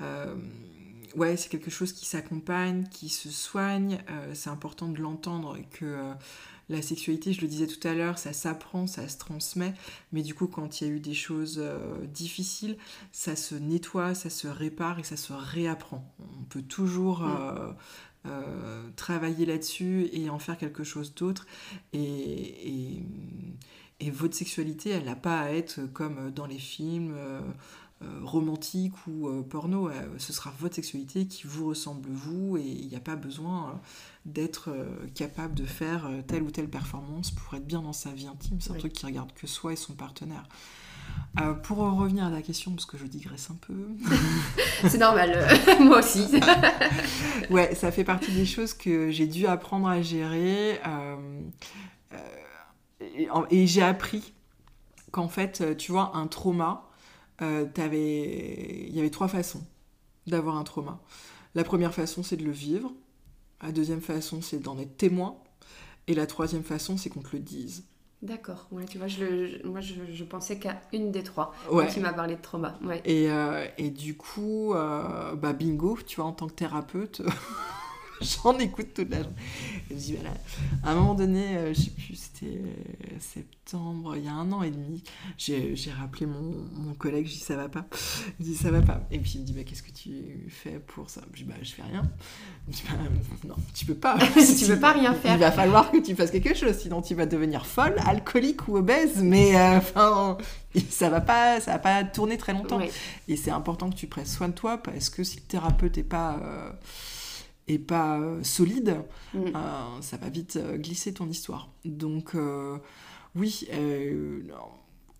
euh, 0.00 0.34
ouais, 1.16 1.36
c'est 1.36 1.48
quelque 1.48 1.70
chose 1.70 1.92
qui 1.92 2.06
s'accompagne, 2.06 2.84
qui 2.90 3.08
se 3.08 3.30
soigne. 3.30 4.02
Euh, 4.10 4.32
c'est 4.34 4.50
important 4.50 4.88
de 4.88 4.98
l'entendre 4.98 5.58
que 5.70 6.12
la 6.68 6.82
sexualité, 6.82 7.32
je 7.32 7.40
le 7.40 7.48
disais 7.48 7.66
tout 7.66 7.86
à 7.86 7.94
l'heure, 7.94 8.18
ça 8.18 8.32
s'apprend, 8.32 8.86
ça 8.86 9.08
se 9.08 9.18
transmet. 9.18 9.74
Mais 10.12 10.22
du 10.22 10.34
coup, 10.34 10.46
quand 10.46 10.80
il 10.80 10.86
y 10.86 10.90
a 10.90 10.92
eu 10.92 11.00
des 11.00 11.14
choses 11.14 11.62
difficiles, 12.12 12.76
ça 13.10 13.36
se 13.36 13.54
nettoie, 13.54 14.14
ça 14.14 14.30
se 14.30 14.48
répare 14.48 14.98
et 14.98 15.04
ça 15.04 15.16
se 15.16 15.32
réapprend. 15.32 16.04
On 16.20 16.44
peut 16.44 16.62
toujours. 16.62 17.24
Euh, 18.24 18.88
travailler 18.94 19.46
là-dessus 19.46 20.08
et 20.12 20.30
en 20.30 20.38
faire 20.38 20.56
quelque 20.56 20.84
chose 20.84 21.12
d'autre. 21.12 21.44
Et, 21.92 21.98
et, 21.98 23.02
votre 24.10 24.34
sexualité, 24.34 24.90
elle 24.90 25.04
n'a 25.04 25.16
pas 25.16 25.40
à 25.40 25.50
être 25.50 25.80
comme 25.92 26.30
dans 26.30 26.46
les 26.46 26.58
films 26.58 27.14
euh, 27.16 27.40
euh, 28.02 28.20
romantiques 28.22 29.06
ou 29.06 29.42
porno. 29.42 29.90
Ce 30.18 30.32
sera 30.32 30.52
votre 30.58 30.74
sexualité 30.74 31.26
qui 31.26 31.46
vous 31.46 31.68
ressemble 31.68 32.08
vous 32.10 32.56
et 32.56 32.64
il 32.64 32.88
n'y 32.88 32.96
a 32.96 33.00
pas 33.00 33.16
besoin 33.16 33.80
d'être 34.24 34.70
capable 35.14 35.54
de 35.54 35.64
faire 35.64 36.08
telle 36.26 36.42
ou 36.42 36.50
telle 36.50 36.68
performance 36.68 37.30
pour 37.30 37.54
être 37.54 37.66
bien 37.66 37.82
dans 37.82 37.92
sa 37.92 38.10
vie 38.10 38.26
intime. 38.26 38.60
C'est 38.60 38.72
un 38.72 38.76
truc 38.76 38.92
qui 38.92 39.06
regarde 39.06 39.32
que 39.34 39.46
soi 39.46 39.72
et 39.72 39.76
son 39.76 39.94
partenaire. 39.94 40.44
Euh, 41.40 41.54
pour 41.54 41.78
revenir 41.78 42.26
à 42.26 42.30
la 42.30 42.42
question, 42.42 42.72
parce 42.72 42.84
que 42.84 42.98
je 42.98 43.06
digresse 43.06 43.48
un 43.50 43.56
peu. 43.66 43.74
c'est 44.88 44.98
normal, 44.98 45.48
moi 45.80 46.00
aussi. 46.00 46.26
ouais, 47.50 47.74
ça 47.74 47.90
fait 47.90 48.04
partie 48.04 48.32
des 48.32 48.44
choses 48.44 48.74
que 48.74 49.10
j'ai 49.10 49.26
dû 49.26 49.46
apprendre 49.46 49.88
à 49.88 50.02
gérer. 50.02 50.78
Euh, 50.86 51.16
euh, 52.12 52.16
et, 53.50 53.66
j'ai 53.66 53.82
appris 53.82 54.32
qu'en 55.10 55.28
fait, 55.28 55.76
tu 55.76 55.92
vois, 55.92 56.16
un 56.16 56.26
trauma, 56.26 56.88
il 57.40 58.90
y 58.92 58.98
avait 58.98 59.10
trois 59.10 59.28
façons 59.28 59.64
d'avoir 60.26 60.56
un 60.56 60.64
trauma. 60.64 61.00
La 61.54 61.64
première 61.64 61.94
façon, 61.94 62.22
c'est 62.22 62.36
de 62.36 62.44
le 62.44 62.52
vivre. 62.52 62.92
La 63.62 63.72
deuxième 63.72 64.00
façon, 64.00 64.40
c'est 64.42 64.58
d'en 64.58 64.78
être 64.78 64.96
témoin. 64.96 65.36
Et 66.06 66.14
la 66.14 66.26
troisième 66.26 66.64
façon, 66.64 66.96
c'est 66.96 67.10
qu'on 67.10 67.20
te 67.20 67.34
le 67.34 67.40
dise. 67.40 67.84
D'accord. 68.22 68.66
Ouais, 68.70 68.84
tu 68.84 68.98
vois, 68.98 69.08
je, 69.08 69.66
moi, 69.66 69.80
je, 69.80 70.24
pensais 70.24 70.58
qu'à 70.58 70.80
une 70.92 71.10
des 71.10 71.24
trois. 71.24 71.52
Ouais. 71.70 71.88
tu 71.88 72.00
m'as 72.00 72.12
parlé 72.12 72.36
de 72.36 72.40
trauma. 72.40 72.78
Ouais. 72.84 73.02
Et, 73.04 73.30
euh, 73.30 73.66
et 73.78 73.90
du 73.90 74.16
coup, 74.16 74.74
euh, 74.74 75.34
bah 75.34 75.52
bingo, 75.52 75.98
tu 76.06 76.16
vois, 76.16 76.26
en 76.26 76.32
tant 76.32 76.46
que 76.46 76.54
thérapeute, 76.54 77.22
j'en 78.42 78.58
écoute 78.58 78.94
toute 78.94 79.10
la 79.10 79.22
journée. 79.22 79.36
Et 79.90 79.94
je 79.94 80.00
dis, 80.00 80.14
voilà, 80.14 80.34
à 80.82 80.92
un 80.92 80.94
moment 80.94 81.14
donné, 81.14 81.56
euh, 81.56 81.74
je 81.74 81.80
sais 81.82 81.90
plus, 81.90 82.14
c'était 82.14 82.60
septembre, 83.18 84.16
il 84.16 84.24
y 84.24 84.28
a 84.28 84.32
un 84.32 84.50
an 84.52 84.62
et 84.62 84.70
demi, 84.70 85.02
j'ai 85.38 85.74
rappelé 85.98 86.26
mon, 86.26 86.54
mon, 86.72 86.94
collègue, 86.94 87.26
je 87.26 87.32
dis, 87.32 87.38
ça 87.38 87.56
va 87.56 87.68
pas. 87.68 87.86
Il 88.40 88.46
dit, 88.46 88.54
ça 88.54 88.70
va 88.70 88.80
pas. 88.80 89.02
Et 89.10 89.18
puis 89.18 89.32
il 89.34 89.40
me 89.40 89.46
dit, 89.46 89.52
bah, 89.52 89.62
qu'est-ce 89.64 89.82
que 89.82 89.92
tu 89.92 90.46
fais 90.48 90.78
pour 90.78 91.10
ça? 91.10 91.20
Je 91.32 91.42
dis, 91.42 91.44
bah, 91.44 91.54
je 91.62 91.72
fais 91.72 91.82
rien. 91.82 92.02
Je 92.68 92.76
dis, 92.76 92.82
bah, 92.88 92.96
non, 93.48 93.56
tu 93.74 93.84
peux 93.84 93.94
pas. 93.94 94.18
tu 94.58 94.66
peux 94.66 94.80
pas 94.80 94.92
rien 94.92 95.14
faire. 95.14 95.34
Il 95.34 95.40
va 95.40 95.52
falloir 95.52 95.90
que 95.90 95.98
tu 95.98 96.14
fasses 96.14 96.30
quelque 96.30 96.54
chose, 96.54 96.76
sinon 96.76 97.02
tu 97.02 97.14
vas 97.14 97.26
devenir 97.26 97.66
folle, 97.66 97.96
alcoolique 98.06 98.68
ou 98.68 98.76
obèse, 98.76 99.22
mais 99.22 99.56
euh, 99.56 99.78
enfin. 99.78 100.38
ça 100.88 101.10
va 101.10 101.20
pas 101.20 101.60
ça 101.60 101.72
va 101.72 101.78
pas 101.78 102.02
tourner 102.04 102.38
très 102.38 102.52
longtemps 102.52 102.80
et 103.28 103.36
c'est 103.36 103.50
important 103.50 103.90
que 103.90 103.94
tu 103.94 104.06
prennes 104.06 104.26
soin 104.26 104.48
de 104.48 104.54
toi 104.54 104.78
parce 104.78 105.10
que 105.10 105.22
si 105.22 105.36
le 105.36 105.42
thérapeute 105.42 105.98
est 105.98 106.02
pas 106.02 106.38
euh, 106.42 106.70
et 107.68 107.78
pas 107.78 108.18
euh, 108.20 108.42
solide, 108.42 109.02
mm. 109.34 109.38
euh, 109.54 110.00
ça 110.00 110.16
va 110.16 110.28
vite 110.28 110.56
euh, 110.56 110.76
glisser 110.76 111.14
ton 111.14 111.28
histoire. 111.28 111.70
Donc 111.84 112.36
oui, 113.34 113.66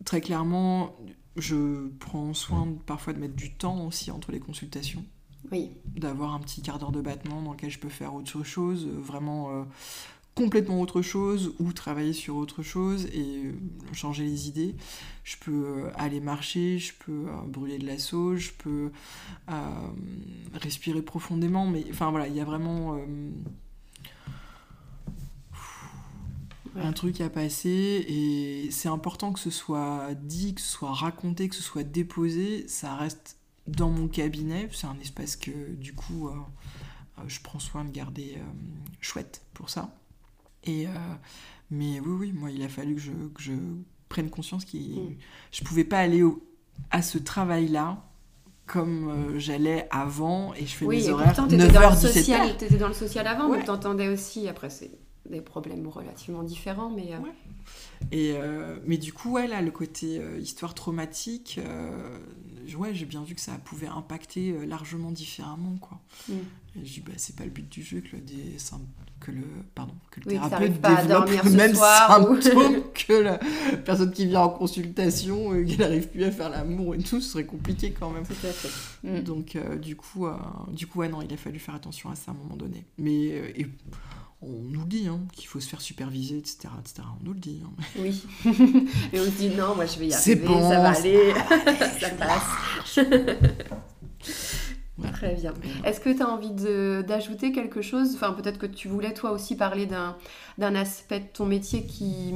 très 0.04 0.20
clairement, 0.20 0.96
je 1.36 1.88
prends 1.98 2.34
soin 2.34 2.68
parfois 2.86 3.12
de 3.12 3.18
mettre 3.18 3.36
du 3.36 3.54
temps 3.54 3.86
aussi 3.86 4.10
entre 4.10 4.32
les 4.32 4.40
consultations. 4.40 5.04
Oui. 5.50 5.70
D'avoir 5.96 6.34
un 6.34 6.40
petit 6.40 6.62
quart 6.62 6.78
d'heure 6.78 6.92
de 6.92 7.00
battement 7.00 7.42
dans 7.42 7.52
lequel 7.52 7.70
je 7.70 7.78
peux 7.78 7.88
faire 7.88 8.14
autre 8.14 8.42
chose, 8.44 8.86
vraiment 8.86 9.66
complètement 10.34 10.80
autre 10.80 11.02
chose 11.02 11.54
ou 11.58 11.72
travailler 11.72 12.12
sur 12.12 12.36
autre 12.36 12.62
chose 12.62 13.06
et 13.06 13.44
euh, 13.44 13.52
changer 13.92 14.24
les 14.24 14.48
idées. 14.48 14.74
Je 15.24 15.36
peux 15.36 15.64
euh, 15.66 15.90
aller 15.94 16.20
marcher, 16.20 16.78
je 16.78 16.92
peux 16.94 17.26
euh, 17.28 17.46
brûler 17.46 17.78
de 17.78 17.86
la 17.86 17.98
sauge, 17.98 18.52
je 18.52 18.52
peux 18.52 18.92
respirer 20.54 21.02
profondément, 21.02 21.66
mais 21.66 21.84
enfin 21.90 22.10
voilà, 22.10 22.28
il 22.28 22.34
y 22.34 22.40
a 22.40 22.44
vraiment 22.44 22.98
un 26.76 26.92
truc 26.92 27.20
à 27.20 27.28
passer 27.28 28.04
et 28.08 28.70
c'est 28.70 28.88
important 28.88 29.32
que 29.32 29.40
ce 29.40 29.50
soit 29.50 30.14
dit, 30.14 30.54
que 30.54 30.60
ce 30.60 30.72
soit 30.72 30.92
raconté, 30.92 31.48
que 31.48 31.54
ce 31.54 31.62
soit 31.62 31.84
déposé. 31.84 32.66
Ça 32.68 32.96
reste 32.96 33.36
dans 33.66 33.90
mon 33.90 34.08
cabinet, 34.08 34.68
c'est 34.72 34.86
un 34.86 34.98
espace 35.00 35.36
que 35.36 35.74
du 35.74 35.94
coup 35.94 36.30
je 37.26 37.40
prends 37.40 37.58
soin 37.58 37.84
de 37.84 37.90
garder 37.90 38.38
chouette 39.00 39.42
pour 39.52 39.68
ça. 39.68 39.94
Et, 40.64 40.86
euh, 40.86 40.90
mais 41.70 42.00
oui, 42.00 42.12
oui, 42.18 42.32
moi, 42.32 42.50
il 42.50 42.62
a 42.62 42.68
fallu 42.68 42.94
que 42.94 43.00
je, 43.00 43.10
que 43.10 43.42
je 43.42 43.52
prenne 44.08 44.30
conscience 44.30 44.64
que 44.64 44.76
mm. 44.76 45.16
je 45.50 45.64
pouvais 45.64 45.84
pas 45.84 45.98
aller 45.98 46.22
à 46.90 47.02
ce 47.02 47.18
travail-là 47.18 48.04
comme 48.66 49.08
euh, 49.08 49.38
j'allais 49.38 49.88
avant 49.90 50.54
et 50.54 50.66
je 50.66 50.74
fais 50.74 50.86
mes 50.86 51.08
horaires 51.08 51.32
9h, 51.32 52.00
17h. 52.00 52.56
Tu 52.58 52.64
étais 52.64 52.76
dans 52.76 52.88
le 52.88 52.94
social 52.94 53.26
avant, 53.26 53.48
ouais. 53.48 53.58
mais 53.58 53.64
tu 53.64 53.70
entendais 53.70 54.08
aussi, 54.08 54.48
après 54.48 54.70
c'est 54.70 54.90
des 55.28 55.40
problèmes 55.40 55.86
relativement 55.88 56.42
différents, 56.42 56.90
mais... 56.90 57.12
Euh, 57.12 57.18
et, 58.10 58.34
mais 58.86 58.96
du 58.96 59.12
coup, 59.12 59.32
ouais, 59.32 59.46
là, 59.46 59.62
le 59.62 59.70
côté 59.70 60.20
histoire 60.40 60.74
traumatique, 60.74 61.60
ouais, 62.76 62.94
j'ai 62.94 63.06
bien 63.06 63.22
vu 63.22 63.34
que 63.34 63.40
ça 63.40 63.52
pouvait 63.64 63.86
impacter 63.86 64.66
largement 64.66 65.10
différemment, 65.10 65.76
quoi. 65.80 66.00
Mm. 66.28 66.32
Et 66.74 66.86
je 66.86 66.92
dis, 66.94 67.00
bah, 67.00 67.12
c'est 67.16 67.36
pas 67.36 67.44
le 67.44 67.50
but 67.50 67.68
du 67.68 67.82
jeu 67.82 68.00
que 68.00 68.16
le, 68.16 68.22
des, 68.22 68.56
que 69.20 69.30
le, 69.30 69.44
pardon, 69.74 69.92
que 70.10 70.20
le 70.20 70.26
thérapeute 70.26 70.80
développe 70.80 71.30
le 71.44 71.50
même 71.50 71.74
symptôme 71.74 72.82
que 72.94 73.12
la 73.12 73.38
personne 73.84 74.10
qui 74.10 74.26
vient 74.26 74.40
en 74.40 74.48
consultation 74.48 75.54
et 75.54 75.64
qui 75.64 75.76
n'arrive 75.78 76.08
plus 76.08 76.24
à 76.24 76.30
faire 76.30 76.48
l'amour 76.48 76.94
et 76.94 76.98
tout, 76.98 77.20
ce 77.20 77.32
serait 77.32 77.44
compliqué 77.44 77.92
quand 77.92 78.10
même. 78.10 78.24
Mm. 79.04 79.20
Donc, 79.20 79.56
euh, 79.56 79.76
du, 79.76 79.96
coup, 79.96 80.26
euh, 80.26 80.34
du 80.70 80.86
coup, 80.86 81.00
ouais, 81.00 81.08
non, 81.08 81.20
il 81.20 81.32
a 81.32 81.36
fallu 81.36 81.58
faire 81.58 81.74
attention 81.74 82.10
à 82.10 82.14
ça 82.14 82.30
à 82.30 82.34
un 82.34 82.38
moment 82.38 82.56
donné. 82.56 82.86
Mais 82.96 83.32
euh, 83.32 83.52
et 83.54 83.66
on 84.42 84.62
nous 84.70 84.80
le 84.80 84.86
dit, 84.86 85.06
hein, 85.08 85.20
qu'il 85.32 85.46
faut 85.46 85.60
se 85.60 85.68
faire 85.68 85.80
superviser, 85.80 86.38
etc., 86.38 86.68
etc. 86.80 87.02
On 87.20 87.24
nous 87.24 87.32
le 87.32 87.38
dit. 87.38 87.62
Hein. 87.64 87.82
Oui. 87.98 88.24
et 89.12 89.20
on 89.20 89.24
se 89.24 89.38
dit, 89.38 89.50
non, 89.50 89.74
moi 89.74 89.86
je 89.86 89.98
vais 89.98 90.08
y 90.08 90.14
arriver, 90.14 90.46
bon, 90.46 90.68
ça 90.68 90.80
va 90.80 90.90
aller, 90.90 91.32
ça 92.00 92.10
passe. 92.10 92.98
Très 95.12 95.34
bien. 95.34 95.54
Est-ce 95.84 96.00
que 96.00 96.10
tu 96.10 96.22
as 96.22 96.28
envie 96.28 96.50
d'ajouter 97.04 97.52
quelque 97.52 97.82
chose? 97.82 98.14
Enfin, 98.14 98.32
peut-être 98.32 98.58
que 98.58 98.66
tu 98.66 98.88
voulais 98.88 99.14
toi 99.14 99.32
aussi 99.32 99.56
parler 99.56 99.86
d'un 99.86 100.74
aspect 100.74 101.20
de 101.20 101.26
ton 101.32 101.46
métier 101.46 101.86
qui 101.86 102.34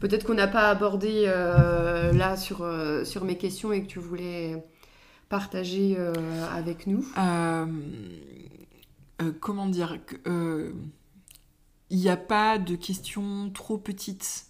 peut-être 0.00 0.24
qu'on 0.24 0.34
n'a 0.34 0.46
pas 0.46 0.68
abordé 0.68 1.24
euh, 1.26 2.12
là 2.12 2.36
sur, 2.36 2.62
euh, 2.62 3.04
sur 3.04 3.24
mes 3.24 3.36
questions 3.36 3.72
et 3.72 3.82
que 3.82 3.88
tu 3.88 3.98
voulais 3.98 4.62
partager 5.28 5.96
euh, 5.98 6.12
avec 6.54 6.86
nous. 6.86 7.04
comment 9.40 9.66
dire 9.66 9.98
Il 11.90 11.98
n'y 11.98 12.08
a 12.08 12.16
pas 12.16 12.58
de 12.58 12.76
questions 12.76 13.50
trop 13.54 13.78
petites 13.78 14.46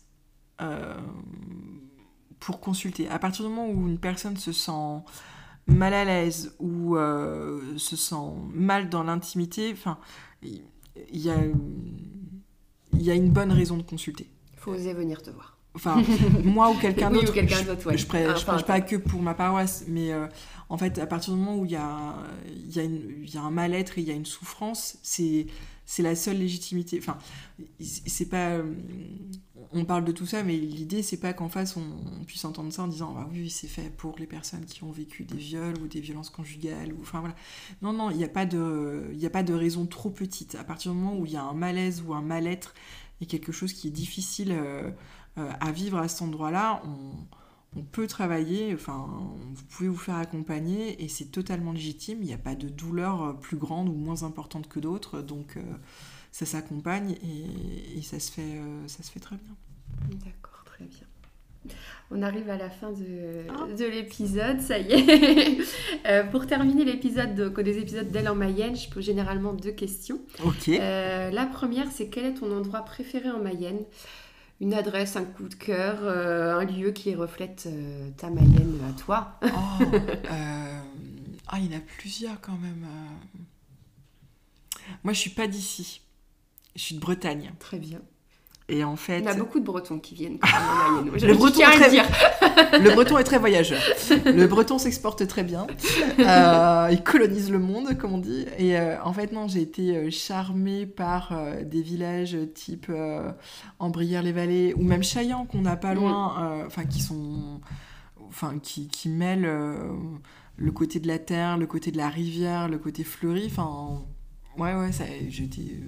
pour 2.40 2.60
consulter. 2.60 3.08
À 3.08 3.18
partir 3.18 3.44
du 3.44 3.50
moment 3.50 3.68
où 3.68 3.88
une 3.88 3.98
personne 3.98 4.36
se 4.36 4.52
sent 4.52 5.02
mal 5.66 5.92
à 5.94 6.04
l'aise 6.04 6.54
ou 6.58 6.96
euh, 6.96 7.60
se 7.76 7.96
sent 7.96 8.32
mal 8.52 8.88
dans 8.88 9.02
l'intimité, 9.02 9.70
enfin, 9.72 9.98
il 10.42 10.62
y, 11.12 11.30
a, 11.30 11.36
y 12.94 13.10
a 13.10 13.14
une 13.14 13.30
bonne 13.30 13.52
raison 13.52 13.76
de 13.76 13.82
consulter. 13.82 14.30
Il 14.54 14.58
faut 14.58 14.72
oser 14.72 14.94
venir 14.94 15.22
te 15.22 15.30
voir. 15.30 15.56
Enfin, 15.74 16.02
moi 16.42 16.70
ou 16.70 16.74
quelqu'un 16.74 17.10
d'autre. 17.12 17.32
je, 17.34 17.96
je, 17.96 18.06
prêche, 18.06 18.64
pas 18.66 18.80
que 18.80 18.96
pour 18.96 19.20
ma 19.22 19.34
paroisse, 19.34 19.84
mais 19.86 20.12
euh, 20.12 20.26
en 20.68 20.78
fait, 20.78 20.98
à 20.98 21.06
partir 21.06 21.34
du 21.34 21.38
moment 21.38 21.56
où 21.56 21.64
il 21.64 21.72
y 21.72 21.76
a, 21.76 22.14
y, 22.48 22.80
a 22.80 22.84
y 22.84 23.36
a 23.36 23.42
un 23.42 23.50
mal-être 23.50 23.98
et 23.98 24.00
il 24.00 24.08
y 24.08 24.10
a 24.10 24.14
une 24.14 24.26
souffrance, 24.26 24.98
c'est 25.02 25.46
c'est 25.88 26.02
la 26.02 26.14
seule 26.14 26.36
légitimité. 26.36 26.98
Enfin, 27.00 27.16
c'est 27.80 28.28
pas. 28.28 28.50
Euh, 28.50 28.74
on 29.72 29.86
parle 29.86 30.04
de 30.04 30.12
tout 30.12 30.26
ça, 30.26 30.42
mais 30.42 30.54
l'idée, 30.54 31.02
c'est 31.02 31.16
pas 31.16 31.32
qu'en 31.32 31.48
face, 31.48 31.78
on, 31.78 32.24
puisse 32.26 32.44
entendre 32.44 32.70
ça 32.70 32.82
en 32.82 32.88
disant 32.88 33.16
ah 33.18 33.26
oui, 33.32 33.48
c'est 33.48 33.68
fait 33.68 33.90
pour 33.96 34.14
les 34.18 34.26
personnes 34.26 34.66
qui 34.66 34.84
ont 34.84 34.92
vécu 34.92 35.24
des 35.24 35.38
viols 35.38 35.78
ou 35.82 35.86
des 35.86 36.00
violences 36.00 36.28
conjugales. 36.28 36.92
Ou, 36.92 37.00
enfin, 37.00 37.20
voilà. 37.20 37.34
Non, 37.80 37.94
non, 37.94 38.10
il 38.10 38.18
n'y 38.18 38.24
a, 38.24 38.28
pas 38.28 38.44
de, 38.44 39.16
a 39.24 39.30
pas 39.30 39.42
de 39.42 39.54
raison 39.54 39.86
trop 39.86 40.10
petite. 40.10 40.56
À 40.56 40.64
partir 40.64 40.92
du 40.92 40.98
moment 40.98 41.18
où 41.18 41.24
il 41.24 41.32
y 41.32 41.36
a 41.36 41.42
un 41.42 41.54
malaise 41.54 42.02
ou 42.06 42.12
un 42.12 42.22
mal-être 42.22 42.74
et 43.22 43.26
quelque 43.26 43.50
chose 43.50 43.72
qui 43.72 43.88
est 43.88 43.92
difficile 43.92 44.52
euh, 44.52 44.90
euh, 45.38 45.50
à 45.58 45.72
vivre 45.72 45.96
à 45.96 46.06
cet 46.08 46.20
endroit-là, 46.20 46.82
on 46.84 47.12
on 47.76 47.82
peut 47.82 48.06
travailler, 48.06 48.72
enfin, 48.74 49.08
vous 49.52 49.62
pouvez 49.64 49.88
vous 49.88 49.96
faire 49.96 50.16
accompagner 50.16 51.02
et 51.02 51.08
c'est 51.08 51.26
totalement 51.26 51.72
légitime. 51.72 52.18
Il 52.22 52.26
n'y 52.26 52.34
a 52.34 52.38
pas 52.38 52.54
de 52.54 52.68
douleur 52.68 53.22
euh, 53.22 53.32
plus 53.34 53.56
grande 53.56 53.88
ou 53.88 53.92
moins 53.92 54.22
importante 54.22 54.68
que 54.68 54.80
d'autres, 54.80 55.20
donc 55.20 55.56
euh, 55.56 55.62
ça 56.32 56.46
s'accompagne 56.46 57.16
et, 57.96 58.02
ça, 58.02 58.18
se 58.20 58.32
fait, 58.32 58.42
euh, 58.42 58.88
ça 58.88 59.02
se 59.02 59.10
fait 59.10 59.20
très 59.20 59.36
bien. 59.36 59.54
D'accord, 60.24 60.64
très 60.64 60.86
bien. 60.86 61.06
On 62.10 62.22
arrive 62.22 62.48
à 62.48 62.56
la 62.56 62.70
fin 62.70 62.90
de, 62.92 63.44
ah. 63.50 63.66
de 63.76 63.84
l'épisode, 63.84 64.60
ça 64.60 64.78
y 64.78 64.92
est. 64.92 66.30
pour 66.30 66.46
terminer 66.46 66.84
l'épisode, 66.84 67.34
des 67.34 67.78
épisodes 67.78 68.08
d'Elle 68.08 68.28
en 68.28 68.34
Mayenne, 68.34 68.76
je 68.76 68.88
pose 68.88 69.04
généralement 69.04 69.52
deux 69.52 69.72
questions. 69.72 70.20
Ok. 70.42 70.68
la 70.68 71.46
première, 71.52 71.90
c'est 71.90 72.08
quel 72.08 72.24
est 72.24 72.34
ton 72.34 72.50
endroit 72.56 72.80
préféré 72.82 73.30
en 73.30 73.40
Mayenne? 73.42 73.84
Une 74.60 74.74
adresse, 74.74 75.16
un 75.16 75.24
coup 75.24 75.48
de 75.48 75.54
cœur, 75.54 75.98
euh, 76.02 76.58
un 76.58 76.64
lieu 76.64 76.90
qui 76.90 77.14
reflète 77.14 77.64
euh, 77.66 78.10
ta 78.16 78.28
Mayenne 78.28 78.80
à 78.88 78.92
toi 79.00 79.38
oh, 79.44 79.48
euh, 79.94 80.80
Ah, 81.46 81.58
il 81.58 81.70
y 81.70 81.74
en 81.74 81.78
a 81.78 81.80
plusieurs 81.80 82.40
quand 82.40 82.58
même. 82.58 82.86
Moi, 85.04 85.12
je 85.12 85.18
suis 85.18 85.30
pas 85.30 85.46
d'ici. 85.46 86.00
Je 86.74 86.82
suis 86.82 86.94
de 86.96 87.00
Bretagne. 87.00 87.52
Très 87.58 87.78
bien. 87.78 88.00
Et 88.70 88.84
en 88.84 88.96
fait... 88.96 89.22
Y 89.22 89.28
a 89.28 89.34
beaucoup 89.34 89.60
de 89.60 89.64
Bretons 89.64 89.98
qui 89.98 90.14
viennent. 90.14 90.38
le, 91.02 91.34
breton 91.34 91.60
est 91.60 91.76
très... 91.76 91.90
le 92.78 92.90
breton 92.90 93.16
est 93.16 93.24
très 93.24 93.38
voyageur. 93.38 93.80
Le 94.26 94.46
breton 94.46 94.76
s'exporte 94.78 95.26
très 95.26 95.42
bien. 95.42 95.66
Euh, 96.18 96.88
il 96.90 97.02
colonise 97.02 97.50
le 97.50 97.58
monde, 97.58 97.96
comme 97.96 98.12
on 98.12 98.18
dit. 98.18 98.44
Et 98.58 98.78
euh, 98.78 99.02
en 99.02 99.14
fait, 99.14 99.32
non, 99.32 99.48
j'ai 99.48 99.62
été 99.62 99.96
euh, 99.96 100.10
charmée 100.10 100.84
par 100.84 101.32
des 101.64 101.80
villages 101.80 102.36
type 102.54 102.92
Ambrières-les-Vallées 103.78 104.74
ou 104.76 104.82
même 104.82 105.02
Chaillan, 105.02 105.46
qu'on 105.46 105.62
n'a 105.62 105.76
pas 105.76 105.94
mm. 105.94 105.98
loin, 105.98 106.64
enfin, 106.66 106.84
qui 106.84 107.00
sont... 107.00 107.60
Enfin, 108.28 108.58
qui, 108.62 108.88
qui 108.88 109.08
mêlent 109.08 109.50
le 110.58 110.72
côté 110.72 111.00
de 111.00 111.08
la 111.08 111.18
terre, 111.18 111.56
le 111.56 111.66
côté 111.66 111.90
de 111.90 111.96
la 111.96 112.10
rivière, 112.10 112.68
le 112.68 112.76
côté 112.76 113.02
fleuri. 113.02 113.46
Enfin, 113.46 114.02
ouais, 114.58 114.74
ouais, 114.74 114.90
été 114.90 115.80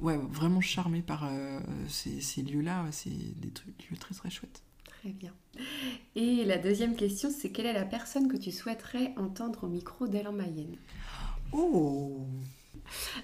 ouais, 0.00 0.18
vraiment 0.30 0.60
charmée 0.60 1.02
par 1.02 1.24
euh, 1.24 1.60
ces, 1.88 2.42
lieux-là. 2.42 2.84
C'est 2.90 3.10
des 3.10 3.50
trucs, 3.50 3.90
lieux 3.90 3.96
très 3.96 4.14
très 4.14 4.30
chouettes. 4.30 4.62
Très 4.84 5.10
bien. 5.10 5.32
Et 6.14 6.44
la 6.44 6.58
deuxième 6.58 6.96
question, 6.96 7.30
c'est 7.30 7.50
quelle 7.50 7.66
est 7.66 7.72
la 7.72 7.84
personne 7.84 8.28
que 8.28 8.36
tu 8.36 8.52
souhaiterais 8.52 9.14
entendre 9.16 9.64
au 9.64 9.68
micro 9.68 10.06
d'Elle 10.06 10.28
en 10.28 10.32
Mayenne? 10.32 10.76
Oh 11.52 12.26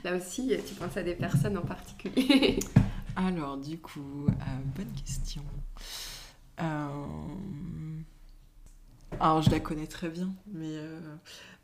Là 0.04 0.16
aussi, 0.16 0.52
tu 0.66 0.74
penses 0.74 0.96
à 0.96 1.02
des 1.02 1.14
personnes 1.14 1.56
en 1.56 1.62
particulier 1.62 2.58
Alors, 3.16 3.58
du 3.58 3.78
coup, 3.78 4.26
bonne 4.76 4.92
question. 5.04 5.42
Alors, 9.20 9.42
je 9.42 9.50
la 9.50 9.60
connais 9.60 9.86
très 9.86 10.08
bien, 10.08 10.32
mais 10.52 10.76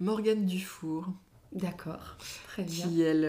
Morgane 0.01 0.47
Dufour. 0.47 1.09
D'accord, 1.53 2.17
très 2.49 2.65
bien. 2.65 2.87
Qui, 2.87 3.03
elle, 3.03 3.25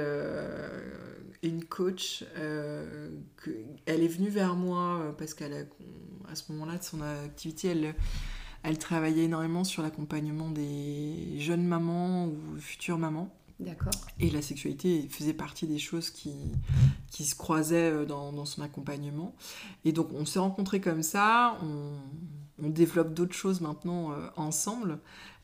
est 1.42 1.48
une 1.48 1.64
coach. 1.64 2.26
que, 2.36 3.52
elle 3.86 4.04
est 4.04 4.08
venue 4.08 4.30
vers 4.30 4.56
moi 4.56 5.16
parce 5.18 5.34
qu'à 5.34 5.48
ce 5.48 6.52
moment-là 6.52 6.78
de 6.78 6.84
son 6.84 7.02
activité, 7.02 7.70
elle 7.70 7.96
elle 8.64 8.78
travaillait 8.78 9.24
énormément 9.24 9.64
sur 9.64 9.84
l'accompagnement 9.84 10.50
des 10.50 11.40
jeunes 11.40 11.64
mamans 11.64 12.26
ou 12.26 12.60
futures 12.60 12.98
mamans. 12.98 13.34
D'accord. 13.60 13.92
Et 14.20 14.30
la 14.30 14.42
sexualité 14.42 15.08
faisait 15.10 15.34
partie 15.34 15.68
des 15.68 15.80
choses 15.80 16.12
qui, 16.12 16.34
qui 17.12 17.26
se 17.26 17.36
croisaient 17.36 17.92
euh, 17.92 18.06
dans, 18.06 18.32
dans 18.32 18.46
son 18.46 18.62
accompagnement. 18.62 19.36
Et 19.84 19.92
donc 19.92 20.10
on 20.14 20.26
s'est 20.26 20.40
rencontrés 20.40 20.80
comme 20.80 21.04
ça, 21.04 21.58
on, 21.62 21.92
on 22.64 22.70
développe 22.70 23.14
d'autres 23.14 23.36
choses 23.36 23.60
maintenant 23.60 24.12
euh, 24.12 24.28
ensemble. 24.38 25.00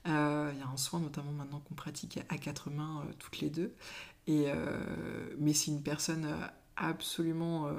Euh, 0.07 0.51
il 0.53 0.59
y 0.59 0.63
a 0.63 0.67
un 0.67 0.77
soin 0.77 0.99
notamment 0.99 1.31
maintenant 1.31 1.59
qu'on 1.59 1.75
pratique 1.75 2.19
à 2.29 2.37
quatre 2.37 2.69
mains 2.69 3.03
toutes 3.19 3.39
les 3.39 3.49
deux. 3.49 3.73
Et, 4.27 4.47
mais 5.37 5.53
c'est 5.53 5.71
une 5.71 5.83
personne 5.83 6.27
absolument 6.75 7.69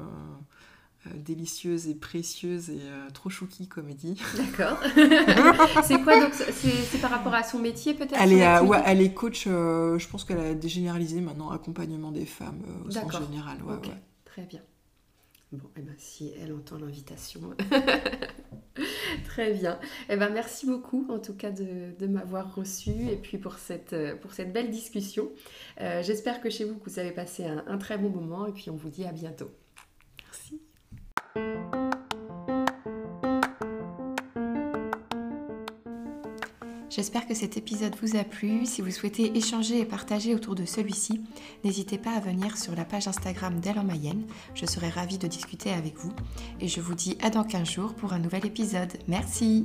euh, 1.06 1.10
délicieuse 1.14 1.88
et 1.88 1.94
précieuse 1.94 2.70
et 2.70 2.80
euh, 2.82 3.10
trop 3.10 3.28
chouki 3.28 3.68
comédie. 3.68 4.20
D'accord. 4.36 4.78
c'est 5.84 6.00
quoi 6.00 6.20
donc 6.20 6.32
C'est 6.32 7.00
par 7.00 7.10
rapport 7.10 7.34
à 7.34 7.42
son 7.42 7.58
métier 7.58 7.94
peut-être 7.94 8.20
elle, 8.20 8.32
est, 8.32 8.60
ouais, 8.60 8.82
elle 8.84 9.00
est 9.00 9.12
coach, 9.12 9.44
euh, 9.46 9.98
je 9.98 10.08
pense 10.08 10.24
qu'elle 10.24 10.38
a 10.38 10.54
dégénéralisé 10.54 11.20
maintenant 11.20 11.50
accompagnement 11.50 12.12
des 12.12 12.26
femmes 12.26 12.62
au 12.86 12.90
sens 12.90 13.12
général. 13.12 13.62
Ouais, 13.62 13.76
Très 14.24 14.42
bien. 14.42 14.60
Bon, 15.52 15.68
eh 15.76 15.80
ben, 15.80 15.94
si 15.96 16.32
elle 16.42 16.52
entend 16.52 16.78
l'invitation. 16.78 17.40
Très 19.24 19.52
bien. 19.54 19.78
Eh 20.08 20.16
ben, 20.16 20.28
merci 20.30 20.66
beaucoup 20.66 21.06
en 21.08 21.18
tout 21.18 21.34
cas 21.34 21.50
de, 21.50 22.06
m'avoir 22.06 22.54
reçu 22.54 22.90
et 22.90 23.16
puis 23.16 23.38
pour 23.38 23.54
cette, 23.54 23.94
cette 24.32 24.52
belle 24.52 24.70
discussion. 24.70 25.30
J'espère 25.78 26.40
que 26.40 26.50
chez 26.50 26.64
vous, 26.64 26.78
vous 26.84 26.98
avez 26.98 27.12
passé 27.12 27.44
un, 27.44 27.78
très 27.78 27.96
bon 27.96 28.10
moment 28.10 28.46
et 28.46 28.52
puis 28.52 28.70
on 28.70 28.76
vous 28.76 28.90
dit 28.90 29.04
à 29.04 29.12
bientôt. 29.12 29.50
J'espère 36.96 37.26
que 37.26 37.34
cet 37.34 37.58
épisode 37.58 37.94
vous 38.00 38.16
a 38.16 38.24
plu. 38.24 38.64
Si 38.64 38.80
vous 38.80 38.90
souhaitez 38.90 39.36
échanger 39.36 39.80
et 39.80 39.84
partager 39.84 40.34
autour 40.34 40.54
de 40.54 40.64
celui-ci, 40.64 41.20
n'hésitez 41.62 41.98
pas 41.98 42.12
à 42.12 42.20
venir 42.20 42.56
sur 42.56 42.74
la 42.74 42.86
page 42.86 43.06
Instagram 43.06 43.60
d'Elle 43.60 43.78
en 43.78 43.84
Mayenne. 43.84 44.22
Je 44.54 44.64
serai 44.64 44.88
ravie 44.88 45.18
de 45.18 45.26
discuter 45.28 45.74
avec 45.74 45.98
vous. 45.98 46.12
Et 46.58 46.68
je 46.68 46.80
vous 46.80 46.94
dis 46.94 47.18
à 47.22 47.28
dans 47.28 47.44
15 47.44 47.68
jours 47.68 47.94
pour 47.94 48.14
un 48.14 48.18
nouvel 48.18 48.46
épisode. 48.46 48.94
Merci 49.08 49.64